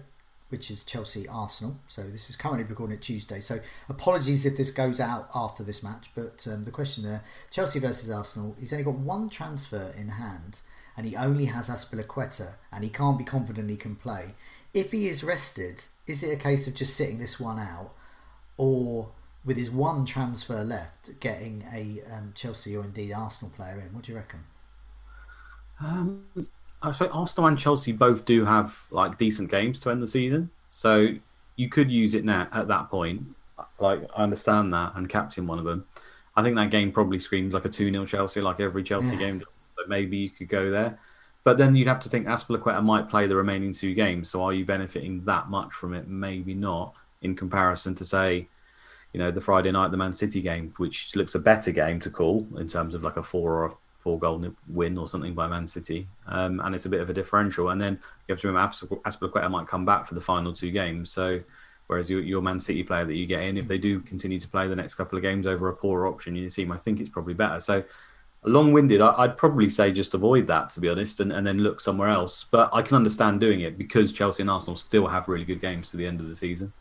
which 0.49 0.71
is 0.71 0.85
Chelsea 0.85 1.27
Arsenal. 1.29 1.79
So 1.87 2.03
this 2.03 2.29
is 2.29 2.37
currently 2.37 2.65
recording 2.65 2.99
Tuesday. 2.99 3.41
So 3.41 3.59
apologies 3.89 4.45
if 4.45 4.57
this 4.57 4.71
goes 4.71 5.01
out 5.01 5.29
after 5.35 5.63
this 5.63 5.83
match. 5.83 6.11
But 6.15 6.47
um, 6.51 6.65
the 6.65 6.71
question 6.71 7.05
there 7.05 7.23
Chelsea 7.51 7.79
versus 7.79 8.11
Arsenal, 8.11 8.57
he's 8.59 8.73
only 8.73 8.85
got 8.85 8.95
one 8.95 9.31
transfer 9.31 9.93
in 9.97 10.09
hand 10.09 10.63
and 10.97 11.07
he 11.07 11.17
only 11.17 11.47
has 11.47 11.71
Azpilicueta 11.71 12.57
and 12.73 12.85
he 12.85 12.91
can't 12.91 13.19
be 13.19 13.25
confident 13.25 13.71
he 13.71 13.77
can 13.77 13.97
play. 13.97 14.35
If 14.75 14.93
he 14.93 15.07
is 15.07 15.23
rested, 15.23 15.83
is 16.07 16.23
it 16.23 16.33
a 16.33 16.43
case 16.43 16.67
of 16.67 16.75
just 16.75 16.97
sitting 16.97 17.19
this 17.19 17.39
one 17.39 17.59
out 17.59 17.93
or 18.57 19.11
with 19.45 19.57
his 19.57 19.71
one 19.71 20.05
transfer 20.05 20.63
left, 20.63 21.19
getting 21.21 21.65
a 21.73 22.01
um, 22.13 22.33
Chelsea 22.35 22.77
or 22.77 22.85
indeed 22.85 23.13
Arsenal 23.13 23.53
player 23.55 23.79
in? 23.79 23.95
What 23.95 24.05
do 24.05 24.13
you 24.13 24.19
reckon? 24.19 24.41
Um, 25.81 26.25
I 26.83 26.93
think 26.93 27.15
Arsenal 27.15 27.49
and 27.49 27.59
Chelsea 27.59 27.93
both 27.93 28.25
do 28.25 28.45
have 28.45 28.87
like 28.91 29.19
decent 29.19 29.51
games 29.51 29.81
to 29.81 29.91
end 29.91 30.03
the 30.03 30.07
season, 30.07 30.51
so 30.69 31.09
you 31.57 31.69
could 31.69 31.91
use 31.91 32.15
it 32.15 32.25
now 32.25 32.49
at 32.53 32.69
that 32.69 32.89
point. 32.89 33.23
Like 33.79 34.03
I 34.17 34.23
understand 34.23 34.73
that 34.75 34.93
and 34.95 35.09
captain 35.09 35.47
one 35.47 35.59
of 35.59 35.65
them. 35.65 35.85
I 36.37 36.43
think 36.43 36.57
that 36.57 36.71
game 36.71 36.93
probably 36.93 37.19
screams 37.19 37.55
like 37.55 37.65
a 37.65 37.69
two 37.69 37.91
0 37.91 38.07
Chelsea, 38.07 38.41
like 38.41 38.61
every 38.61 38.83
Chelsea 38.83 39.09
yeah. 39.11 39.19
game. 39.19 39.39
Does. 39.39 39.49
So 39.77 39.85
maybe 39.89 40.19
you 40.19 40.31
could 40.31 40.49
go 40.49 40.71
there, 40.71 40.99
but 41.45 41.57
then 41.57 41.75
you'd 41.75 41.89
have 41.89 42.01
to 42.01 42.09
think 42.09 42.27
Azpilicueta 42.27 42.83
might 42.83 43.09
play 43.09 43.27
the 43.27 43.37
remaining 43.37 43.73
two 43.73 43.95
games. 43.95 44.31
So 44.31 44.43
are 44.43 44.53
you 44.53 44.65
benefiting 44.65 45.25
that 45.25 45.49
much 45.49 45.73
from 45.73 45.95
it? 45.95 46.09
Maybe 46.09 46.55
not. 46.55 46.95
In 47.23 47.37
comparison 47.37 47.95
to 47.95 48.05
say, 48.05 48.49
you 49.13 49.19
know, 49.21 49.31
the 49.31 49.41
Friday 49.41 49.71
night 49.71 49.91
the 49.91 49.97
Man 49.97 50.15
City 50.15 50.41
game, 50.41 50.73
which 50.79 51.15
looks 51.17 51.35
a 51.35 51.39
better 51.39 51.71
game 51.71 52.01
to 52.01 52.11
call 52.11 52.47
in 52.57 52.67
terms 52.67 52.95
of 52.95 53.03
like 53.03 53.17
a 53.17 53.23
four 53.23 53.53
or 53.53 53.65
a 53.67 53.73
four 53.99 54.19
goal 54.19 54.45
win 54.69 54.99
or 54.99 55.07
something 55.07 55.35
by 55.35 55.47
Man 55.47 55.67
City, 55.67 56.09
um, 56.27 56.61
and 56.61 56.75
it's 56.75 56.87
a 56.87 56.89
bit 56.89 57.01
of 57.01 57.11
a 57.11 57.13
differential. 57.13 57.69
And 57.71 57.81
then 57.81 57.93
you 58.27 58.33
have 58.33 58.41
to 58.41 58.49
remember 58.49 58.73
Azpilicueta 58.73 59.51
might 59.51 59.67
come 59.69 59.85
back 59.85 60.07
for 60.07 60.15
the 60.15 60.21
final 60.21 60.53
two 60.53 60.71
games. 60.71 61.11
So 61.11 61.39
whereas 61.87 62.11
your, 62.11 62.21
your 62.21 62.43
Man 62.43 62.59
City 62.59 62.83
player 62.83 63.05
that 63.05 63.15
you 63.15 63.27
get 63.27 63.43
in, 63.43 63.57
if 63.57 63.69
they 63.69 63.79
do 63.79 64.01
continue 64.01 64.41
to 64.41 64.49
play 64.49 64.67
the 64.67 64.77
next 64.77 64.95
couple 64.95 65.17
of 65.17 65.23
games 65.23 65.47
over 65.47 65.69
a 65.69 65.77
poorer 65.77 66.07
option 66.07 66.35
in 66.35 66.43
your 66.43 66.51
team, 66.51 66.73
I 66.73 66.77
think 66.77 67.01
it's 67.01 67.11
probably 67.11 67.35
better. 67.35 67.61
So 67.61 67.85
long-winded, 68.45 69.01
I'd 69.01 69.37
probably 69.37 69.69
say 69.69 69.93
just 69.93 70.15
avoid 70.15 70.49
that 70.49 70.71
to 70.71 70.81
be 70.81 70.89
honest, 70.89 71.21
and, 71.21 71.33
and 71.33 71.47
then 71.47 71.59
look 71.59 71.79
somewhere 71.81 72.09
else. 72.09 72.47
But 72.51 72.71
I 72.73 72.83
can 72.83 72.97
understand 72.97 73.41
doing 73.41 73.61
it 73.61 73.79
because 73.79 74.13
Chelsea 74.13 74.43
and 74.43 74.51
Arsenal 74.51 74.77
still 74.77 75.07
have 75.07 75.29
really 75.29 75.45
good 75.45 75.61
games 75.61 75.91
to 75.91 75.97
the 75.97 76.07
end 76.07 76.21
of 76.21 76.29
the 76.29 76.35
season. 76.35 76.73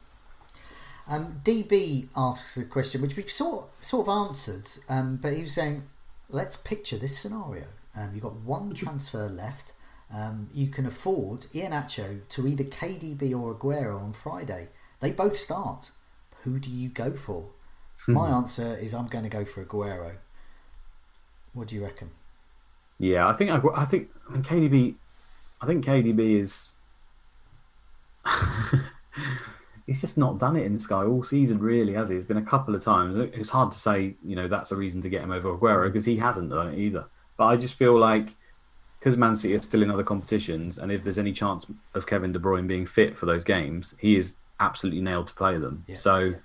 Um, 1.09 1.41
DB 1.43 2.07
asks 2.15 2.57
a 2.57 2.65
question 2.65 3.01
which 3.01 3.15
we've 3.15 3.29
sort 3.29 3.69
sort 3.83 4.07
of 4.07 4.27
answered, 4.27 4.69
um, 4.89 5.17
but 5.17 5.33
he 5.33 5.41
was 5.41 5.53
saying 5.53 5.83
let's 6.29 6.57
picture 6.57 6.97
this 6.97 7.17
scenario. 7.17 7.65
Um, 7.95 8.11
you've 8.13 8.23
got 8.23 8.37
one 8.37 8.73
transfer 8.73 9.27
left. 9.27 9.73
Um, 10.13 10.49
you 10.53 10.67
can 10.67 10.85
afford 10.85 11.41
Iheanacho 11.53 12.27
to 12.29 12.47
either 12.47 12.63
KDB 12.63 13.33
or 13.37 13.53
Aguero 13.53 14.01
on 14.01 14.13
Friday. 14.13 14.69
They 14.99 15.11
both 15.11 15.37
start. 15.37 15.91
Who 16.43 16.59
do 16.59 16.69
you 16.69 16.89
go 16.89 17.11
for? 17.11 17.49
Hmm. 18.05 18.13
My 18.13 18.29
answer 18.29 18.77
is 18.81 18.93
I'm 18.93 19.07
going 19.07 19.23
to 19.23 19.29
go 19.29 19.45
for 19.45 19.63
Aguero. 19.63 20.13
What 21.53 21.67
do 21.67 21.75
you 21.75 21.83
reckon? 21.83 22.09
Yeah, 22.99 23.27
I 23.27 23.33
think 23.33 23.51
I 23.51 23.85
think 23.85 24.09
I 24.29 24.33
mean 24.33 24.43
KDB. 24.43 24.95
I 25.61 25.65
think 25.65 25.85
KDB 25.85 26.39
is. 26.39 26.69
he's 29.86 30.02
just 30.02 30.17
not 30.17 30.39
done 30.39 30.56
it 30.56 30.65
in 30.65 30.74
the 30.74 30.80
Sky 30.80 31.04
all 31.04 31.24
season, 31.24 31.60
really, 31.60 31.94
has 31.94 32.10
he? 32.10 32.15
It's 32.15 32.28
been 32.28 32.38
a 32.38 32.41
couple 32.41 32.76
of 32.76 32.84
times. 32.84 33.17
It's 33.34 33.50
hard 33.50 33.72
to 33.72 33.78
say, 33.78 34.15
you 34.24 34.36
know, 34.36 34.48
that's 34.48 34.72
a 34.72 34.76
reason 34.76 35.02
to 35.02 35.10
get 35.10 35.22
him 35.22 35.32
over 35.32 35.56
Aguero 35.56 35.88
because 35.88 36.06
he 36.06 36.17
hasn't 36.17 36.50
done 36.50 36.74
it 36.74 36.80
either. 36.80 37.06
But 37.38 37.46
I 37.48 37.56
just 37.56 37.76
feel 37.76 37.98
like 37.98 38.30
because 39.00 39.17
Man 39.17 39.36
City 39.36 39.56
are 39.56 39.62
still 39.62 39.82
in 39.82 39.89
other 39.89 40.04
competitions, 40.04 40.78
and 40.78 40.91
if 40.91 41.04
there's 41.04 41.17
any 41.17 41.34
chance 41.34 41.65
of 41.96 42.06
Kevin 42.06 42.32
De 42.32 42.38
Bruyne 42.38 42.67
being 42.67 42.86
fit 42.86 43.17
for 43.17 43.26
those 43.26 43.44
games, 43.44 43.96
he 44.00 44.15
is 44.15 44.36
absolutely 44.60 45.02
nailed 45.02 45.26
to 45.28 45.34
play 45.34 45.58
them. 45.58 45.84
Yeah. 45.88 45.96
So, 45.96 46.36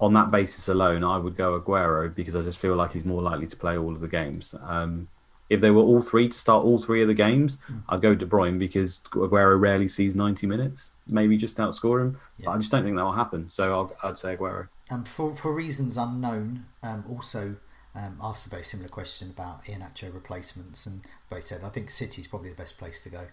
on 0.00 0.14
that 0.14 0.30
basis 0.30 0.68
alone, 0.68 1.04
I 1.04 1.18
would 1.18 1.36
go 1.36 1.60
Aguero 1.60 2.12
because 2.14 2.34
I 2.34 2.40
just 2.40 2.58
feel 2.58 2.74
like 2.74 2.92
he's 2.92 3.04
more 3.04 3.20
likely 3.20 3.46
to 3.46 3.56
play 3.56 3.76
all 3.76 3.92
of 3.92 4.00
the 4.00 4.08
games. 4.08 4.54
Um, 4.62 5.08
if 5.50 5.60
they 5.60 5.70
were 5.70 5.82
all 5.82 6.00
three 6.00 6.26
to 6.26 6.38
start 6.38 6.64
all 6.64 6.78
three 6.78 7.02
of 7.02 7.08
the 7.08 7.14
games, 7.14 7.58
mm. 7.70 7.82
I'd 7.90 8.00
go 8.00 8.14
De 8.14 8.24
Bruyne 8.24 8.58
because 8.58 9.00
Aguero 9.10 9.60
rarely 9.60 9.88
sees 9.88 10.14
90 10.14 10.46
minutes. 10.46 10.91
Maybe 11.06 11.36
just 11.36 11.56
outscore 11.56 12.00
him. 12.00 12.18
Yeah. 12.38 12.46
But 12.46 12.50
I 12.52 12.58
just 12.58 12.70
don't 12.70 12.84
think 12.84 12.96
that 12.96 13.04
will 13.04 13.12
happen. 13.12 13.50
So 13.50 13.88
i 14.02 14.06
would 14.06 14.18
say 14.18 14.36
Aguero. 14.36 14.68
Um, 14.90 15.04
for, 15.04 15.34
for 15.34 15.54
reasons 15.54 15.96
unknown, 15.96 16.64
um, 16.82 17.04
also 17.08 17.56
um, 17.94 18.18
asked 18.22 18.46
a 18.46 18.50
very 18.50 18.62
similar 18.62 18.88
question 18.88 19.30
about 19.30 19.64
Iheanacho 19.64 20.14
replacements, 20.14 20.86
and 20.86 21.02
both 21.28 21.44
said 21.44 21.62
I 21.64 21.68
think 21.68 21.90
City's 21.90 22.26
probably 22.26 22.50
the 22.50 22.56
best 22.56 22.78
place 22.78 23.02
to 23.02 23.10
go 23.10 23.26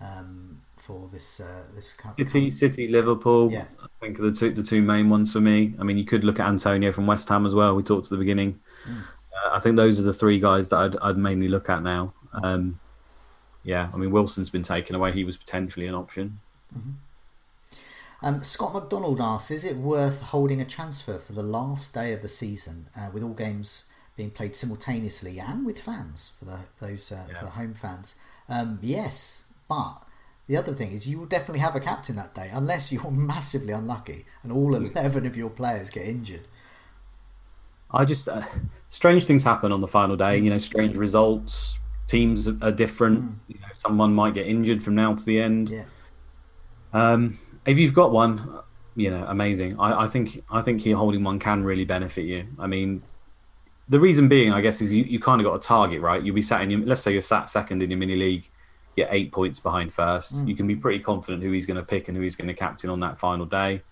um, 0.00 0.60
for 0.76 1.08
this 1.08 1.40
uh, 1.40 1.64
this 1.74 1.92
kind 1.94 2.18
of 2.18 2.30
City, 2.30 2.50
City, 2.50 2.88
Liverpool. 2.88 3.50
Yeah. 3.50 3.66
I 3.82 3.86
think 4.00 4.18
are 4.18 4.22
the 4.22 4.32
two 4.32 4.52
the 4.52 4.62
two 4.62 4.82
main 4.82 5.08
ones 5.08 5.32
for 5.32 5.40
me. 5.40 5.74
I 5.78 5.84
mean, 5.84 5.98
you 5.98 6.04
could 6.04 6.24
look 6.24 6.40
at 6.40 6.48
Antonio 6.48 6.92
from 6.92 7.06
West 7.06 7.28
Ham 7.28 7.46
as 7.46 7.54
well. 7.54 7.74
We 7.74 7.82
talked 7.82 8.06
at 8.06 8.10
the 8.10 8.16
beginning. 8.16 8.60
Mm. 8.88 9.02
I 9.52 9.58
think 9.58 9.76
those 9.76 9.98
are 9.98 10.04
the 10.04 10.12
three 10.12 10.38
guys 10.38 10.68
that 10.68 10.76
I'd, 10.76 10.96
I'd 11.02 11.18
mainly 11.18 11.48
look 11.48 11.68
at 11.68 11.82
now. 11.82 12.12
Um, 12.42 12.78
yeah, 13.64 13.90
I 13.92 13.96
mean 13.96 14.10
Wilson's 14.10 14.50
been 14.50 14.62
taken 14.62 14.96
away. 14.96 15.12
He 15.12 15.24
was 15.24 15.36
potentially 15.36 15.86
an 15.86 15.94
option. 15.94 16.40
Mm-hmm. 16.76 16.90
Um, 18.24 18.44
Scott 18.44 18.74
McDonald 18.74 19.20
asks: 19.20 19.50
Is 19.50 19.64
it 19.64 19.76
worth 19.76 20.22
holding 20.22 20.60
a 20.60 20.64
transfer 20.64 21.18
for 21.18 21.32
the 21.32 21.42
last 21.42 21.92
day 21.94 22.12
of 22.12 22.22
the 22.22 22.28
season, 22.28 22.86
uh, 22.96 23.10
with 23.12 23.22
all 23.22 23.34
games 23.34 23.90
being 24.16 24.30
played 24.30 24.54
simultaneously 24.54 25.40
and 25.40 25.66
with 25.66 25.80
fans 25.80 26.32
for 26.38 26.44
the, 26.44 26.58
those 26.80 27.10
uh, 27.10 27.26
yeah. 27.28 27.38
for 27.38 27.44
the 27.46 27.50
home 27.52 27.74
fans? 27.74 28.20
Um, 28.48 28.78
yes, 28.82 29.52
but 29.68 30.04
the 30.46 30.56
other 30.56 30.72
thing 30.72 30.92
is 30.92 31.08
you 31.08 31.18
will 31.18 31.26
definitely 31.26 31.60
have 31.60 31.74
a 31.74 31.80
captain 31.80 32.16
that 32.16 32.34
day 32.34 32.50
unless 32.52 32.92
you're 32.92 33.10
massively 33.10 33.72
unlucky 33.72 34.24
and 34.42 34.52
all 34.52 34.74
11 34.74 35.26
of 35.26 35.36
your 35.36 35.50
players 35.50 35.90
get 35.90 36.06
injured. 36.06 36.46
I 37.90 38.04
just 38.04 38.28
uh, 38.28 38.42
strange 38.88 39.24
things 39.24 39.42
happen 39.42 39.72
on 39.72 39.80
the 39.80 39.88
final 39.88 40.16
day. 40.16 40.38
You 40.38 40.50
know, 40.50 40.58
strange 40.58 40.96
results. 40.96 41.78
Teams 42.06 42.48
are 42.48 42.72
different. 42.72 43.20
Mm. 43.20 43.34
You 43.48 43.58
know, 43.60 43.68
someone 43.74 44.14
might 44.14 44.34
get 44.34 44.46
injured 44.46 44.82
from 44.82 44.94
now 44.94 45.14
to 45.14 45.24
the 45.24 45.40
end. 45.40 45.68
Yeah. 45.68 45.84
Um, 46.92 47.38
if 47.66 47.78
you've 47.78 47.94
got 47.94 48.12
one, 48.12 48.60
you 48.96 49.10
know, 49.10 49.24
amazing. 49.28 49.78
I, 49.78 50.02
I 50.02 50.06
think 50.06 50.42
I 50.50 50.60
think 50.62 50.80
here 50.80 50.96
holding 50.96 51.24
one 51.24 51.38
can 51.38 51.64
really 51.64 51.84
benefit 51.84 52.24
you. 52.24 52.46
I 52.58 52.66
mean, 52.66 53.02
the 53.88 54.00
reason 54.00 54.28
being, 54.28 54.52
I 54.52 54.60
guess, 54.60 54.80
is 54.80 54.90
you, 54.90 55.04
you 55.04 55.18
kind 55.20 55.40
of 55.40 55.46
got 55.46 55.54
a 55.54 55.60
target, 55.60 56.00
right? 56.00 56.22
You'll 56.22 56.34
be 56.34 56.42
sat 56.42 56.60
in 56.62 56.70
your, 56.70 56.80
let's 56.80 57.00
say 57.00 57.12
you're 57.12 57.22
sat 57.22 57.48
second 57.48 57.82
in 57.82 57.90
your 57.90 57.98
mini 57.98 58.16
league, 58.16 58.48
you're 58.96 59.08
eight 59.10 59.32
points 59.32 59.60
behind 59.60 59.92
first. 59.92 60.36
Mm. 60.36 60.48
You 60.48 60.54
can 60.54 60.66
be 60.66 60.76
pretty 60.76 60.98
confident 60.98 61.42
who 61.42 61.50
he's 61.52 61.66
going 61.66 61.78
to 61.78 61.82
pick 61.82 62.08
and 62.08 62.16
who 62.16 62.22
he's 62.22 62.36
going 62.36 62.48
to 62.48 62.54
captain 62.54 62.90
on 62.90 63.00
that 63.00 63.18
final 63.18 63.46
day 63.46 63.82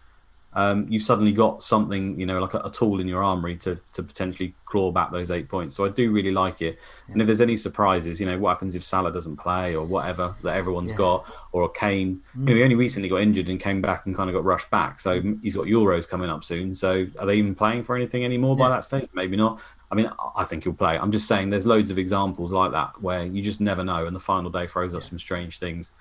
um, 0.52 0.86
you've 0.88 1.02
suddenly 1.02 1.30
got 1.30 1.62
something, 1.62 2.18
you 2.18 2.26
know, 2.26 2.40
like 2.40 2.54
a, 2.54 2.58
a, 2.58 2.70
tool 2.70 2.98
in 2.98 3.06
your 3.06 3.22
armory 3.22 3.56
to, 3.58 3.76
to 3.92 4.02
potentially 4.02 4.52
claw 4.64 4.90
back 4.90 5.12
those 5.12 5.30
eight 5.30 5.48
points. 5.48 5.76
So 5.76 5.84
I 5.84 5.90
do 5.90 6.10
really 6.10 6.32
like 6.32 6.60
it. 6.60 6.76
Yeah. 7.06 7.12
And 7.12 7.22
if 7.22 7.26
there's 7.26 7.40
any 7.40 7.56
surprises, 7.56 8.20
you 8.20 8.26
know, 8.26 8.36
what 8.36 8.50
happens 8.50 8.74
if 8.74 8.82
Salah 8.82 9.12
doesn't 9.12 9.36
play 9.36 9.76
or 9.76 9.84
whatever 9.84 10.34
that 10.42 10.56
everyone's 10.56 10.90
yeah. 10.90 10.96
got, 10.96 11.32
or 11.52 11.68
Kane, 11.68 12.20
mm. 12.36 12.40
you 12.40 12.46
know, 12.46 12.54
he 12.56 12.62
only 12.64 12.74
recently 12.74 13.08
got 13.08 13.20
injured 13.20 13.48
and 13.48 13.60
came 13.60 13.80
back 13.80 14.06
and 14.06 14.16
kind 14.16 14.28
of 14.28 14.34
got 14.34 14.44
rushed 14.44 14.68
back. 14.70 14.98
So 14.98 15.22
mm. 15.22 15.38
he's 15.40 15.54
got 15.54 15.66
Euros 15.66 16.08
coming 16.08 16.28
up 16.28 16.42
soon. 16.42 16.74
So 16.74 17.06
are 17.20 17.26
they 17.26 17.36
even 17.36 17.54
playing 17.54 17.84
for 17.84 17.94
anything 17.94 18.24
anymore 18.24 18.56
yeah. 18.58 18.64
by 18.64 18.70
that 18.70 18.84
stage? 18.84 19.08
Maybe 19.14 19.36
not. 19.36 19.60
I 19.92 19.94
mean, 19.94 20.10
I 20.36 20.44
think 20.44 20.64
he'll 20.64 20.72
play. 20.72 20.98
I'm 20.98 21.12
just 21.12 21.28
saying 21.28 21.50
there's 21.50 21.66
loads 21.66 21.92
of 21.92 21.98
examples 21.98 22.50
like 22.50 22.72
that 22.72 23.00
where 23.00 23.24
you 23.24 23.40
just 23.40 23.60
never 23.60 23.84
know, 23.84 24.06
and 24.06 24.14
the 24.14 24.20
final 24.20 24.50
day 24.50 24.66
throws 24.66 24.94
up 24.94 25.02
some 25.02 25.18
strange 25.18 25.58
things. 25.60 25.92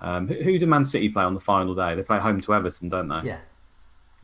Um, 0.00 0.28
who, 0.28 0.34
who 0.34 0.58
do 0.58 0.66
Man 0.66 0.84
City 0.84 1.10
play 1.10 1.24
on 1.24 1.34
the 1.34 1.40
final 1.40 1.74
day? 1.74 1.94
They 1.94 2.02
play 2.02 2.18
home 2.18 2.40
to 2.42 2.54
Everton, 2.54 2.88
don't 2.88 3.08
they? 3.08 3.20
Yeah. 3.28 3.38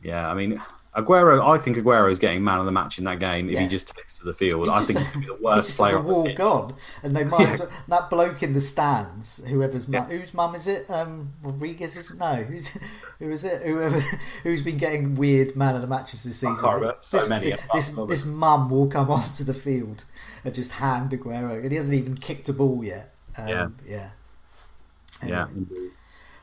Yeah, 0.01 0.29
I 0.29 0.33
mean, 0.33 0.61
Aguero. 0.95 1.47
I 1.47 1.57
think 1.57 1.77
Aguero 1.77 2.11
is 2.11 2.17
getting 2.17 2.43
man 2.43 2.59
of 2.59 2.65
the 2.65 2.71
match 2.71 2.97
in 2.97 3.03
that 3.05 3.19
game 3.19 3.47
if 3.47 3.55
yeah. 3.55 3.61
he 3.61 3.67
just 3.67 3.95
takes 3.95 4.17
to 4.19 4.25
the 4.25 4.33
field. 4.33 4.69
I 4.69 4.79
think 4.79 5.07
to 5.11 5.19
be 5.19 5.27
the 5.27 5.35
worst 5.35 5.77
player. 5.77 5.93
The 5.93 6.01
wall 6.01 6.33
gone, 6.33 6.73
and 7.03 7.15
they 7.15 7.23
might 7.23 7.41
yeah. 7.41 7.57
well, 7.59 7.69
that 7.89 8.09
bloke 8.09 8.41
in 8.41 8.53
the 8.53 8.59
stands. 8.59 9.45
Whoever's 9.47 9.87
yeah. 9.87 10.05
whose 10.05 10.33
mum 10.33 10.55
is 10.55 10.67
it? 10.67 10.89
Um, 10.89 11.33
Rodriguez 11.43 11.95
is 11.95 12.17
no. 12.17 12.35
Who's 12.35 12.77
who 13.19 13.29
is 13.31 13.43
it? 13.43 13.61
Whoever 13.61 13.99
who's 14.43 14.63
been 14.63 14.77
getting 14.77 15.15
weird 15.15 15.55
man 15.55 15.75
of 15.75 15.81
the 15.81 15.87
matches 15.87 16.23
this 16.23 16.39
season. 16.39 16.55
so 17.01 17.17
this, 17.17 17.29
many. 17.29 17.53
This 17.73 17.89
this 17.89 18.25
mum 18.25 18.69
will 18.69 18.87
come 18.87 19.11
onto 19.11 19.43
the 19.43 19.53
field 19.53 20.05
and 20.43 20.53
just 20.53 20.73
hand 20.73 21.11
Aguero, 21.11 21.61
and 21.61 21.71
he 21.71 21.75
hasn't 21.75 21.97
even 21.97 22.15
kicked 22.15 22.49
a 22.49 22.53
ball 22.53 22.83
yet. 22.83 23.13
Um, 23.37 23.47
yeah. 23.47 23.69
Yeah. 23.87 24.09
Anyway. 25.21 25.37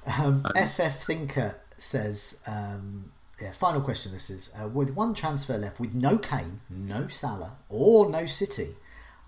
Yeah. 0.06 0.24
Um, 0.24 0.46
FF 0.54 1.02
Thinker 1.02 1.56
says. 1.76 2.44
Um, 2.46 3.10
yeah, 3.40 3.52
final 3.52 3.80
question 3.80 4.12
this 4.12 4.30
is 4.30 4.52
uh, 4.58 4.68
with 4.68 4.94
one 4.96 5.12
transfer 5.12 5.58
left, 5.58 5.78
with 5.78 5.94
no 5.94 6.16
Kane, 6.16 6.60
no 6.70 7.08
Salah, 7.08 7.58
or 7.68 8.08
no 8.08 8.24
City 8.24 8.76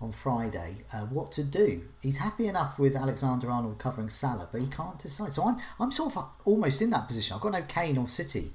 on 0.01 0.11
Friday, 0.11 0.77
uh, 0.93 1.01
what 1.05 1.31
to 1.33 1.43
do? 1.43 1.83
He's 2.01 2.19
happy 2.19 2.47
enough 2.47 2.79
with 2.79 2.95
Alexander 2.95 3.51
Arnold 3.51 3.77
covering 3.77 4.09
Salah, 4.09 4.47
but 4.51 4.61
he 4.61 4.67
can't 4.67 4.97
decide. 4.97 5.33
So 5.33 5.43
I'm, 5.43 5.57
I'm 5.79 5.91
sort 5.91 6.15
of 6.15 6.25
almost 6.45 6.81
in 6.81 6.89
that 6.91 7.07
position. 7.07 7.35
I've 7.35 7.41
got 7.41 7.51
no 7.51 7.61
Kane 7.63 7.97
or 7.97 8.07
City. 8.07 8.53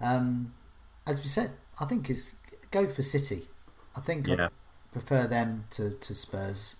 Um, 0.00 0.54
as 1.06 1.20
we 1.20 1.28
said, 1.28 1.50
I 1.80 1.84
think 1.84 2.10
is 2.10 2.36
go 2.70 2.86
for 2.86 3.02
City. 3.02 3.42
I 3.96 4.00
think 4.00 4.26
yeah. 4.26 4.46
I 4.46 4.48
prefer 4.92 5.26
them 5.26 5.64
to, 5.70 5.90
to 5.90 6.14
Spurs. 6.14 6.76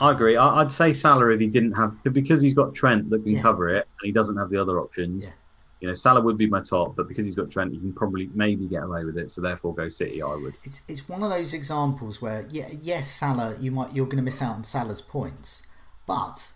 I 0.00 0.10
agree. 0.10 0.36
I'd 0.36 0.72
say 0.72 0.92
Salah 0.92 1.28
if 1.28 1.38
he 1.38 1.46
didn't 1.46 1.72
have 1.72 1.94
because 2.12 2.42
he's 2.42 2.54
got 2.54 2.74
Trent 2.74 3.10
that 3.10 3.22
can 3.22 3.34
yeah. 3.34 3.42
cover 3.42 3.68
it, 3.68 3.86
and 4.00 4.06
he 4.06 4.10
doesn't 4.10 4.36
have 4.36 4.50
the 4.50 4.60
other 4.60 4.80
options. 4.80 5.26
Yeah 5.26 5.32
you 5.80 5.88
know, 5.88 5.94
Salah 5.94 6.20
would 6.20 6.38
be 6.38 6.46
my 6.46 6.60
top, 6.60 6.96
but 6.96 7.08
because 7.08 7.24
he's 7.24 7.34
got 7.34 7.50
Trent, 7.50 7.72
he 7.72 7.78
can 7.78 7.92
probably 7.92 8.30
maybe 8.34 8.66
get 8.66 8.82
away 8.82 9.04
with 9.04 9.18
it. 9.18 9.30
So 9.30 9.40
therefore, 9.40 9.74
go 9.74 9.88
City. 9.88 10.22
I 10.22 10.34
would. 10.34 10.54
It's 10.64 10.82
it's 10.88 11.08
one 11.08 11.22
of 11.22 11.30
those 11.30 11.52
examples 11.52 12.22
where 12.22 12.46
yeah, 12.50 12.68
yes, 12.80 13.10
Salah, 13.10 13.54
you 13.60 13.70
might 13.70 13.94
you're 13.94 14.06
going 14.06 14.18
to 14.18 14.22
miss 14.22 14.40
out 14.40 14.56
on 14.56 14.64
Salah's 14.64 15.02
points, 15.02 15.66
but 16.06 16.52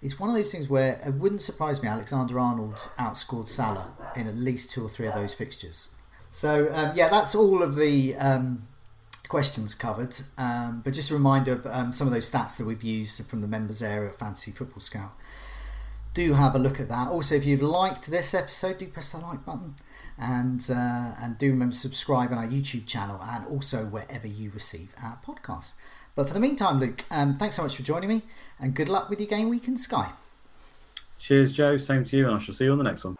it's 0.00 0.18
one 0.18 0.30
of 0.30 0.36
those 0.36 0.50
things 0.50 0.68
where 0.68 1.00
it 1.06 1.14
wouldn't 1.14 1.42
surprise 1.42 1.82
me. 1.82 1.88
Alexander 1.88 2.38
Arnold 2.38 2.90
outscored 2.98 3.46
Salah 3.46 3.92
in 4.16 4.26
at 4.26 4.34
least 4.34 4.70
two 4.70 4.84
or 4.84 4.88
three 4.88 5.06
of 5.06 5.14
those 5.14 5.32
fixtures. 5.32 5.94
So 6.32 6.68
um, 6.74 6.92
yeah, 6.96 7.08
that's 7.08 7.34
all 7.34 7.62
of 7.62 7.76
the 7.76 8.16
um, 8.16 8.66
questions 9.28 9.74
covered. 9.74 10.16
Um, 10.36 10.80
but 10.84 10.92
just 10.92 11.10
a 11.10 11.14
reminder, 11.14 11.62
um, 11.70 11.92
some 11.92 12.08
of 12.08 12.12
those 12.12 12.28
stats 12.28 12.58
that 12.58 12.66
we've 12.66 12.82
used 12.82 13.24
from 13.28 13.42
the 13.42 13.48
members 13.48 13.80
area 13.80 14.08
at 14.08 14.16
Fantasy 14.16 14.50
Football 14.50 14.80
Scout 14.80 15.12
do 16.14 16.34
have 16.34 16.54
a 16.54 16.58
look 16.58 16.80
at 16.80 16.88
that. 16.88 17.08
Also, 17.08 17.34
if 17.34 17.44
you've 17.44 17.62
liked 17.62 18.10
this 18.10 18.34
episode, 18.34 18.78
do 18.78 18.86
press 18.86 19.12
the 19.12 19.18
like 19.18 19.44
button 19.44 19.74
and 20.18 20.68
uh, 20.70 21.12
and 21.20 21.38
do 21.38 21.50
remember 21.50 21.72
to 21.72 21.78
subscribe 21.78 22.30
on 22.30 22.38
our 22.38 22.46
YouTube 22.46 22.86
channel 22.86 23.20
and 23.22 23.46
also 23.46 23.84
wherever 23.86 24.26
you 24.26 24.50
receive 24.50 24.94
our 25.02 25.18
podcasts. 25.24 25.74
But 26.14 26.28
for 26.28 26.34
the 26.34 26.40
meantime, 26.40 26.78
Luke, 26.78 27.04
um, 27.10 27.34
thanks 27.34 27.56
so 27.56 27.62
much 27.62 27.76
for 27.76 27.82
joining 27.82 28.08
me 28.08 28.22
and 28.60 28.74
good 28.74 28.88
luck 28.88 29.08
with 29.08 29.18
your 29.20 29.28
game 29.28 29.48
week 29.48 29.66
in 29.66 29.76
Sky. 29.76 30.10
Cheers, 31.18 31.52
Joe. 31.52 31.78
Same 31.78 32.04
to 32.04 32.16
you, 32.16 32.26
and 32.26 32.34
I 32.34 32.38
shall 32.38 32.54
see 32.54 32.64
you 32.64 32.72
on 32.72 32.78
the 32.78 32.84
next 32.84 33.04
one. 33.04 33.16